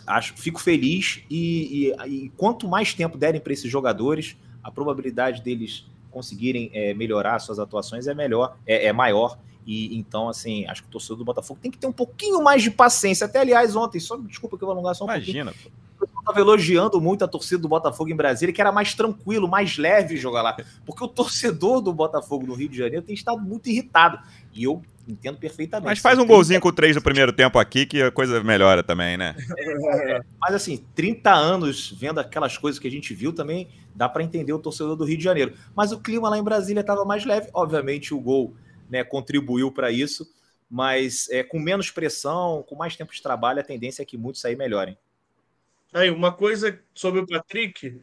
acho, 0.07 0.35
fico 0.35 0.61
feliz 0.61 1.23
e, 1.29 1.93
e, 2.07 2.07
e 2.09 2.29
quanto 2.37 2.69
mais 2.69 2.95
tempo 2.95 3.19
derem 3.19 3.41
para 3.41 3.53
esses 3.53 3.71
jogadores, 3.71 4.37
a 4.63 4.71
probabilidade 4.71 5.43
deles 5.43 5.87
conseguirem 6.11 6.71
é, 6.73 6.95
melhorar 6.95 7.39
suas 7.41 7.59
atuações 7.59 8.07
é 8.07 8.15
melhor, 8.15 8.57
é, 8.67 8.87
é, 8.87 8.93
maior. 8.93 9.39
E 9.67 9.97
então, 9.99 10.29
assim, 10.29 10.65
acho 10.67 10.83
que 10.83 10.89
o 10.89 10.93
torcedor 10.93 11.19
do 11.19 11.25
Botafogo 11.25 11.59
tem 11.61 11.71
que 11.71 11.77
ter 11.77 11.87
um 11.87 11.93
pouquinho 11.93 12.43
mais 12.43 12.63
de 12.63 12.71
paciência. 12.71 13.27
Até, 13.27 13.41
aliás, 13.41 13.75
ontem, 13.75 13.99
só 13.99 14.17
desculpa 14.17 14.57
que 14.57 14.63
eu 14.63 14.67
vou 14.67 14.75
alongar 14.75 14.95
só 14.95 15.05
um 15.05 15.09
Imagina, 15.09 15.53
pouquinho. 15.53 15.73
Eu 15.75 15.86
estava 16.27 16.41
elogiando 16.41 17.01
muito 17.01 17.25
a 17.25 17.29
torcida 17.29 17.63
do 17.63 17.69
Botafogo 17.69 18.11
em 18.11 18.17
Brasília, 18.17 18.53
que 18.53 18.61
era 18.61 18.73
mais 18.73 18.95
tranquilo, 18.95 19.47
mais 19.47 19.79
leve 19.79 20.17
jogar 20.17 20.43
lá. 20.43 20.57
Porque 20.85 21.05
o 21.05 21.09
torcedor 21.09 21.81
do 21.81 21.93
Botafogo 21.93 22.47
no 22.47 22.55
Rio 22.55 22.69
de 22.69 22.77
Janeiro 22.77 23.05
tem 23.05 23.15
estado 23.15 23.41
muito 23.41 23.69
irritado. 23.69 24.19
E 24.53 24.65
eu 24.65 24.83
entendo 25.07 25.39
perfeitamente. 25.39 25.87
Mas 25.87 25.99
faz 26.01 26.19
um 26.19 26.27
golzinho 26.27 26.61
com 26.61 26.73
três 26.73 26.97
no 26.97 27.03
primeiro 27.03 27.33
tempo 27.33 27.59
aqui 27.61 27.87
que 27.87 28.03
a 28.03 28.11
coisa 28.11 28.43
melhora 28.43 28.83
também, 28.83 29.17
né? 29.17 29.37
É, 29.57 30.21
mas 30.41 30.55
assim, 30.55 30.85
30 30.97 31.33
anos 31.33 31.95
vendo 31.97 32.19
aquelas 32.19 32.59
coisas 32.59 32.81
que 32.81 32.89
a 32.89 32.91
gente 32.91 33.15
viu 33.15 33.33
também, 33.33 33.69
dá 33.95 34.09
para 34.09 34.25
entender 34.25 34.53
o 34.53 34.59
torcedor 34.59 34.97
do 34.97 35.05
Rio 35.05 35.17
de 35.17 35.25
Janeiro. 35.25 35.55
Mas 35.77 35.93
o 35.93 36.01
clima 36.01 36.29
lá 36.29 36.37
em 36.37 36.43
Brasília 36.43 36.81
estava 36.81 37.05
mais 37.05 37.25
leve. 37.25 37.49
Obviamente 37.55 38.13
o 38.13 38.21
gol 38.21 38.55
né, 38.91 39.05
contribuiu 39.05 39.71
para 39.71 39.93
isso, 39.93 40.27
mas 40.69 41.29
é, 41.31 41.45
com 41.45 41.61
menos 41.61 41.91
pressão, 41.93 42.65
com 42.69 42.75
mais 42.75 42.97
tempo 42.97 43.13
de 43.13 43.23
trabalho, 43.23 43.61
a 43.61 43.65
tendência 43.65 44.03
é 44.03 44.05
que 44.05 44.17
muitos 44.17 44.41
sair 44.41 44.57
melhorem. 44.57 44.99
Aí, 45.97 46.11
uma 46.11 46.31
coisa 46.31 46.79
sobre 46.95 47.21
o 47.21 47.27
Patrick, 47.27 47.99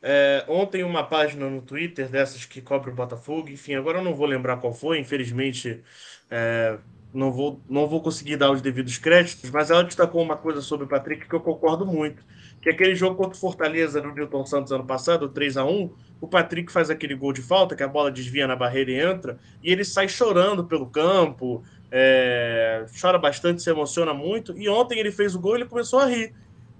é, 0.00 0.44
ontem 0.46 0.84
uma 0.84 1.02
página 1.02 1.50
no 1.50 1.60
Twitter 1.60 2.08
dessas 2.08 2.44
que 2.44 2.62
cobre 2.62 2.90
o 2.90 2.94
Botafogo, 2.94 3.48
enfim, 3.48 3.74
agora 3.74 3.98
eu 3.98 4.04
não 4.04 4.14
vou 4.14 4.26
lembrar 4.28 4.58
qual 4.58 4.72
foi, 4.72 5.00
infelizmente 5.00 5.82
é, 6.30 6.78
não, 7.12 7.32
vou, 7.32 7.60
não 7.68 7.88
vou 7.88 8.00
conseguir 8.00 8.36
dar 8.36 8.52
os 8.52 8.62
devidos 8.62 8.96
créditos, 8.96 9.50
mas 9.50 9.72
ela 9.72 9.82
destacou 9.82 10.22
uma 10.22 10.36
coisa 10.36 10.60
sobre 10.60 10.86
o 10.86 10.88
Patrick 10.88 11.28
que 11.28 11.34
eu 11.34 11.40
concordo 11.40 11.84
muito, 11.84 12.24
que 12.62 12.68
é 12.68 12.72
aquele 12.72 12.94
jogo 12.94 13.16
contra 13.16 13.36
o 13.36 13.40
Fortaleza 13.40 14.00
no 14.00 14.14
Newton 14.14 14.46
Santos 14.46 14.70
ano 14.70 14.86
passado, 14.86 15.28
3 15.28 15.56
a 15.56 15.64
1 15.64 15.92
o 16.20 16.28
Patrick 16.28 16.70
faz 16.70 16.90
aquele 16.90 17.16
gol 17.16 17.32
de 17.32 17.42
falta, 17.42 17.74
que 17.74 17.82
a 17.82 17.88
bola 17.88 18.12
desvia 18.12 18.46
na 18.46 18.54
barreira 18.54 18.92
e 18.92 19.00
entra, 19.00 19.36
e 19.60 19.72
ele 19.72 19.84
sai 19.84 20.08
chorando 20.08 20.64
pelo 20.64 20.86
campo, 20.86 21.64
é, 21.90 22.86
chora 23.00 23.18
bastante, 23.18 23.62
se 23.62 23.68
emociona 23.68 24.14
muito, 24.14 24.56
e 24.56 24.68
ontem 24.68 25.00
ele 25.00 25.10
fez 25.10 25.34
o 25.34 25.40
gol 25.40 25.56
e 25.56 25.62
ele 25.62 25.68
começou 25.68 25.98
a 25.98 26.06
rir. 26.06 26.32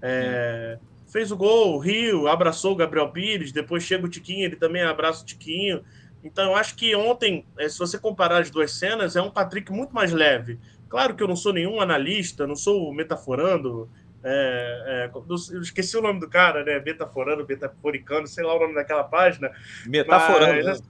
É, 0.05 0.77
fez 1.07 1.31
o 1.31 1.37
gol, 1.37 1.77
riu, 1.77 2.27
abraçou 2.27 2.73
o 2.73 2.75
Gabriel 2.75 3.09
Pires, 3.09 3.53
depois 3.53 3.83
chega 3.83 4.05
o 4.05 4.09
Tiquinho, 4.09 4.43
ele 4.43 4.57
também 4.57 4.81
abraça 4.81 5.23
o 5.23 5.25
Tiquinho. 5.25 5.81
Então 6.23 6.51
eu 6.51 6.55
acho 6.55 6.75
que 6.75 6.95
ontem, 6.95 7.45
eh, 7.57 7.69
se 7.69 7.79
você 7.79 7.97
comparar 7.97 8.41
as 8.41 8.49
duas 8.49 8.71
cenas, 8.71 9.15
é 9.15 9.21
um 9.21 9.29
Patrick 9.29 9.71
muito 9.71 9.93
mais 9.93 10.11
leve. 10.11 10.59
Claro 10.89 11.15
que 11.15 11.23
eu 11.23 11.27
não 11.27 11.35
sou 11.35 11.53
nenhum 11.53 11.79
analista, 11.79 12.45
não 12.45 12.55
sou 12.55 12.93
metaforando. 12.93 13.89
É, 14.23 15.09
é, 15.11 15.11
eu 15.13 15.61
esqueci 15.61 15.97
o 15.97 16.01
nome 16.01 16.19
do 16.19 16.29
cara, 16.29 16.63
né? 16.63 16.79
Metaforando, 16.79 17.45
metaforicando, 17.47 18.27
sei 18.27 18.43
lá 18.43 18.55
o 18.55 18.59
nome 18.59 18.73
daquela 18.73 19.03
página. 19.03 19.51
Metaforando. 19.85 20.63
Mas, 20.63 20.83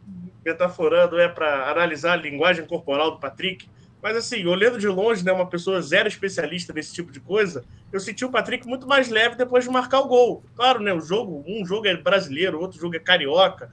metaforando 0.46 1.20
é 1.20 1.28
para 1.28 1.70
analisar 1.72 2.14
a 2.14 2.18
linguagem 2.18 2.66
corporal 2.66 3.12
do 3.12 3.20
Patrick. 3.20 3.68
Mas 4.04 4.18
assim, 4.18 4.46
olhando 4.46 4.78
de 4.78 4.88
longe, 4.90 5.24
né, 5.24 5.32
uma 5.32 5.46
pessoa 5.46 5.82
zero 5.82 6.10
especialista 6.10 6.74
nesse 6.74 6.94
tipo 6.94 7.10
de 7.10 7.22
coisa, 7.22 7.64
eu 7.90 8.02
senti 8.02 8.26
o 8.26 8.30
Patrick 8.30 8.68
muito 8.68 8.86
mais 8.86 9.08
leve 9.08 9.38
depois 9.38 9.64
de 9.64 9.70
marcar 9.70 10.02
o 10.02 10.10
gol. 10.10 10.44
Claro, 10.58 10.82
né, 10.82 10.94
o 10.94 11.00
jogo, 11.00 11.42
um 11.48 11.66
jogo 11.66 11.88
é 11.88 11.96
brasileiro, 11.96 12.60
outro 12.60 12.78
jogo 12.78 12.98
é 12.98 13.00
carioca, 13.00 13.72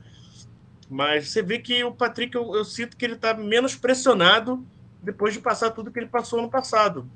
mas 0.89 1.29
você 1.29 1.43
vê 1.43 1.59
que 1.59 1.83
o 1.83 1.91
Patrick, 1.91 2.37
eu, 2.37 2.55
eu 2.55 2.65
sinto 2.65 2.97
que 2.97 3.05
ele 3.05 3.15
está 3.15 3.35
menos 3.35 3.75
pressionado 3.75 4.65
depois 5.03 5.35
de 5.35 5.41
passar 5.41 5.71
tudo 5.71 5.91
que 5.91 5.99
ele 5.99 6.07
passou 6.07 6.41
no 6.41 6.49
passado. 6.49 7.11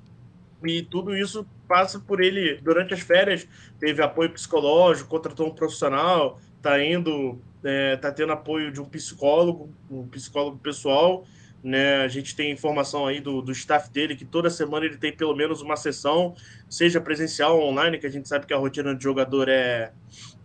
E 0.65 0.83
tudo 0.83 1.17
isso 1.17 1.47
passa 1.69 2.01
por 2.01 2.21
ele 2.21 2.57
durante 2.63 2.95
as 2.95 3.01
férias, 3.01 3.47
teve 3.79 4.03
apoio 4.03 4.31
psicológico, 4.31 5.09
contratou 5.09 5.47
um 5.47 5.55
profissional, 5.55 6.41
está 6.57 6.83
indo, 6.83 7.39
é, 7.63 7.97
tá 7.97 8.11
tendo 8.11 8.33
apoio 8.33 8.73
de 8.73 8.81
um 8.81 8.85
psicólogo, 8.85 9.73
um 9.89 10.05
psicólogo 10.09 10.59
pessoal 10.59 11.25
né? 11.65 12.03
A 12.03 12.09
gente 12.09 12.37
tem 12.37 12.53
informação 12.53 13.07
aí 13.07 13.21
do, 13.21 13.41
do 13.41 13.51
staff 13.51 13.91
dele 13.91 14.15
que 14.15 14.25
toda 14.27 14.51
semana 14.51 14.85
ele 14.85 14.99
tem 14.99 15.17
pelo 15.17 15.35
menos 15.35 15.63
uma 15.63 15.77
sessão, 15.77 16.35
seja 16.69 17.01
presencial 17.01 17.59
ou 17.59 17.71
online, 17.71 17.99
que 17.99 18.07
a 18.07 18.11
gente 18.11 18.29
sabe 18.29 18.45
que 18.45 18.53
a 18.53 18.59
rotina 18.59 18.95
de 18.95 19.03
jogador 19.03 19.49
é, 19.49 19.91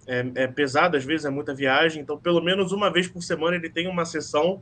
é, 0.08 0.26
é 0.34 0.48
pesada, 0.48 0.98
às 0.98 1.04
vezes 1.04 1.26
é 1.26 1.30
muita 1.30 1.54
viagem, 1.54 2.02
então 2.02 2.18
pelo 2.18 2.42
menos 2.42 2.72
uma 2.72 2.90
vez 2.90 3.06
por 3.06 3.22
semana 3.22 3.58
ele 3.58 3.70
tem 3.70 3.86
uma 3.88 4.06
sessão. 4.06 4.62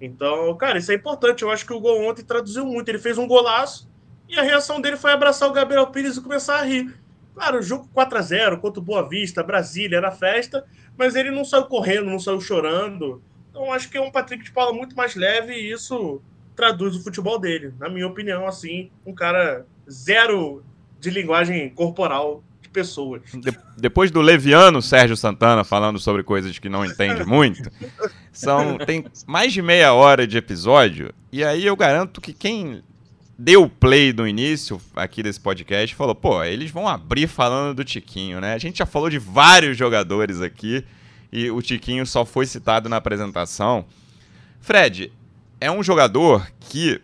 Então, 0.00 0.56
cara, 0.56 0.78
isso 0.78 0.90
é 0.90 0.94
importante. 0.94 1.42
Eu 1.42 1.50
acho 1.50 1.66
que 1.66 1.74
o 1.74 1.80
gol 1.80 2.08
ontem 2.08 2.24
traduziu 2.24 2.64
muito. 2.64 2.88
Ele 2.88 2.98
fez 2.98 3.18
um 3.18 3.26
golaço 3.26 3.90
e 4.28 4.38
a 4.38 4.42
reação 4.42 4.80
dele 4.80 4.96
foi 4.96 5.12
abraçar 5.12 5.48
o 5.48 5.52
Gabriel 5.52 5.88
Pires 5.88 6.16
e 6.16 6.22
começar 6.22 6.56
a 6.60 6.62
rir. 6.62 6.94
Claro, 7.34 7.58
o 7.58 7.62
jogo 7.62 7.88
4 7.92 8.18
a 8.18 8.22
0 8.22 8.58
contra 8.58 8.80
o 8.80 8.82
Boa 8.82 9.06
Vista, 9.06 9.42
Brasília, 9.42 9.98
era 9.98 10.10
festa, 10.10 10.64
mas 10.96 11.14
ele 11.14 11.30
não 11.30 11.44
saiu 11.44 11.66
correndo, 11.66 12.06
não 12.06 12.18
saiu 12.18 12.40
chorando. 12.40 13.22
Então 13.58 13.72
acho 13.72 13.90
que 13.90 13.98
é 13.98 14.00
um 14.00 14.10
Patrick 14.10 14.44
de 14.44 14.52
Paula 14.52 14.72
muito 14.72 14.94
mais 14.94 15.16
leve 15.16 15.52
e 15.52 15.72
isso 15.72 16.22
traduz 16.54 16.94
o 16.94 17.02
futebol 17.02 17.40
dele. 17.40 17.74
Na 17.80 17.88
minha 17.88 18.06
opinião, 18.06 18.46
assim, 18.46 18.88
um 19.04 19.12
cara 19.12 19.66
zero 19.90 20.62
de 21.00 21.10
linguagem 21.10 21.68
corporal 21.70 22.44
de 22.62 22.68
pessoa. 22.68 23.20
De 23.34 23.58
depois 23.76 24.12
do 24.12 24.20
Leviano 24.20 24.80
Sérgio 24.80 25.16
Santana 25.16 25.64
falando 25.64 25.98
sobre 25.98 26.22
coisas 26.22 26.56
que 26.56 26.68
não 26.68 26.84
entende 26.84 27.24
muito, 27.24 27.68
são 28.30 28.78
tem 28.78 29.04
mais 29.26 29.52
de 29.52 29.60
meia 29.60 29.92
hora 29.92 30.24
de 30.24 30.38
episódio 30.38 31.12
e 31.32 31.42
aí 31.42 31.66
eu 31.66 31.74
garanto 31.74 32.20
que 32.20 32.32
quem 32.32 32.84
deu 33.36 33.68
play 33.68 34.12
no 34.12 34.26
início 34.26 34.80
aqui 34.94 35.20
desse 35.20 35.40
podcast 35.40 35.96
falou, 35.96 36.14
pô, 36.14 36.44
eles 36.44 36.70
vão 36.70 36.86
abrir 36.86 37.26
falando 37.26 37.76
do 37.76 37.84
Tiquinho, 37.84 38.40
né? 38.40 38.54
A 38.54 38.58
gente 38.58 38.78
já 38.78 38.86
falou 38.86 39.10
de 39.10 39.18
vários 39.18 39.76
jogadores 39.76 40.40
aqui 40.40 40.84
e 41.32 41.50
o 41.50 41.60
Tiquinho 41.60 42.06
só 42.06 42.24
foi 42.24 42.46
citado 42.46 42.88
na 42.88 42.96
apresentação. 42.96 43.84
Fred 44.60 45.12
é 45.60 45.70
um 45.70 45.82
jogador 45.82 46.50
que, 46.60 47.00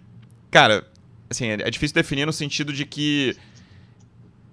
cara, 0.51 0.87
assim, 1.29 1.49
é 1.49 1.71
difícil 1.71 1.95
definir 1.95 2.27
no 2.27 2.33
sentido 2.33 2.73
de 2.73 2.85
que 2.85 3.37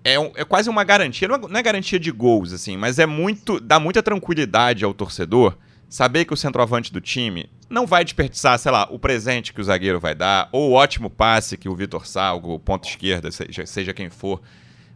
é, 0.03 0.19
um, 0.19 0.31
é 0.35 0.43
quase 0.43 0.69
uma 0.69 0.83
garantia, 0.83 1.27
não 1.27 1.35
é, 1.35 1.39
não 1.39 1.59
é, 1.59 1.63
garantia 1.63 1.99
de 1.99 2.11
gols, 2.11 2.53
assim, 2.53 2.75
mas 2.75 2.99
é 2.99 3.05
muito, 3.05 3.59
dá 3.59 3.79
muita 3.79 4.01
tranquilidade 4.01 4.83
ao 4.83 4.93
torcedor 4.93 5.55
saber 5.87 6.25
que 6.25 6.33
o 6.33 6.37
centroavante 6.37 6.91
do 6.91 7.01
time 7.01 7.49
não 7.69 7.85
vai 7.85 8.03
desperdiçar, 8.03 8.57
sei 8.57 8.71
lá, 8.71 8.87
o 8.89 8.97
presente 8.97 9.53
que 9.53 9.61
o 9.61 9.63
zagueiro 9.63 9.99
vai 9.99 10.15
dar, 10.15 10.49
ou 10.51 10.71
o 10.71 10.73
ótimo 10.73 11.09
passe 11.09 11.57
que 11.57 11.69
o 11.69 11.75
Vitor 11.75 12.07
Salgo, 12.07 12.53
o 12.53 12.59
ponto 12.59 12.87
esquerda, 12.87 13.29
seja, 13.29 13.65
seja 13.65 13.93
quem 13.93 14.09
for, 14.09 14.41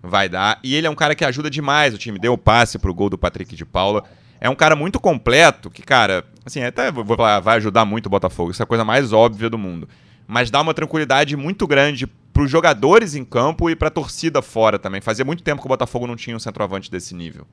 vai 0.01 0.29
dar. 0.29 0.59
E 0.63 0.75
ele 0.75 0.87
é 0.87 0.89
um 0.89 0.95
cara 0.95 1.15
que 1.15 1.25
ajuda 1.25 1.49
demais 1.49 1.93
o 1.93 1.97
time. 1.97 2.19
Deu 2.19 2.33
o 2.33 2.37
passe 2.37 2.79
pro 2.79 2.93
gol 2.93 3.09
do 3.09 3.17
Patrick 3.17 3.55
de 3.55 3.65
Paula 3.65 4.03
é 4.39 4.49
um 4.49 4.55
cara 4.55 4.75
muito 4.75 4.99
completo, 4.99 5.69
que, 5.69 5.81
cara, 5.81 6.23
assim, 6.45 6.63
até 6.63 6.91
vou 6.91 7.05
falar, 7.15 7.39
vai 7.39 7.57
ajudar 7.57 7.85
muito 7.85 8.07
o 8.07 8.09
Botafogo, 8.09 8.51
isso 8.51 8.61
é 8.61 8.65
a 8.65 8.67
coisa 8.67 8.83
mais 8.83 9.13
óbvia 9.13 9.49
do 9.49 9.57
mundo. 9.57 9.87
mas 10.27 10.49
dá 10.49 10.61
uma 10.61 10.73
tranquilidade 10.73 11.37
muito 11.37 11.67
grande 11.67 12.07
para 12.07 12.43
os 12.43 12.51
jogadores 12.51 13.15
em 13.15 13.23
campo 13.23 13.69
e 13.69 13.75
para 13.75 13.87
a 13.87 13.91
torcida 13.91 14.41
fora 14.41 14.77
também. 14.77 14.99
Fazia 14.99 15.23
muito 15.23 15.43
tempo 15.43 15.61
que 15.61 15.67
o 15.67 15.69
Botafogo 15.69 16.07
não 16.07 16.15
tinha 16.15 16.35
um 16.35 16.39
centroavante 16.39 16.91
desse 16.91 17.15
nível. 17.15 17.45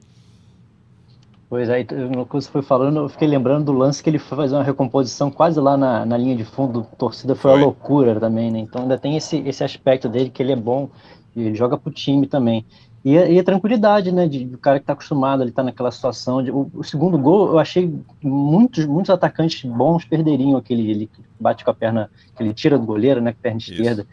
Pois 1.49 1.69
aí, 1.69 1.87
no 2.11 2.25
que 2.25 2.33
você 2.33 2.51
foi 2.51 2.63
falando, 2.63 3.01
eu 3.01 3.09
fiquei 3.11 3.29
lembrando 3.29 3.67
do 3.67 3.73
lance 3.73 4.03
que 4.03 4.09
ele 4.09 4.19
foi 4.19 4.39
fazer 4.39 4.55
uma 4.55 4.65
recomposição 4.65 5.31
quase 5.31 5.61
lá 5.61 5.77
na, 5.77 6.07
na 6.07 6.17
linha 6.17 6.35
de 6.35 6.47
fundo, 6.47 6.89
a 6.91 6.97
torcida 6.97 7.35
foi, 7.35 7.51
foi. 7.51 7.61
uma 7.61 7.67
loucura 7.67 8.19
também, 8.19 8.51
né? 8.51 8.61
Então 8.61 8.83
ainda 8.83 8.97
tem 8.97 9.19
esse, 9.19 9.37
esse 9.47 9.63
aspecto 9.63 10.09
dele 10.09 10.31
que 10.31 10.43
ele 10.43 10.53
é 10.53 10.57
bom 10.57 10.89
e 11.37 11.43
ele 11.43 11.55
joga 11.55 11.77
pro 11.77 11.93
time 11.93 12.27
também. 12.27 12.65
E, 13.05 13.19
a, 13.19 13.29
e 13.29 13.39
a 13.39 13.43
tranquilidade, 13.43 14.13
né, 14.13 14.29
de, 14.29 14.45
do 14.45 14.57
cara 14.57 14.79
que 14.79 14.85
está 14.85 14.93
acostumado, 14.93 15.43
ele 15.43 15.51
tá 15.51 15.63
naquela 15.63 15.91
situação. 15.91 16.43
De, 16.43 16.51
o, 16.53 16.71
o, 16.73 16.85
segundo 16.85 17.19
gol, 17.19 17.49
eu 17.49 17.59
achei 17.59 17.93
muitos, 18.23 18.87
muitos 18.87 19.11
atacantes 19.11 19.69
bons 19.69 20.05
perderiam 20.05 20.57
aquele, 20.57 20.89
ele 20.89 21.11
bate 21.41 21.65
com 21.65 21.71
a 21.71 21.75
perna, 21.75 22.09
que 22.37 22.43
ele 22.43 22.55
tira 22.55 22.79
do 22.79 22.87
goleiro, 22.87 23.21
né, 23.21 23.33
com 23.33 23.39
a 23.41 23.43
perna 23.43 23.59
Isso. 23.59 23.73
esquerda. 23.73 24.07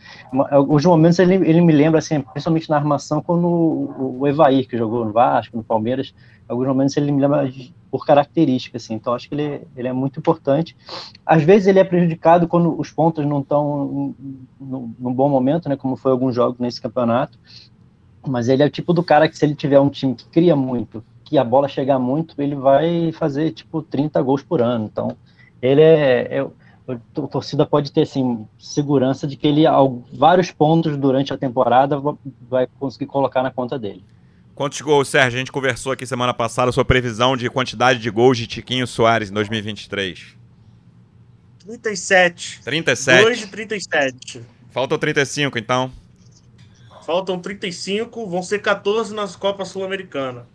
Alguns 0.49 0.83
momentos 0.85 1.19
ele, 1.19 1.35
ele 1.35 1.61
me 1.61 1.71
lembra, 1.71 1.99
assim, 1.99 2.19
principalmente 2.19 2.69
na 2.69 2.77
armação, 2.77 3.21
quando 3.21 3.47
o, 3.47 4.17
o 4.21 4.27
Evair, 4.27 4.67
que 4.67 4.75
jogou 4.75 5.05
no 5.05 5.11
Vasco, 5.11 5.55
no 5.55 5.63
Palmeiras, 5.63 6.13
alguns 6.47 6.67
momentos 6.67 6.97
ele 6.97 7.11
me 7.11 7.21
lembra 7.21 7.47
por 7.91 8.05
característica, 8.05 8.77
assim, 8.77 8.95
então 8.95 9.13
acho 9.13 9.29
que 9.29 9.35
ele, 9.35 9.61
ele 9.75 9.87
é 9.87 9.93
muito 9.93 10.19
importante. 10.19 10.75
Às 11.23 11.43
vezes 11.43 11.67
ele 11.67 11.79
é 11.79 11.83
prejudicado 11.83 12.47
quando 12.47 12.79
os 12.79 12.91
pontos 12.91 13.23
não 13.25 13.41
estão 13.41 14.15
num 14.59 15.13
bom 15.13 15.29
momento, 15.29 15.69
né, 15.69 15.75
como 15.75 15.95
foi 15.95 16.11
alguns 16.11 16.33
jogos 16.33 16.59
nesse 16.59 16.81
campeonato, 16.81 17.37
mas 18.30 18.47
ele 18.47 18.63
é 18.63 18.65
o 18.65 18.69
tipo 18.69 18.93
do 18.93 19.03
cara 19.03 19.27
que 19.27 19.38
se 19.38 19.45
ele 19.45 19.55
tiver 19.55 19.80
um 19.80 19.89
time 19.89 20.15
que 20.15 20.25
cria 20.25 20.55
muito, 20.55 21.03
que 21.23 21.38
a 21.38 21.43
bola 21.43 21.67
chegar 21.67 21.99
muito, 21.99 22.36
ele 22.41 22.55
vai 22.55 23.11
fazer 23.11 23.51
tipo 23.51 23.82
30 23.82 24.21
gols 24.21 24.41
por 24.41 24.61
ano. 24.61 24.86
Então, 24.86 25.17
ele 25.61 25.82
é, 25.82 26.38
é 26.38 26.47
a 26.88 27.27
torcida 27.27 27.65
pode 27.65 27.91
ter 27.91 28.01
assim 28.01 28.47
segurança 28.57 29.27
de 29.27 29.36
que 29.36 29.47
ele 29.47 29.63
vários 30.13 30.49
pontos 30.49 30.97
durante 30.97 31.32
a 31.32 31.38
temporada 31.38 32.01
vai 32.49 32.67
conseguir 32.80 33.05
colocar 33.05 33.43
na 33.43 33.51
conta 33.51 33.77
dele. 33.77 34.03
Quantos 34.55 34.82
gols, 34.82 35.07
Sérgio? 35.07 35.38
A 35.38 35.39
gente 35.39 35.51
conversou 35.51 35.91
aqui 35.91 36.05
semana 36.05 36.34
passada 36.34 36.71
sua 36.71 36.84
previsão 36.84 37.38
de 37.38 37.49
quantidade 37.49 37.99
de 37.99 38.09
gols 38.09 38.38
de 38.38 38.47
Tiquinho 38.47 38.86
Soares 38.88 39.30
em 39.30 39.34
2023. 39.34 40.36
37. 41.59 42.61
37. 42.63 43.23
2 43.23 43.39
de 43.39 43.47
37. 43.47 44.41
Faltam 44.71 44.97
35, 44.97 45.57
então. 45.57 45.91
Faltam 47.10 47.39
35, 47.39 48.30
vão 48.30 48.43
ser 48.43 48.60
14 48.60 49.16
nas 49.16 49.36
Copas 49.36 49.70
Sul-Americana. 49.70 50.45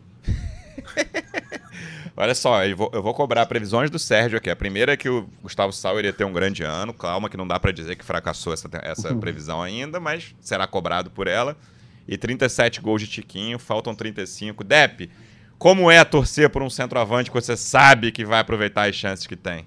Olha 2.16 2.32
só, 2.32 2.64
eu 2.64 2.76
vou, 2.76 2.90
eu 2.94 3.02
vou, 3.02 3.12
cobrar 3.12 3.44
previsões 3.46 3.90
do 3.90 3.98
Sérgio 3.98 4.38
aqui. 4.38 4.48
A 4.48 4.54
primeira 4.54 4.92
é 4.92 4.96
que 4.96 5.08
o 5.08 5.28
Gustavo 5.42 5.72
Sauer 5.72 6.04
ia 6.04 6.12
ter 6.12 6.22
um 6.22 6.32
grande 6.32 6.62
ano. 6.62 6.94
Calma, 6.94 7.28
que 7.28 7.36
não 7.36 7.44
dá 7.44 7.58
para 7.58 7.72
dizer 7.72 7.96
que 7.96 8.04
fracassou 8.04 8.52
essa, 8.52 8.70
essa 8.84 9.12
uhum. 9.12 9.18
previsão 9.18 9.60
ainda, 9.60 9.98
mas 9.98 10.32
será 10.40 10.64
cobrado 10.64 11.10
por 11.10 11.26
ela. 11.26 11.56
E 12.06 12.16
37 12.16 12.80
gols 12.80 13.02
de 13.02 13.08
Tiquinho, 13.08 13.58
faltam 13.58 13.92
35. 13.92 14.62
Dep, 14.62 15.10
como 15.58 15.90
é 15.90 16.04
torcer 16.04 16.50
por 16.50 16.62
um 16.62 16.70
centroavante 16.70 17.32
que 17.32 17.34
você 17.34 17.56
sabe 17.56 18.12
que 18.12 18.24
vai 18.24 18.38
aproveitar 18.38 18.88
as 18.88 18.94
chances 18.94 19.26
que 19.26 19.34
tem? 19.34 19.66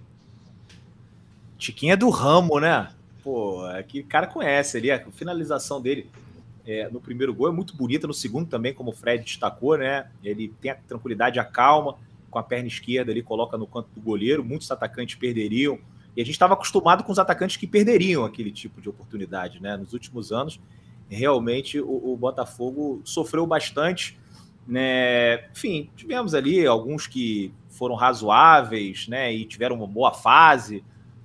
Tiquinho 1.58 1.92
é 1.92 1.98
do 1.98 2.10
ramo, 2.10 2.62
né? 2.62 2.88
Pô, 3.22 3.70
é 3.72 3.84
que 3.84 4.00
o 4.00 4.06
cara 4.06 4.26
conhece 4.26 4.78
ali, 4.78 4.90
a 4.90 5.04
finalização 5.12 5.82
dele 5.82 6.10
é, 6.68 6.90
no 6.90 7.00
primeiro 7.00 7.34
gol 7.34 7.48
é 7.48 7.52
muito 7.52 7.78
bonita, 7.78 8.06
no 8.06 8.14
segundo 8.14 8.50
também, 8.50 8.74
como 8.74 8.92
o 8.92 8.94
Fred 8.94 9.24
destacou, 9.24 9.78
né? 9.78 10.12
Ele 10.22 10.54
tem 10.60 10.72
a 10.72 10.76
tranquilidade, 10.76 11.40
a 11.40 11.46
calma, 11.46 11.96
com 12.30 12.38
a 12.38 12.44
perna 12.44 12.68
esquerda 12.68 13.10
ali, 13.10 13.24
coloca 13.24 13.58
no 13.58 13.66
canto 13.66 13.88
do 13.96 14.02
goleiro. 14.02 14.44
Muitos 14.44 14.70
atacantes 14.70 15.16
perderiam. 15.16 15.80
E 16.14 16.22
a 16.22 16.26
gente 16.26 16.34
estava 16.34 16.56
acostumado 16.56 17.06
com 17.06 17.12
os 17.12 17.20
atacantes 17.20 17.56
que 17.56 17.66
perderiam 17.66 18.26
aquele 18.26 18.52
tipo 18.52 18.82
de 18.82 18.90
oportunidade, 18.90 19.62
né? 19.62 19.78
Nos 19.78 19.94
últimos 19.94 20.34
anos, 20.34 20.60
realmente 21.10 21.80
o, 21.80 22.12
o 22.14 22.18
Botafogo 22.18 23.02
sofreu 23.06 23.48
bastante. 23.48 24.20
Né? 24.68 25.50
Enfim, 25.52 25.90
tivemos 25.96 26.36
ali 26.36 26.68
alguns 26.68 27.08
que 27.08 27.54
foram 27.70 27.96
razoáveis, 27.96 29.08
né? 29.08 29.34
E 29.34 29.46
tiveram 29.46 29.78
uma 29.78 29.88
boa 29.88 30.14
fase, 30.14 30.84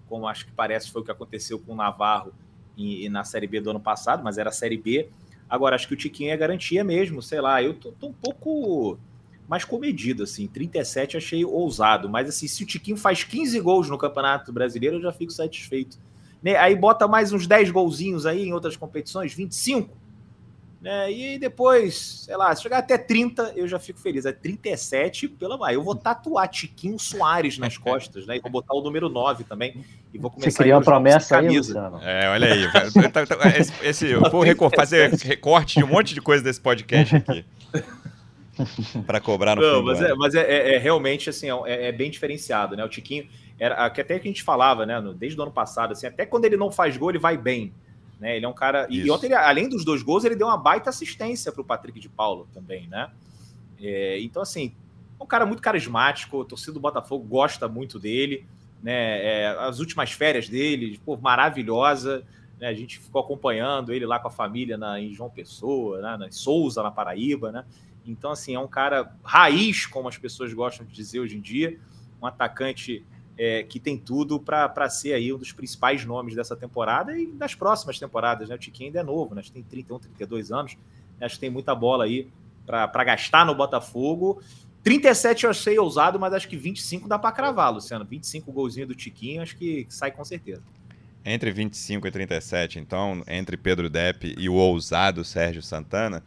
como 0.09 0.28
acho 0.28 0.47
que 0.47 0.53
parece 0.53 0.88
foi 0.88 1.03
o 1.03 1.05
que 1.05 1.11
aconteceu 1.11 1.59
com 1.59 1.72
o 1.72 1.76
Navarro 1.76 2.32
e, 2.76 3.07
e 3.07 3.09
na 3.09 3.24
Série 3.24 3.49
B 3.49 3.61
do 3.61 3.70
ano 3.70 3.80
passado, 3.80 4.22
mas 4.22 4.38
era 4.38 4.51
a 4.51 4.53
Série 4.53 4.76
B. 4.76 5.09
Agora, 5.53 5.76
acho 5.76 5.86
que 5.86 5.92
o 5.92 5.96
Tiquinho 5.98 6.30
é 6.30 6.36
garantia 6.36 6.82
mesmo, 6.82 7.20
sei 7.20 7.38
lá, 7.38 7.62
eu 7.62 7.74
tô, 7.74 7.92
tô 7.92 8.07
um 8.07 8.12
pouco 8.14 8.98
mais 9.46 9.66
comedido, 9.66 10.22
assim, 10.22 10.46
37 10.46 11.18
achei 11.18 11.44
ousado, 11.44 12.09
mas 12.09 12.26
assim, 12.26 12.48
se 12.48 12.62
o 12.62 12.66
Tiquinho 12.66 12.96
faz 12.96 13.22
15 13.22 13.61
gols 13.61 13.90
no 13.90 13.98
Campeonato 13.98 14.50
Brasileiro, 14.50 14.96
eu 14.96 15.03
já 15.03 15.12
fico 15.12 15.30
satisfeito. 15.30 15.98
Né? 16.42 16.57
Aí 16.57 16.74
bota 16.74 17.07
mais 17.07 17.34
uns 17.34 17.46
10 17.46 17.70
golzinhos 17.70 18.24
aí 18.24 18.48
em 18.48 18.55
outras 18.55 18.78
competições, 18.78 19.34
25, 19.34 19.94
né? 20.83 21.12
E 21.12 21.39
depois, 21.39 22.24
sei 22.24 22.37
lá, 22.37 22.55
se 22.55 22.62
chegar 22.62 22.78
até 22.78 22.99
30, 22.99 23.53
eu 23.55 23.68
já 23.68 23.78
fico 23.78 24.01
feliz. 24.01 24.26
É 24.26 24.33
37, 24.33 25.28
pela 25.28 25.57
mãe. 25.57 25.74
Eu 25.74 25.83
vou 25.85 25.95
tatuar 25.95 26.49
Tiquinho 26.49 26.99
Soares 26.99 27.57
nas 27.57 27.78
costas, 27.78 28.26
né? 28.26 28.37
E 28.37 28.41
vou 28.41 28.51
botar 28.51 28.74
o 28.74 28.83
número 28.83 29.09
9 29.09 29.45
também. 29.45 29.85
E 30.12 30.18
vou 30.18 30.28
começar 30.28 30.51
Você 30.51 30.59
criou 30.59 30.78
uma 30.78 30.85
promessa 30.85 31.39
aí, 31.39 31.57
Luciano. 31.57 32.01
É, 32.03 32.28
olha 32.28 32.53
aí. 32.53 32.72
Tá, 33.12 33.24
tá, 33.24 33.49
esse, 33.57 33.72
esse, 33.83 34.07
eu 34.09 34.20
vou 34.20 34.70
fazer 34.74 35.09
recorte 35.22 35.78
de 35.78 35.85
um 35.85 35.89
monte 35.89 36.14
de 36.14 36.20
coisa 36.20 36.43
desse 36.43 36.61
podcast 36.61 37.14
aqui. 37.14 37.45
para 39.07 39.20
cobrar 39.20 39.55
no 39.55 39.62
Não, 39.62 39.83
mas, 39.85 40.03
é, 40.03 40.14
mas 40.14 40.35
é, 40.35 40.41
é, 40.41 40.74
é, 40.74 40.78
realmente 40.78 41.30
assim, 41.30 41.49
é, 41.49 41.89
é, 41.89 41.93
bem 41.93 42.11
diferenciado, 42.11 42.76
né? 42.76 42.85
O 42.85 42.89
Tiquinho, 42.89 43.28
era, 43.57 43.89
que 43.89 44.01
até 44.01 44.18
que 44.18 44.26
a 44.26 44.30
gente 44.30 44.43
falava, 44.43 44.85
né? 44.85 45.01
Desde 45.16 45.39
o 45.39 45.43
ano 45.43 45.53
passado, 45.53 45.93
assim, 45.93 46.09
até 46.09 46.26
quando 46.26 46.45
ele 46.45 46.57
não 46.57 46.72
faz 46.72 46.97
gol, 46.97 47.11
ele 47.11 47.20
vai 47.20 47.37
bem. 47.37 47.72
Né? 48.23 48.37
Ele 48.37 48.47
é 48.47 48.49
um 48.49 48.53
cara. 48.53 48.87
Isso. 48.89 49.05
E 49.05 49.11
ontem, 49.11 49.27
ele, 49.27 49.35
além 49.35 49.68
dos 49.68 49.85
dois 49.85 50.01
gols, 50.01 50.25
ele 50.25 50.37
deu 50.37 50.47
uma 50.47 50.57
baita 50.57 50.89
assistência 50.91 51.51
para 51.51 51.61
o 51.61 51.64
Patrick 51.64 51.99
de 51.99 52.09
Paulo 52.09 52.49
também, 52.55 52.87
né? 52.87 53.11
É, 53.81 54.20
então, 54.20 54.41
assim, 54.41 54.77
é 55.18 55.23
um 55.23 55.27
cara 55.27 55.45
muito 55.45 55.61
carismático, 55.61 56.41
a 56.41 56.45
torcida 56.45 56.73
do 56.73 56.79
Botafogo 56.79 57.25
gosta 57.25 57.66
muito 57.66 57.99
dele. 57.99 58.47
Né? 58.81 58.93
É, 59.25 59.47
as 59.59 59.81
últimas 59.81 60.12
férias 60.12 60.49
dele, 60.49 61.01
pô, 61.05 61.16
maravilhosa. 61.16 62.25
Né? 62.61 62.68
A 62.68 62.75
gente 62.75 63.01
ficou 63.01 63.20
acompanhando 63.20 63.93
ele 63.93 64.07
lá 64.07 64.20
com 64.20 64.29
a 64.29 64.31
família 64.31 64.79
na, 64.79 65.01
em 65.01 65.12
João 65.12 65.29
Pessoa, 65.29 66.01
né? 66.01 66.16
na 66.16 66.31
Souza, 66.31 66.81
na 66.81 66.93
Paraíba, 66.93 67.51
né? 67.51 67.64
Então, 68.07 68.31
assim, 68.31 68.55
é 68.55 68.59
um 68.61 68.68
cara 68.68 69.16
raiz, 69.25 69.85
como 69.87 70.09
as 70.09 70.16
pessoas 70.16 70.53
gostam 70.53 70.87
de 70.87 70.93
dizer 70.93 71.18
hoje 71.18 71.37
em 71.37 71.41
dia, 71.41 71.77
um 72.20 72.27
atacante 72.27 73.05
é, 73.37 73.62
que 73.62 73.80
tem 73.80 73.97
tudo 73.97 74.39
para 74.39 74.89
ser 74.89 75.14
aí 75.14 75.33
um 75.33 75.39
dos 75.39 75.53
principais 75.53 76.05
nomes 76.05 76.35
dessa 76.35 76.55
temporada 76.55 77.16
e 77.16 77.26
das 77.26 77.55
próximas 77.55 77.99
temporadas. 77.99 78.49
Né? 78.49 78.55
O 78.55 78.59
Tiquinho 78.59 78.89
ainda 78.89 79.01
é 79.01 79.03
novo, 79.03 79.35
né? 79.35 79.43
tem 79.53 79.62
31, 79.62 79.99
32 79.99 80.53
anos, 80.53 80.76
acho 81.20 81.35
que 81.35 81.41
tem 81.41 81.51
muita 81.51 81.74
bola 81.74 82.05
aí 82.05 82.28
para 82.66 83.05
gastar 83.05 83.45
no 83.45 83.55
Botafogo. 83.55 84.41
37 84.83 85.45
eu 85.45 85.51
achei 85.51 85.78
ousado, 85.78 86.18
mas 86.18 86.33
acho 86.35 86.49
que 86.49 86.57
25 86.57 87.09
dá 87.09 87.18
para 87.18 87.33
cravar, 87.33 87.72
Luciano. 87.72 88.05
25 88.05 88.51
golzinho 88.53 88.87
do 88.87 88.95
Tiquinho, 88.95 89.43
acho 89.43 89.57
que 89.57 89.87
sai 89.89 90.11
com 90.11 90.24
certeza. 90.24 90.62
Entre 91.24 91.53
25 91.53 92.07
e 92.07 92.11
37, 92.11 92.80
então, 92.80 93.22
entre 93.28 93.57
Pedro 93.57 93.89
Depp 93.89 94.35
e 94.37 94.49
o 94.49 94.55
ousado 94.55 95.24
Sérgio 95.24 95.62
Santana. 95.62 96.22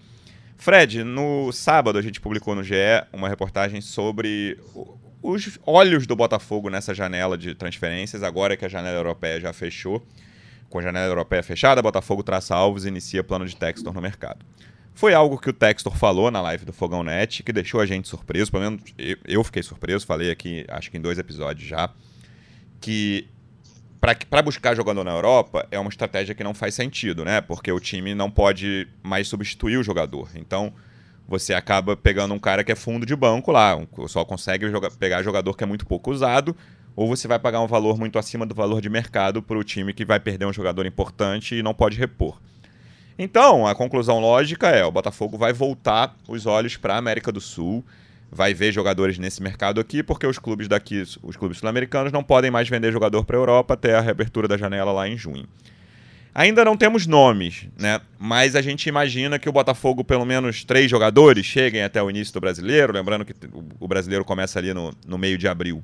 Fred, 0.58 1.03
no 1.03 1.51
sábado 1.51 1.99
a 1.99 2.01
gente 2.01 2.22
publicou 2.22 2.56
no 2.56 2.64
GE 2.64 2.76
uma 3.12 3.28
reportagem 3.28 3.82
sobre 3.82 4.58
os 5.28 5.59
olhos 5.65 6.05
do 6.05 6.15
Botafogo 6.15 6.69
nessa 6.69 6.93
janela 6.93 7.38
de 7.38 7.55
transferências, 7.55 8.21
agora 8.21 8.55
que 8.55 8.63
a 8.63 8.69
janela 8.69 8.97
europeia 8.97 9.39
já 9.39 9.51
fechou. 9.51 10.05
Com 10.69 10.80
a 10.80 10.82
janela 10.82 11.07
europeia 11.07 11.41
fechada, 11.41 11.82
Botafogo 11.82 12.21
traça 12.21 12.55
alvos 12.55 12.86
e 12.86 12.89
inicia 12.89 13.23
plano 13.23 13.45
de 13.45 13.55
Textor 13.55 13.93
no 13.93 14.01
mercado. 14.01 14.45
Foi 14.93 15.13
algo 15.13 15.38
que 15.38 15.49
o 15.49 15.53
Textor 15.53 15.95
falou 15.97 16.32
na 16.32 16.41
live 16.41 16.65
do 16.65 16.71
Fogão 16.71 17.03
Net, 17.03 17.43
que 17.43 17.51
deixou 17.51 17.82
a 17.82 17.86
gente 17.86 18.07
surpreso, 18.07 18.51
pelo 18.51 18.63
menos 18.63 18.82
eu 19.26 19.43
fiquei 19.43 19.61
surpreso, 19.61 20.05
falei 20.05 20.32
aqui, 20.32 20.65
acho 20.69 20.89
que 20.89 20.97
em 20.97 21.01
dois 21.01 21.17
episódios 21.17 21.67
já, 21.67 21.89
que 22.80 23.28
para 23.99 24.41
buscar 24.41 24.76
jogador 24.76 25.03
na 25.03 25.11
Europa 25.11 25.67
é 25.71 25.80
uma 25.80 25.89
estratégia 25.89 26.36
que 26.36 26.43
não 26.43 26.53
faz 26.53 26.76
sentido, 26.76 27.26
né? 27.26 27.41
Porque 27.41 27.71
o 27.71 27.80
time 27.80 28.13
não 28.13 28.30
pode 28.30 28.88
mais 29.01 29.28
substituir 29.28 29.78
o 29.78 29.84
jogador. 29.84 30.30
Então, 30.36 30.71
você 31.28 31.53
acaba 31.53 31.95
pegando 31.97 32.34
um 32.34 32.39
cara 32.39 32.63
que 32.63 32.71
é 32.71 32.76
fundo 32.76 33.05
de 33.05 33.15
banco 33.15 33.51
lá, 33.51 33.78
só 34.07 34.23
consegue 34.23 34.65
pegar 34.99 35.23
jogador 35.23 35.55
que 35.55 35.63
é 35.63 35.67
muito 35.67 35.86
pouco 35.86 36.11
usado, 36.11 36.55
ou 36.95 37.07
você 37.07 37.28
vai 37.28 37.39
pagar 37.39 37.61
um 37.61 37.67
valor 37.67 37.97
muito 37.97 38.17
acima 38.17 38.45
do 38.45 38.55
valor 38.55 38.82
de 38.82 38.89
mercado 38.89 39.41
para 39.41 39.57
o 39.57 39.63
time 39.63 39.93
que 39.93 40.05
vai 40.05 40.19
perder 40.19 40.45
um 40.45 40.53
jogador 40.53 40.86
importante 40.86 41.55
e 41.55 41.63
não 41.63 41.73
pode 41.73 41.97
repor. 41.97 42.39
Então, 43.17 43.65
a 43.65 43.73
conclusão 43.73 44.19
lógica 44.19 44.69
é: 44.69 44.86
o 44.86 44.91
Botafogo 44.91 45.38
vai 45.38 45.53
voltar 45.53 46.15
os 46.28 46.45
olhos 46.45 46.78
para 46.78 46.95
a 46.95 46.97
América 46.97 47.32
do 47.32 47.41
Sul, 47.41 47.84
vai 48.32 48.53
ver 48.53 48.71
jogadores 48.71 49.17
nesse 49.17 49.41
mercado 49.41 49.80
aqui, 49.80 50.03
porque 50.03 50.28
os 50.28 50.38
clubes 50.38 50.67
daqui, 50.67 51.01
os 51.23 51.36
clubes 51.36 51.57
sul-americanos, 51.57 52.11
não 52.11 52.23
podem 52.23 52.51
mais 52.51 52.67
vender 52.69 52.91
jogador 52.91 53.26
para 53.26 53.38
a 53.38 53.39
Europa 53.39 53.73
até 53.73 53.95
a 53.95 54.01
reabertura 54.01 54.47
da 54.47 54.57
janela 54.57 54.91
lá 54.91 55.07
em 55.07 55.17
junho. 55.17 55.47
Ainda 56.38 56.66
não 56.66 56.76
temos 56.76 57.08
nomes, 57.08 57.70
né? 57.80 58.02
Mas 58.20 58.58
a 58.58 58.62
gente 58.62 58.90
imagina 58.90 59.40
que 59.40 59.48
o 59.48 59.54
Botafogo, 59.54 60.04
pelo 60.04 60.26
menos 60.26 60.66
três 60.66 60.92
jogadores, 60.92 61.46
cheguem 61.46 61.82
até 61.82 62.04
o 62.04 62.10
início 62.10 62.34
do 62.34 62.42
brasileiro. 62.42 62.92
Lembrando 62.92 63.24
que 63.24 63.34
o 63.80 63.88
brasileiro 63.88 64.26
começa 64.26 64.60
ali 64.60 64.74
no, 64.74 64.92
no 65.08 65.18
meio 65.18 65.38
de 65.38 65.48
abril. 65.48 65.82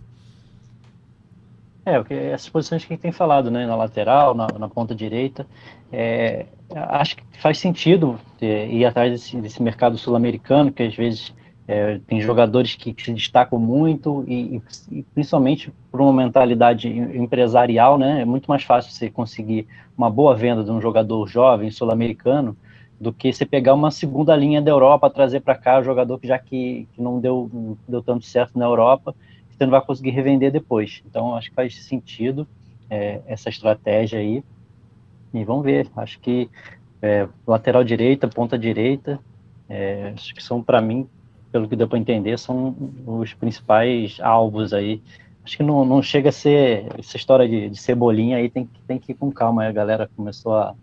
É, 1.85 1.97
porque 1.97 2.13
essas 2.13 2.49
posições 2.49 2.83
que 2.83 2.91
a 2.91 2.95
gente 2.95 3.01
tem 3.01 3.13
falado, 3.13 3.49
né, 3.49 3.65
na 3.65 3.77
lateral, 3.77 4.35
na, 4.35 4.47
na 4.59 4.67
ponta 4.67 4.93
direita, 4.93 5.47
é, 5.89 6.45
acho 6.75 7.15
que 7.15 7.23
faz 7.39 7.57
sentido 7.57 8.19
é, 8.41 8.67
ir 8.67 8.83
atrás 8.83 9.09
desse, 9.09 9.37
desse 9.37 9.63
mercado 9.63 9.97
sul-americano, 9.97 10.69
que 10.69 10.83
às 10.83 10.93
vezes 10.93 11.33
é, 11.67 11.99
tem 12.07 12.19
jogadores 12.19 12.75
que, 12.75 12.95
se 12.97 13.13
destacam 13.13 13.59
muito 13.59 14.23
e, 14.27 14.61
e, 14.91 15.03
principalmente 15.13 15.71
por 15.91 16.01
uma 16.01 16.11
mentalidade 16.11 16.87
empresarial, 16.87 17.97
né, 17.97 18.21
é 18.21 18.25
muito 18.25 18.47
mais 18.47 18.63
fácil 18.63 18.91
você 18.91 19.09
conseguir 19.09 19.67
uma 19.97 20.09
boa 20.09 20.35
venda 20.35 20.63
de 20.63 20.71
um 20.71 20.81
jogador 20.81 21.27
jovem 21.27 21.69
sul-americano 21.71 22.57
do 22.99 23.11
que 23.11 23.31
você 23.31 23.45
pegar 23.45 23.73
uma 23.73 23.89
segunda 23.89 24.35
linha 24.35 24.61
da 24.61 24.69
Europa, 24.69 25.09
trazer 25.09 25.41
para 25.41 25.55
cá 25.55 25.79
o 25.79 25.83
jogador 25.83 26.19
que 26.19 26.27
já 26.27 26.37
que, 26.37 26.87
que 26.93 27.01
não 27.01 27.19
deu, 27.19 27.49
não 27.51 27.77
deu 27.87 28.01
tanto 28.01 28.25
certo 28.25 28.57
na 28.57 28.65
Europa 28.65 29.15
você 29.61 29.65
não 29.65 29.71
vai 29.71 29.81
conseguir 29.81 30.09
revender 30.09 30.51
depois. 30.51 31.03
Então, 31.05 31.35
acho 31.35 31.49
que 31.49 31.55
faz 31.55 31.83
sentido 31.83 32.47
é, 32.89 33.21
essa 33.27 33.47
estratégia 33.47 34.17
aí. 34.17 34.43
E 35.31 35.43
vamos 35.43 35.63
ver. 35.63 35.87
Acho 35.95 36.19
que 36.19 36.49
é, 36.99 37.27
lateral 37.45 37.83
direita, 37.83 38.27
ponta 38.27 38.57
direita, 38.57 39.19
é, 39.69 40.13
acho 40.15 40.33
que 40.33 40.41
são, 40.41 40.63
para 40.63 40.81
mim, 40.81 41.07
pelo 41.51 41.67
que 41.67 41.75
deu 41.75 41.87
para 41.87 41.99
entender, 41.99 42.37
são 42.39 42.75
os 43.05 43.33
principais 43.33 44.17
alvos 44.21 44.73
aí. 44.73 45.01
Acho 45.43 45.57
que 45.57 45.63
não, 45.63 45.83
não 45.83 46.01
chega 46.01 46.29
a 46.29 46.31
ser 46.31 46.85
essa 46.97 47.17
história 47.17 47.47
de, 47.47 47.69
de 47.69 47.77
cebolinha 47.77 48.37
aí, 48.37 48.49
tem, 48.49 48.69
tem 48.87 48.99
que 48.99 49.11
ir 49.11 49.15
com 49.15 49.31
calma. 49.31 49.65
a 49.65 49.71
galera 49.71 50.09
começou 50.15 50.55
a 50.55 50.73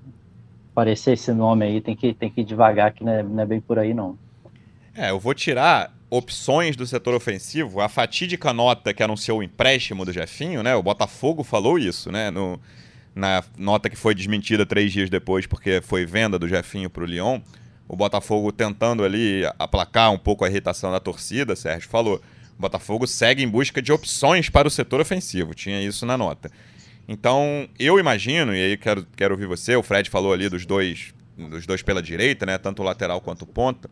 aparecer 0.73 1.13
esse 1.13 1.33
nome 1.33 1.65
aí, 1.65 1.81
tem 1.81 1.97
que, 1.97 2.13
tem 2.13 2.31
que 2.31 2.43
ir 2.43 2.45
devagar, 2.45 2.93
que 2.93 3.03
não 3.03 3.13
é, 3.13 3.23
não 3.23 3.43
é 3.43 3.47
bem 3.47 3.61
por 3.61 3.79
aí, 3.79 3.95
não. 3.95 4.19
É, 4.95 5.11
eu 5.11 5.19
vou 5.19 5.33
tirar 5.35 5.93
opções 6.11 6.77
do 6.77 6.87
setor 6.87 7.15
ofensivo, 7.15 7.81
a 7.81 7.89
fatídica 7.89 8.53
nota 8.53 8.95
que 8.95 9.03
anunciou 9.03 9.39
o 9.39 9.43
empréstimo 9.43 10.05
do 10.05 10.13
Jefinho, 10.13 10.63
né? 10.63 10.75
O 10.75 10.83
Botafogo 10.83 11.45
falou 11.45 11.79
isso, 11.79 12.11
né? 12.11 12.31
No, 12.31 12.61
na 13.15 13.43
nota 13.57 13.91
que 13.91 13.97
foi 13.97 14.15
desmentida 14.15 14.65
três 14.65 14.93
dias 14.93 15.11
depois, 15.11 15.47
porque 15.47 15.81
foi 15.81 16.07
venda 16.07 16.39
do 16.39 16.49
Jefinho 16.49 16.89
para 16.89 17.03
o 17.03 17.07
Lyon. 17.07 17.41
O 17.89 17.97
Botafogo 17.97 18.53
tentando 18.53 19.03
ali 19.03 19.43
aplacar 19.59 20.13
um 20.13 20.19
pouco 20.19 20.45
a 20.45 20.49
irritação 20.49 20.93
da 20.93 21.01
torcida, 21.01 21.57
Sérgio 21.57 21.89
falou. 21.89 22.23
O 22.59 22.61
Botafogo 22.61 23.07
segue 23.07 23.43
em 23.43 23.49
busca 23.49 23.81
de 23.81 23.91
opções 23.91 24.51
para 24.51 24.69
o 24.69 24.71
setor 24.71 25.01
ofensivo, 25.01 25.55
tinha 25.55 25.81
isso 25.81 26.05
na 26.05 26.19
nota. 26.19 26.51
Então, 27.09 27.67
eu 27.79 27.99
imagino, 27.99 28.55
e 28.55 28.61
aí 28.61 28.77
quero, 28.77 29.07
quero 29.17 29.33
ouvir 29.33 29.47
você, 29.47 29.75
o 29.75 29.83
Fred 29.83 30.11
falou 30.11 30.33
ali 30.33 30.49
dos 30.51 30.67
dois, 30.67 31.15
dos 31.39 31.65
dois 31.65 31.81
pela 31.81 32.03
direita, 32.03 32.45
né? 32.45 32.59
Tanto 32.59 32.83
o 32.83 32.85
lateral 32.85 33.21
quanto 33.23 33.43
o 33.43 33.47
ponta. 33.47 33.89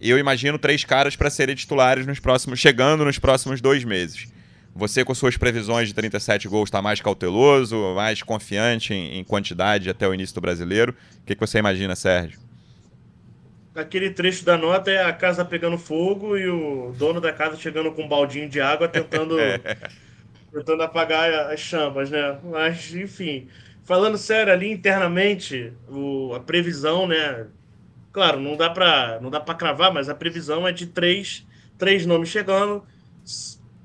Eu 0.00 0.16
imagino 0.18 0.58
três 0.58 0.84
caras 0.84 1.16
para 1.16 1.28
serem 1.28 1.56
titulares 1.56 2.06
nos 2.06 2.20
próximos, 2.20 2.60
chegando 2.60 3.04
nos 3.04 3.18
próximos 3.18 3.60
dois 3.60 3.82
meses. 3.82 4.28
Você, 4.74 5.04
com 5.04 5.14
suas 5.14 5.36
previsões 5.36 5.88
de 5.88 5.94
37 5.94 6.48
gols, 6.48 6.68
está 6.68 6.80
mais 6.80 7.00
cauteloso, 7.00 7.94
mais 7.94 8.22
confiante 8.22 8.94
em, 8.94 9.18
em, 9.18 9.24
quantidade 9.24 9.90
até 9.90 10.08
o 10.08 10.14
início 10.14 10.34
do 10.34 10.40
brasileiro. 10.40 10.94
O 11.20 11.26
que, 11.26 11.34
que 11.34 11.40
você 11.40 11.58
imagina, 11.58 11.94
Sérgio? 11.96 12.38
Aquele 13.74 14.10
trecho 14.10 14.44
da 14.44 14.56
nota 14.58 14.90
é 14.90 15.02
a 15.02 15.12
casa 15.12 15.44
pegando 15.44 15.78
fogo 15.78 16.36
e 16.36 16.46
o 16.48 16.92
dono 16.92 17.20
da 17.20 17.32
casa 17.32 17.56
chegando 17.56 17.90
com 17.92 18.02
um 18.02 18.08
baldinho 18.08 18.48
de 18.48 18.60
água 18.60 18.86
tentando, 18.86 19.38
é. 19.40 19.58
tentando 20.52 20.82
apagar 20.82 21.50
as 21.50 21.60
chamas, 21.60 22.10
né? 22.10 22.38
Mas, 22.44 22.94
enfim, 22.94 23.48
falando 23.82 24.18
sério 24.18 24.52
ali 24.52 24.70
internamente, 24.70 25.72
o, 25.88 26.34
a 26.34 26.40
previsão, 26.40 27.06
né? 27.06 27.46
Claro, 28.12 28.40
não 28.40 28.58
dá 28.58 28.68
para 28.68 29.18
não 29.22 29.30
dá 29.30 29.40
para 29.40 29.54
cravar, 29.54 29.92
mas 29.92 30.10
a 30.10 30.14
previsão 30.14 30.68
é 30.68 30.72
de 30.72 30.86
três, 30.86 31.46
três 31.78 32.04
nomes 32.04 32.28
chegando 32.28 32.84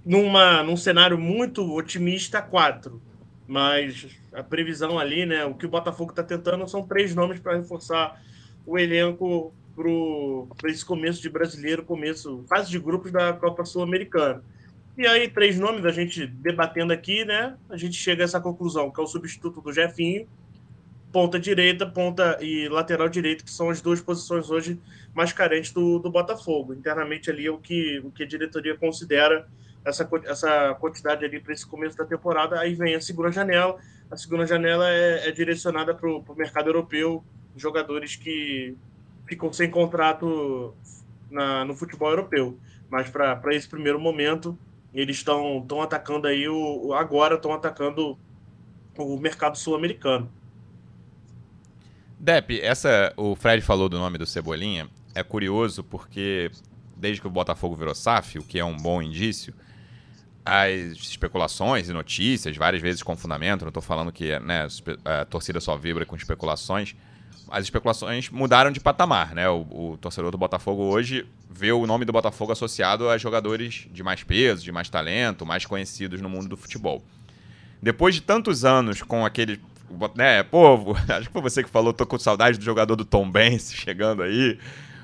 numa 0.05 0.63
num 0.63 0.75
cenário 0.75 1.17
muito 1.17 1.73
otimista, 1.73 2.41
quatro. 2.41 3.01
Mas 3.47 4.07
a 4.33 4.43
previsão 4.43 4.99
ali, 4.99 5.25
né, 5.25 5.45
o 5.45 5.53
que 5.53 5.65
o 5.65 5.69
Botafogo 5.69 6.11
está 6.11 6.21
tentando 6.21 6.67
são 6.67 6.85
três 6.85 7.15
nomes 7.15 7.39
para 7.39 7.55
reforçar 7.55 8.21
o 8.65 8.77
elenco 8.77 9.53
para 10.57 10.71
esse 10.71 10.83
começo 10.83 11.21
de 11.21 11.29
brasileiro, 11.29 11.83
começo, 11.83 12.43
fase 12.49 12.71
de 12.71 12.79
grupos 12.79 13.11
da 13.11 13.31
Copa 13.33 13.63
Sul-Americana. 13.63 14.43
E 14.97 15.05
aí, 15.05 15.29
três 15.29 15.59
nomes, 15.59 15.85
a 15.85 15.91
gente 15.91 16.25
debatendo 16.25 16.91
aqui, 16.91 17.23
né? 17.23 17.55
A 17.69 17.77
gente 17.77 17.95
chega 17.95 18.23
a 18.23 18.25
essa 18.25 18.41
conclusão, 18.41 18.89
que 18.89 18.99
é 18.99 19.03
o 19.03 19.07
substituto 19.07 19.61
do 19.61 19.71
Jefinho, 19.71 20.27
ponta 21.11 21.39
direita, 21.39 21.85
ponta 21.85 22.39
e 22.41 22.67
lateral 22.67 23.07
direito, 23.07 23.43
que 23.43 23.51
são 23.51 23.69
as 23.69 23.79
duas 23.79 24.01
posições 24.01 24.49
hoje 24.49 24.79
mais 25.13 25.31
carentes 25.31 25.71
do, 25.71 25.99
do 25.99 26.09
Botafogo. 26.09 26.73
Internamente 26.73 27.29
ali 27.29 27.45
é 27.45 27.51
o 27.51 27.59
que, 27.59 27.99
o 28.03 28.09
que 28.09 28.23
a 28.23 28.27
diretoria 28.27 28.75
considera 28.75 29.47
essa, 29.85 30.09
essa 30.25 30.73
quantidade 30.79 31.23
ali 31.23 31.39
para 31.39 31.53
esse 31.53 31.65
começo 31.65 31.95
da 31.95 32.05
temporada. 32.05 32.59
Aí 32.59 32.73
vem 32.73 32.95
a 32.95 33.01
segunda 33.01 33.31
janela. 33.31 33.77
A 34.09 34.17
segunda 34.17 34.47
janela 34.47 34.89
é, 34.89 35.27
é 35.27 35.31
direcionada 35.31 35.93
para 35.93 36.09
o 36.09 36.23
mercado 36.35 36.69
europeu, 36.69 37.23
jogadores 37.55 38.15
que 38.15 38.75
ficam 39.27 39.51
sem 39.51 39.69
contrato 39.69 40.73
na, 41.29 41.65
no 41.65 41.75
futebol 41.75 42.09
europeu. 42.09 42.57
Mas 42.89 43.09
para 43.09 43.53
esse 43.53 43.67
primeiro 43.67 43.99
momento, 43.99 44.57
eles 44.93 45.17
estão 45.17 45.81
atacando 45.81 46.27
aí 46.27 46.47
o. 46.47 46.93
Agora 46.93 47.35
estão 47.35 47.53
atacando 47.53 48.17
o 48.97 49.17
mercado 49.17 49.57
sul-americano. 49.57 50.31
Dep, 52.19 52.59
essa, 52.61 53.13
o 53.15 53.35
Fred 53.35 53.61
falou 53.61 53.87
do 53.87 53.99
nome 53.99 54.17
do 54.17 54.25
Cebolinha. 54.25 54.89
É 55.13 55.21
curioso 55.21 55.83
porque 55.83 56.49
desde 56.95 57.21
que 57.21 57.27
o 57.27 57.29
Botafogo 57.29 57.75
virou 57.75 57.93
SAF, 57.93 58.39
o 58.39 58.43
que 58.43 58.57
é 58.57 58.65
um 58.65 58.75
bom 58.75 59.01
indício, 59.01 59.53
as 60.43 60.93
especulações 60.93 61.89
e 61.89 61.93
notícias, 61.93 62.55
várias 62.57 62.81
vezes 62.81 63.03
com 63.03 63.15
fundamento, 63.15 63.61
não 63.61 63.69
estou 63.69 63.83
falando 63.83 64.11
que 64.11 64.39
né, 64.39 64.67
a 65.05 65.25
torcida 65.25 65.59
só 65.59 65.75
vibra 65.75 66.05
com 66.05 66.15
especulações, 66.15 66.95
as 67.49 67.63
especulações 67.63 68.29
mudaram 68.29 68.71
de 68.71 68.79
patamar, 68.79 69.33
né? 69.33 69.49
O, 69.49 69.61
o, 69.69 69.97
torcedor 69.99 70.31
do 70.31 70.37
Botafogo 70.37 70.83
hoje 70.83 71.25
vê 71.49 71.71
o 71.71 71.85
nome 71.87 72.05
do 72.05 72.11
Botafogo 72.11 72.51
associado 72.51 73.09
a 73.09 73.17
jogadores 73.17 73.87
de 73.91 74.03
mais 74.03 74.23
peso, 74.23 74.63
de 74.63 74.71
mais 74.71 74.89
talento, 74.89 75.45
mais 75.45 75.65
conhecidos 75.65 76.21
no 76.21 76.29
mundo 76.29 76.47
do 76.47 76.57
futebol. 76.57 77.03
Depois 77.81 78.15
de 78.15 78.21
tantos 78.21 78.65
anos 78.65 79.01
com 79.01 79.25
aquele 79.25 79.59
né, 80.15 80.43
povo, 80.43 80.95
acho 81.07 81.27
que 81.27 81.33
foi 81.33 81.41
você 81.41 81.63
que 81.63 81.69
falou, 81.69 81.93
tô 81.93 82.05
com 82.05 82.19
saudade 82.19 82.57
do 82.57 82.65
jogador 82.65 82.95
do 82.95 83.05
Tom 83.05 83.29
Benz 83.29 83.71
chegando 83.75 84.23
aí. 84.23 84.59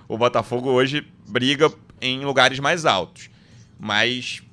O 0.07 0.17
Botafogo 0.17 0.69
hoje 0.69 1.07
briga 1.27 1.71
em 2.01 2.25
lugares 2.25 2.59
mais 2.59 2.85
altos, 2.85 3.29
mas 3.79 4.43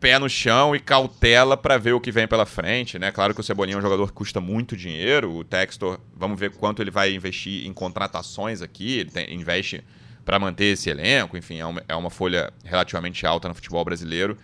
pé 0.00 0.18
no 0.18 0.28
chão 0.28 0.74
e 0.74 0.80
cautela 0.80 1.56
para 1.56 1.78
ver 1.78 1.92
o 1.92 2.00
que 2.00 2.12
vem 2.12 2.28
pela 2.28 2.44
frente, 2.44 2.98
né? 2.98 3.10
Claro 3.10 3.34
que 3.34 3.40
o 3.40 3.44
Cebolinha 3.44 3.76
é 3.76 3.78
um 3.78 3.82
jogador 3.82 4.06
que 4.06 4.12
custa 4.12 4.40
muito 4.40 4.76
dinheiro, 4.76 5.32
o 5.32 5.44
Textor, 5.44 5.98
vamos 6.14 6.38
ver 6.38 6.50
quanto 6.52 6.82
ele 6.82 6.90
vai 6.90 7.12
investir 7.12 7.66
em 7.66 7.72
contratações 7.72 8.62
aqui, 8.62 8.98
ele 8.98 9.10
tem, 9.10 9.34
investe 9.34 9.82
para 10.24 10.38
manter 10.38 10.66
esse 10.66 10.90
elenco, 10.90 11.36
enfim, 11.36 11.58
é 11.58 11.66
uma, 11.66 11.82
é 11.88 11.94
uma 11.94 12.10
folha 12.10 12.52
relativamente 12.64 13.24
alta 13.26 13.48
no 13.48 13.54
futebol 13.54 13.84
brasileiro, 13.84 14.36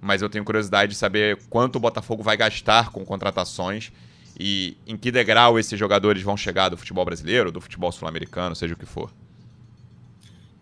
mas 0.00 0.22
eu 0.22 0.28
tenho 0.28 0.44
curiosidade 0.44 0.92
de 0.92 0.98
saber 0.98 1.38
quanto 1.48 1.76
o 1.76 1.80
Botafogo 1.80 2.22
vai 2.22 2.36
gastar 2.36 2.90
com 2.90 3.04
contratações 3.04 3.90
e 4.38 4.76
em 4.86 4.96
que 4.96 5.10
degrau 5.10 5.58
esses 5.58 5.78
jogadores 5.78 6.22
vão 6.22 6.36
chegar 6.36 6.68
do 6.68 6.76
futebol 6.76 7.04
brasileiro, 7.04 7.50
do 7.50 7.60
futebol 7.60 7.90
sul-americano, 7.90 8.54
seja 8.54 8.74
o 8.74 8.76
que 8.76 8.86
for. 8.86 9.10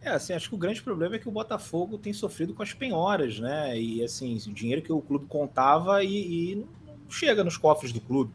É, 0.01 0.11
assim, 0.11 0.33
acho 0.33 0.49
que 0.49 0.55
o 0.55 0.59
grande 0.59 0.81
problema 0.81 1.17
é 1.17 1.19
que 1.19 1.29
o 1.29 1.33
Botafogo 1.33 1.99
tem 1.99 2.13
sofrido 2.13 2.55
com 2.55 2.63
as 2.63 2.73
penhoras, 2.73 3.41
né? 3.41 3.79
E 3.79 4.03
assim, 4.03 4.37
o 4.47 4.53
dinheiro 4.53 4.81
que 4.81 4.93
o 4.93 5.01
clube 5.01 5.27
contava 5.27 6.05
e, 6.05 6.53
e 6.53 6.55
não 6.55 7.11
chega 7.11 7.43
nos 7.43 7.57
cofres 7.57 7.93
do 7.93 8.01
clube. 8.01 8.33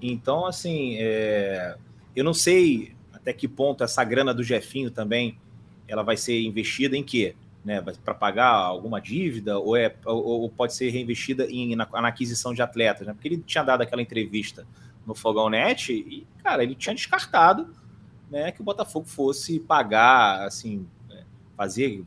Então, 0.00 0.46
assim, 0.46 0.96
é... 0.98 1.76
eu 2.14 2.24
não 2.24 2.32
sei 2.32 2.94
até 3.12 3.32
que 3.32 3.48
ponto 3.48 3.84
essa 3.84 4.02
grana 4.04 4.32
do 4.32 4.42
Jefinho 4.42 4.90
também 4.90 5.36
ela 5.86 6.02
vai 6.02 6.16
ser 6.16 6.40
investida 6.40 6.96
em 6.96 7.02
quê? 7.02 7.34
Né, 7.62 7.82
para 7.82 8.14
pagar 8.14 8.54
alguma 8.54 8.98
dívida 8.98 9.58
ou, 9.58 9.76
é, 9.76 9.94
ou, 10.06 10.24
ou 10.24 10.48
pode 10.48 10.72
ser 10.72 10.88
reinvestida 10.88 11.44
em, 11.44 11.76
na, 11.76 11.86
na, 11.86 12.08
aquisição 12.08 12.54
de 12.54 12.62
atletas, 12.62 13.06
né? 13.06 13.12
Porque 13.12 13.28
ele 13.28 13.42
tinha 13.44 13.62
dado 13.62 13.82
aquela 13.82 14.00
entrevista 14.00 14.66
no 15.06 15.14
Fogão 15.14 15.50
Net 15.50 15.92
e, 15.92 16.26
cara, 16.42 16.62
ele 16.62 16.74
tinha 16.74 16.94
descartado 16.94 17.68
né, 18.30 18.50
que 18.50 18.62
o 18.62 18.64
Botafogo 18.64 19.04
fosse 19.06 19.60
pagar, 19.60 20.46
assim, 20.46 20.86
fazer 21.60 22.02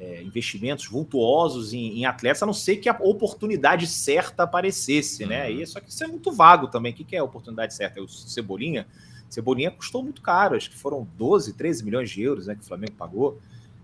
é, 0.00 0.20
investimentos 0.20 0.88
vultuosos 0.88 1.72
em, 1.72 2.00
em, 2.00 2.06
atletas, 2.06 2.42
a 2.42 2.46
não 2.46 2.52
ser 2.52 2.78
que 2.78 2.88
a 2.88 2.96
oportunidade 2.98 3.86
certa 3.86 4.42
aparecesse, 4.42 5.24
né? 5.24 5.48
Uhum. 5.48 5.60
E, 5.60 5.66
só 5.68 5.78
que 5.78 5.90
isso 5.90 6.02
é 6.02 6.08
muito 6.08 6.32
vago 6.32 6.66
também. 6.66 6.92
O 6.92 6.96
que, 6.96 7.04
que 7.04 7.14
é 7.14 7.20
a 7.20 7.24
oportunidade 7.24 7.72
certa? 7.72 8.00
É 8.00 8.02
o 8.02 8.08
Cebolinha? 8.08 8.88
Cebolinha 9.28 9.70
custou 9.70 10.02
muito 10.02 10.20
caro, 10.20 10.56
acho 10.56 10.68
que 10.68 10.76
foram 10.76 11.06
12, 11.16 11.52
13 11.52 11.84
milhões 11.84 12.10
de 12.10 12.20
euros 12.20 12.48
né, 12.48 12.56
que 12.56 12.62
o 12.62 12.64
Flamengo 12.64 12.94
pagou. 12.98 13.38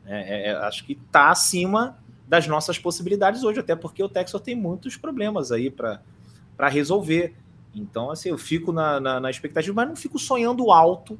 É, 0.05 0.17
é, 0.17 0.49
é, 0.49 0.57
acho 0.57 0.85
que 0.85 0.95
está 0.95 1.31
acima 1.31 1.97
das 2.27 2.49
nossas 2.49 2.77
possibilidades 2.77 3.45
hoje, 3.45 3.61
até 3.61 3.77
porque 3.77 4.03
o 4.03 4.09
Texas 4.09 4.41
tem 4.41 4.57
muitos 4.57 4.97
problemas 4.97 5.53
aí 5.53 5.71
para 5.71 6.01
resolver. 6.69 7.37
Então, 7.73 8.11
assim, 8.11 8.31
eu 8.31 8.39
fico 8.39 8.73
na, 8.73 8.99
na, 8.99 9.21
na, 9.21 9.31
expectativa, 9.31 9.73
mas 9.73 9.89
não 9.89 9.95
fico 9.95 10.19
sonhando 10.19 10.73
alto 10.73 11.17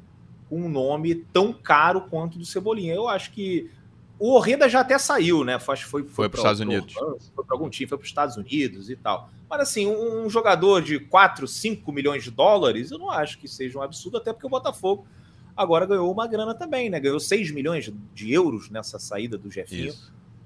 um 0.49 0.69
nome 0.69 1.15
tão 1.15 1.51
caro 1.51 2.01
quanto 2.01 2.37
do 2.37 2.45
Cebolinha. 2.45 2.93
Eu 2.93 3.07
acho 3.07 3.31
que 3.31 3.69
o 4.19 4.33
Orreda 4.33 4.67
já 4.67 4.79
até 4.79 4.97
saiu, 4.97 5.43
né? 5.43 5.59
Foi, 5.59 5.77
foi, 5.77 6.03
foi 6.03 6.29
para 6.29 6.37
os 6.37 6.39
Estados 6.39 6.59
Unidos. 6.59 6.93
Foi 7.35 7.45
para 7.45 7.55
algum 7.55 7.69
time, 7.69 7.87
foi 7.87 7.97
para 7.97 8.03
os 8.03 8.09
Estados 8.09 8.37
Unidos 8.37 8.89
e 8.89 8.95
tal. 8.95 9.29
Mas 9.49 9.61
assim, 9.61 9.87
um, 9.87 10.29
jogador 10.29 10.81
de 10.81 10.99
4, 10.99 11.47
5 11.47 11.91
milhões 11.91 12.23
de 12.23 12.31
dólares, 12.31 12.91
eu 12.91 12.97
não 12.97 13.11
acho 13.11 13.37
que 13.37 13.47
seja 13.47 13.77
um 13.77 13.81
absurdo, 13.81 14.17
até 14.17 14.33
porque 14.33 14.45
o 14.45 14.49
Botafogo 14.49 15.05
agora 15.55 15.85
ganhou 15.85 16.11
uma 16.11 16.27
grana 16.27 16.53
também, 16.53 16.89
né? 16.89 16.99
Ganhou 16.99 17.19
6 17.19 17.51
milhões 17.51 17.91
de 18.13 18.33
euros 18.33 18.69
nessa 18.69 18.99
saída 18.99 19.37
do 19.37 19.49
Jefinho 19.51 19.93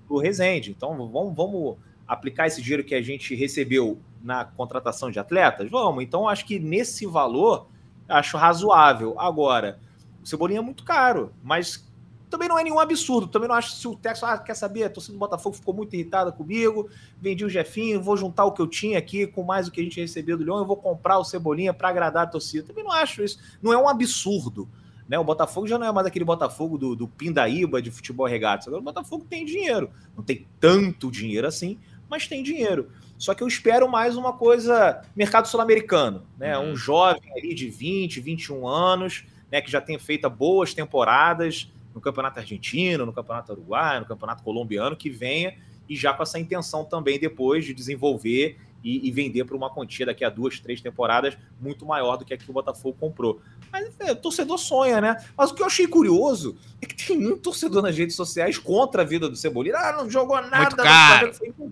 para 0.07 0.15
o 0.15 0.19
Rezende. 0.19 0.71
Então 0.71 0.95
vamos, 1.09 1.35
vamos 1.35 1.77
aplicar 2.07 2.47
esse 2.47 2.61
dinheiro 2.61 2.83
que 2.83 2.93
a 2.93 3.01
gente 3.01 3.33
recebeu 3.35 3.99
na 4.21 4.45
contratação 4.45 5.09
de 5.09 5.19
atletas? 5.19 5.69
Vamos. 5.69 6.03
Então 6.03 6.27
acho 6.27 6.45
que 6.45 6.59
nesse 6.59 7.05
valor 7.05 7.67
acho 8.07 8.37
razoável. 8.37 9.19
Agora, 9.19 9.79
o 10.23 10.27
Cebolinha 10.27 10.59
é 10.59 10.63
muito 10.63 10.83
caro, 10.83 11.33
mas 11.43 11.87
também 12.31 12.47
não 12.47 12.57
é 12.57 12.63
nenhum 12.63 12.79
absurdo. 12.79 13.27
Também 13.27 13.49
não 13.49 13.55
acho 13.55 13.71
que 13.71 13.77
se 13.77 13.87
o 13.87 13.95
Texas 13.95 14.23
ah, 14.23 14.37
quer 14.37 14.55
saber, 14.55 14.85
a 14.85 14.89
torcida 14.89 15.13
do 15.13 15.19
Botafogo 15.19 15.55
ficou 15.55 15.73
muito 15.73 15.93
irritada 15.93 16.31
comigo, 16.31 16.89
vendi 17.19 17.43
o 17.43 17.49
Jefinho, 17.49 18.01
vou 18.01 18.15
juntar 18.15 18.45
o 18.45 18.53
que 18.53 18.61
eu 18.61 18.67
tinha 18.67 18.97
aqui 18.97 19.27
com 19.27 19.43
mais 19.43 19.67
o 19.67 19.71
que 19.71 19.81
a 19.81 19.83
gente 19.83 19.99
recebeu 19.99 20.37
do 20.37 20.43
Leão, 20.43 20.59
eu 20.59 20.65
vou 20.65 20.77
comprar 20.77 21.17
o 21.19 21.25
Cebolinha 21.25 21.73
para 21.73 21.89
agradar 21.89 22.23
a 22.23 22.27
torcida. 22.27 22.65
Também 22.65 22.83
não 22.83 22.91
acho 22.91 23.21
isso. 23.21 23.37
Não 23.61 23.73
é 23.73 23.77
um 23.77 23.87
absurdo. 23.87 24.67
Né? 25.07 25.19
O 25.19 25.23
Botafogo 25.25 25.67
já 25.67 25.77
não 25.77 25.85
é 25.85 25.91
mais 25.91 26.07
aquele 26.07 26.23
Botafogo 26.23 26.77
do, 26.77 26.95
do 26.95 27.05
Pindaíba 27.05 27.81
de 27.81 27.91
futebol 27.91 28.25
regatas. 28.25 28.67
Agora 28.67 28.81
o 28.81 28.85
Botafogo 28.85 29.25
tem 29.29 29.45
dinheiro. 29.45 29.91
Não 30.15 30.23
tem 30.23 30.47
tanto 30.57 31.11
dinheiro 31.11 31.45
assim, 31.45 31.77
mas 32.09 32.27
tem 32.27 32.41
dinheiro. 32.41 32.89
Só 33.17 33.35
que 33.35 33.43
eu 33.43 33.47
espero 33.47 33.91
mais 33.91 34.15
uma 34.15 34.33
coisa 34.33 35.01
mercado 35.15 35.47
sul-americano, 35.47 36.23
né? 36.37 36.57
Uhum. 36.57 36.71
Um 36.71 36.75
jovem 36.75 37.29
ali 37.37 37.53
de 37.53 37.69
20, 37.69 38.19
21 38.19 38.65
anos, 38.67 39.25
né, 39.51 39.61
que 39.61 39.69
já 39.69 39.81
tem 39.81 39.99
feito 39.99 40.29
boas 40.29 40.73
temporadas, 40.73 41.69
no 41.93 41.99
campeonato 41.99 42.39
argentino, 42.39 43.05
no 43.05 43.13
campeonato 43.13 43.51
uruguaio, 43.51 44.01
no 44.01 44.05
campeonato 44.05 44.43
colombiano, 44.43 44.95
que 44.95 45.09
venha 45.09 45.55
e 45.89 45.95
já 45.95 46.13
com 46.13 46.23
essa 46.23 46.39
intenção 46.39 46.85
também 46.85 47.19
depois 47.19 47.65
de 47.65 47.73
desenvolver 47.73 48.57
e, 48.83 49.07
e 49.07 49.11
vender 49.11 49.45
por 49.45 49.55
uma 49.55 49.69
quantia 49.69 50.05
daqui 50.05 50.23
a 50.23 50.29
duas, 50.29 50.59
três 50.59 50.81
temporadas 50.81 51.37
muito 51.59 51.85
maior 51.85 52.17
do 52.17 52.25
que 52.25 52.33
a 52.33 52.37
que 52.37 52.49
o 52.49 52.53
Botafogo 52.53 52.97
comprou. 52.99 53.41
Mas 53.71 53.89
é, 53.99 54.11
o 54.11 54.15
torcedor 54.15 54.57
sonha, 54.57 54.99
né? 54.99 55.17
Mas 55.37 55.51
o 55.51 55.55
que 55.55 55.61
eu 55.61 55.67
achei 55.67 55.87
curioso 55.87 56.57
é 56.81 56.85
que 56.85 56.95
tem 56.95 57.31
um 57.31 57.37
torcedor 57.37 57.81
nas 57.81 57.97
redes 57.97 58.15
sociais 58.15 58.57
contra 58.57 59.01
a 59.01 59.05
vida 59.05 59.29
do 59.29 59.35
Cebolinha. 59.35 59.75
Ah, 59.77 59.93
não 59.93 60.09
jogou 60.09 60.41
nada. 60.41 60.57
Muito 60.57 60.75
caro. 60.77 61.31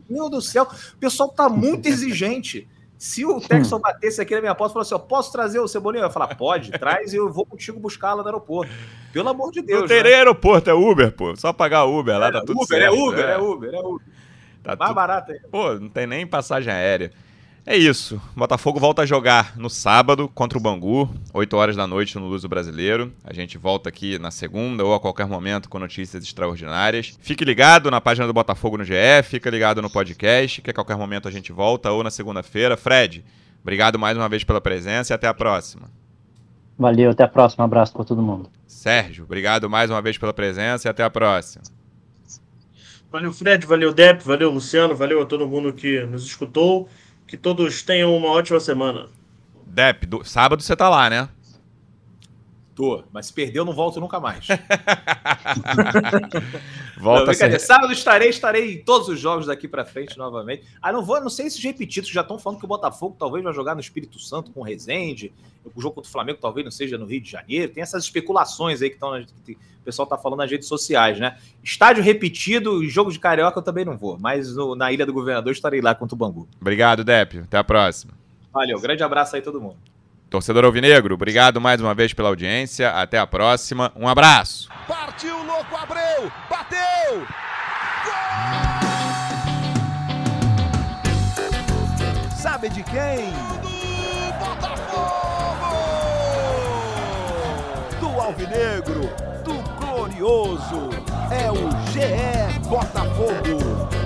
Meu 0.10 0.30
Deus 0.30 0.46
do 0.46 0.50
céu, 0.50 0.64
o 0.94 0.98
pessoal 0.98 1.30
tá 1.30 1.50
muito 1.50 1.88
exigente. 1.90 2.68
Se 3.00 3.26
o 3.26 3.40
Texon 3.40 3.78
hum. 3.78 3.80
batesse 3.80 4.20
aqui 4.20 4.36
na 4.36 4.42
minha 4.42 4.54
porta 4.54 4.74
e 4.74 4.74
falasse, 4.74 4.94
assim, 4.94 5.08
posso 5.08 5.32
trazer 5.32 5.58
o 5.58 5.70
Cebolinha? 5.70 6.04
Eu 6.04 6.08
ia 6.08 6.12
falar, 6.12 6.36
pode, 6.36 6.70
traz 6.78 7.14
e 7.14 7.16
eu 7.16 7.32
vou 7.32 7.46
contigo 7.46 7.80
buscar 7.80 8.14
lá 8.14 8.22
no 8.22 8.28
aeroporto. 8.28 8.70
Pelo 9.14 9.30
amor 9.30 9.54
de 9.54 9.62
Deus. 9.62 9.80
Não 9.80 9.88
terei 9.88 10.12
né? 10.12 10.18
aeroporto, 10.18 10.70
é 10.70 10.74
Uber, 10.74 11.10
pô. 11.14 11.34
Só 11.38 11.54
pagar 11.54 11.86
Uber 11.86 12.20
lá, 12.20 12.28
é, 12.28 12.32
tá 12.34 12.42
tudo 12.42 12.62
Uber, 12.62 12.68
certo. 12.68 12.84
É 12.84 12.92
Uber, 12.92 13.26
é, 13.26 13.32
é 13.32 13.38
Uber, 13.38 13.74
é 13.74 13.80
Uber. 13.80 14.06
Tá 14.62 14.76
Mais 14.76 14.92
tu... 14.92 14.96
barato 14.96 15.32
aí. 15.32 15.40
Pô, 15.50 15.76
não 15.76 15.88
tem 15.88 16.06
nem 16.06 16.28
passagem 16.28 16.74
aérea. 16.74 17.14
É 17.70 17.78
isso. 17.78 18.20
Botafogo 18.36 18.80
volta 18.80 19.04
a 19.04 19.06
jogar 19.06 19.56
no 19.56 19.70
sábado 19.70 20.28
contra 20.28 20.58
o 20.58 20.62
Bangu, 20.62 21.08
8 21.32 21.56
horas 21.56 21.76
da 21.76 21.86
noite 21.86 22.18
no 22.18 22.26
Luso 22.26 22.50
Brasileiro. 22.50 23.14
A 23.24 23.32
gente 23.32 23.60
volta 23.60 23.90
aqui 23.90 24.18
na 24.18 24.32
segunda 24.32 24.84
ou 24.84 24.92
a 24.92 25.00
qualquer 25.00 25.28
momento 25.28 25.70
com 25.70 25.78
notícias 25.78 26.24
extraordinárias. 26.24 27.16
Fique 27.22 27.46
ligado 27.46 27.92
na 27.92 28.02
página 28.02 28.26
do 28.26 28.34
Botafogo 28.34 28.76
no 28.76 28.84
GE, 28.84 29.22
fica 29.24 29.52
ligado 29.52 29.84
no 29.84 29.90
podcast, 29.90 30.64
que 30.64 30.72
a 30.72 30.74
qualquer 30.74 30.98
momento 30.98 31.28
a 31.28 31.32
gente 31.32 31.52
volta 31.52 31.92
ou 31.92 32.02
na 32.02 32.10
segunda-feira. 32.10 32.76
Fred, 32.76 33.24
obrigado 33.62 34.00
mais 34.00 34.18
uma 34.18 34.28
vez 34.28 34.44
pela 34.44 34.60
presença 34.60 35.14
e 35.14 35.16
até 35.16 35.28
a 35.28 35.34
próxima. 35.36 35.92
Valeu, 36.76 37.12
até 37.12 37.22
a 37.22 37.28
próxima. 37.28 37.66
Um 37.66 37.68
abraço 37.68 37.94
para 37.94 38.04
todo 38.04 38.20
mundo. 38.20 38.50
Sérgio, 38.66 39.26
obrigado 39.26 39.70
mais 39.70 39.92
uma 39.92 40.02
vez 40.02 40.18
pela 40.18 40.34
presença 40.34 40.88
e 40.88 40.90
até 40.90 41.04
a 41.04 41.10
próxima. 41.12 41.66
Valeu, 43.12 43.32
Fred, 43.32 43.64
valeu, 43.68 43.94
Dep, 43.94 44.24
valeu, 44.24 44.50
Luciano, 44.50 44.96
valeu 44.96 45.22
a 45.22 45.26
todo 45.28 45.48
mundo 45.48 45.72
que 45.72 46.04
nos 46.08 46.26
escutou. 46.26 46.90
Que 47.30 47.38
todos 47.38 47.84
tenham 47.84 48.18
uma 48.18 48.30
ótima 48.30 48.60
semana. 48.60 49.08
Dep, 49.68 50.08
do, 50.08 50.24
sábado 50.24 50.64
você 50.64 50.76
tá 50.76 50.90
lá, 50.90 51.08
né? 51.12 51.30
Tô, 52.80 53.04
mas 53.12 53.26
se 53.26 53.34
perdeu, 53.34 53.66
não 53.66 53.74
volto 53.74 54.00
nunca 54.00 54.22
mais. 54.22 54.48
Volta 56.96 57.50
não. 57.50 57.60
Sábado 57.60 57.92
estarei, 57.92 58.30
estarei 58.30 58.76
em 58.76 58.82
todos 58.82 59.10
os 59.10 59.20
jogos 59.20 59.48
daqui 59.48 59.68
para 59.68 59.84
frente 59.84 60.18
novamente. 60.18 60.64
Ah, 60.82 60.90
não 60.90 61.04
vou, 61.04 61.20
não 61.20 61.30
sei 61.30 61.50
se 61.50 61.62
repetidos 61.62 62.10
já 62.10 62.22
estão 62.22 62.40
falando 62.40 62.58
que 62.58 62.64
o 62.64 62.70
Botafogo 62.70 63.18
talvez 63.20 63.44
vai 63.44 63.54
jogar 63.54 63.76
no 63.76 63.82
Espírito 63.82 64.18
Santo 64.18 64.52
com 64.52 64.62
o 64.62 64.64
Rezende. 64.64 65.34
O 65.76 65.82
jogo 65.82 65.96
contra 65.96 66.08
o 66.08 66.12
Flamengo 66.12 66.40
talvez 66.42 66.64
não 66.64 66.72
seja 66.72 66.98
no 66.98 67.06
Rio 67.06 67.20
de 67.20 67.30
Janeiro. 67.30 67.74
Tem 67.74 67.84
essas 67.84 68.06
especulações 68.06 68.82
aí 68.82 68.90
que, 68.90 68.96
estão, 68.96 69.26
que 69.46 69.56
o 69.56 69.84
pessoal 69.84 70.08
tá 70.08 70.18
falando 70.18 70.40
nas 70.40 70.50
redes 70.50 70.70
sociais, 70.70 71.20
né? 71.20 71.38
Estádio 71.62 72.02
repetido, 72.02 72.82
jogo 72.86 73.12
de 73.12 73.20
carioca 73.20 73.60
eu 73.60 73.64
também 73.64 73.84
não 73.84 73.98
vou, 73.98 74.18
mas 74.18 74.56
no, 74.56 74.74
na 74.74 74.90
Ilha 74.90 75.06
do 75.06 75.12
Governador 75.12 75.52
estarei 75.52 75.82
lá 75.82 75.94
contra 75.94 76.16
o 76.16 76.18
Bangu. 76.18 76.48
Obrigado, 76.62 77.04
Dépio. 77.04 77.44
Até 77.44 77.58
a 77.58 77.64
próxima. 77.64 78.14
Valeu, 78.54 78.80
grande 78.80 79.04
abraço 79.04 79.36
aí 79.36 79.42
todo 79.42 79.60
mundo. 79.60 79.76
Torcedor 80.30 80.64
Alvinegro, 80.64 81.16
obrigado 81.16 81.60
mais 81.60 81.82
uma 81.82 81.96
vez 81.96 82.14
pela 82.14 82.30
audiência. 82.30 82.92
Até 82.92 83.18
a 83.18 83.26
próxima. 83.26 83.92
Um 83.96 84.08
abraço. 84.08 84.70
Partiu, 84.88 85.44
louco, 85.44 85.76
Abreu! 85.76 86.32
Bateu! 86.48 87.26
Gol! 88.06 88.14
Sabe 92.38 92.70
de 92.70 92.84
quem? 92.84 93.32
Do 93.62 93.70
Botafogo! 94.40 95.76
Do 98.00 98.22
Alvinegro, 98.22 99.10
do 99.44 99.54
Glorioso. 99.84 100.90
É 101.32 101.52
o 101.52 101.72
GE 101.92 102.60
Botafogo. 102.70 103.99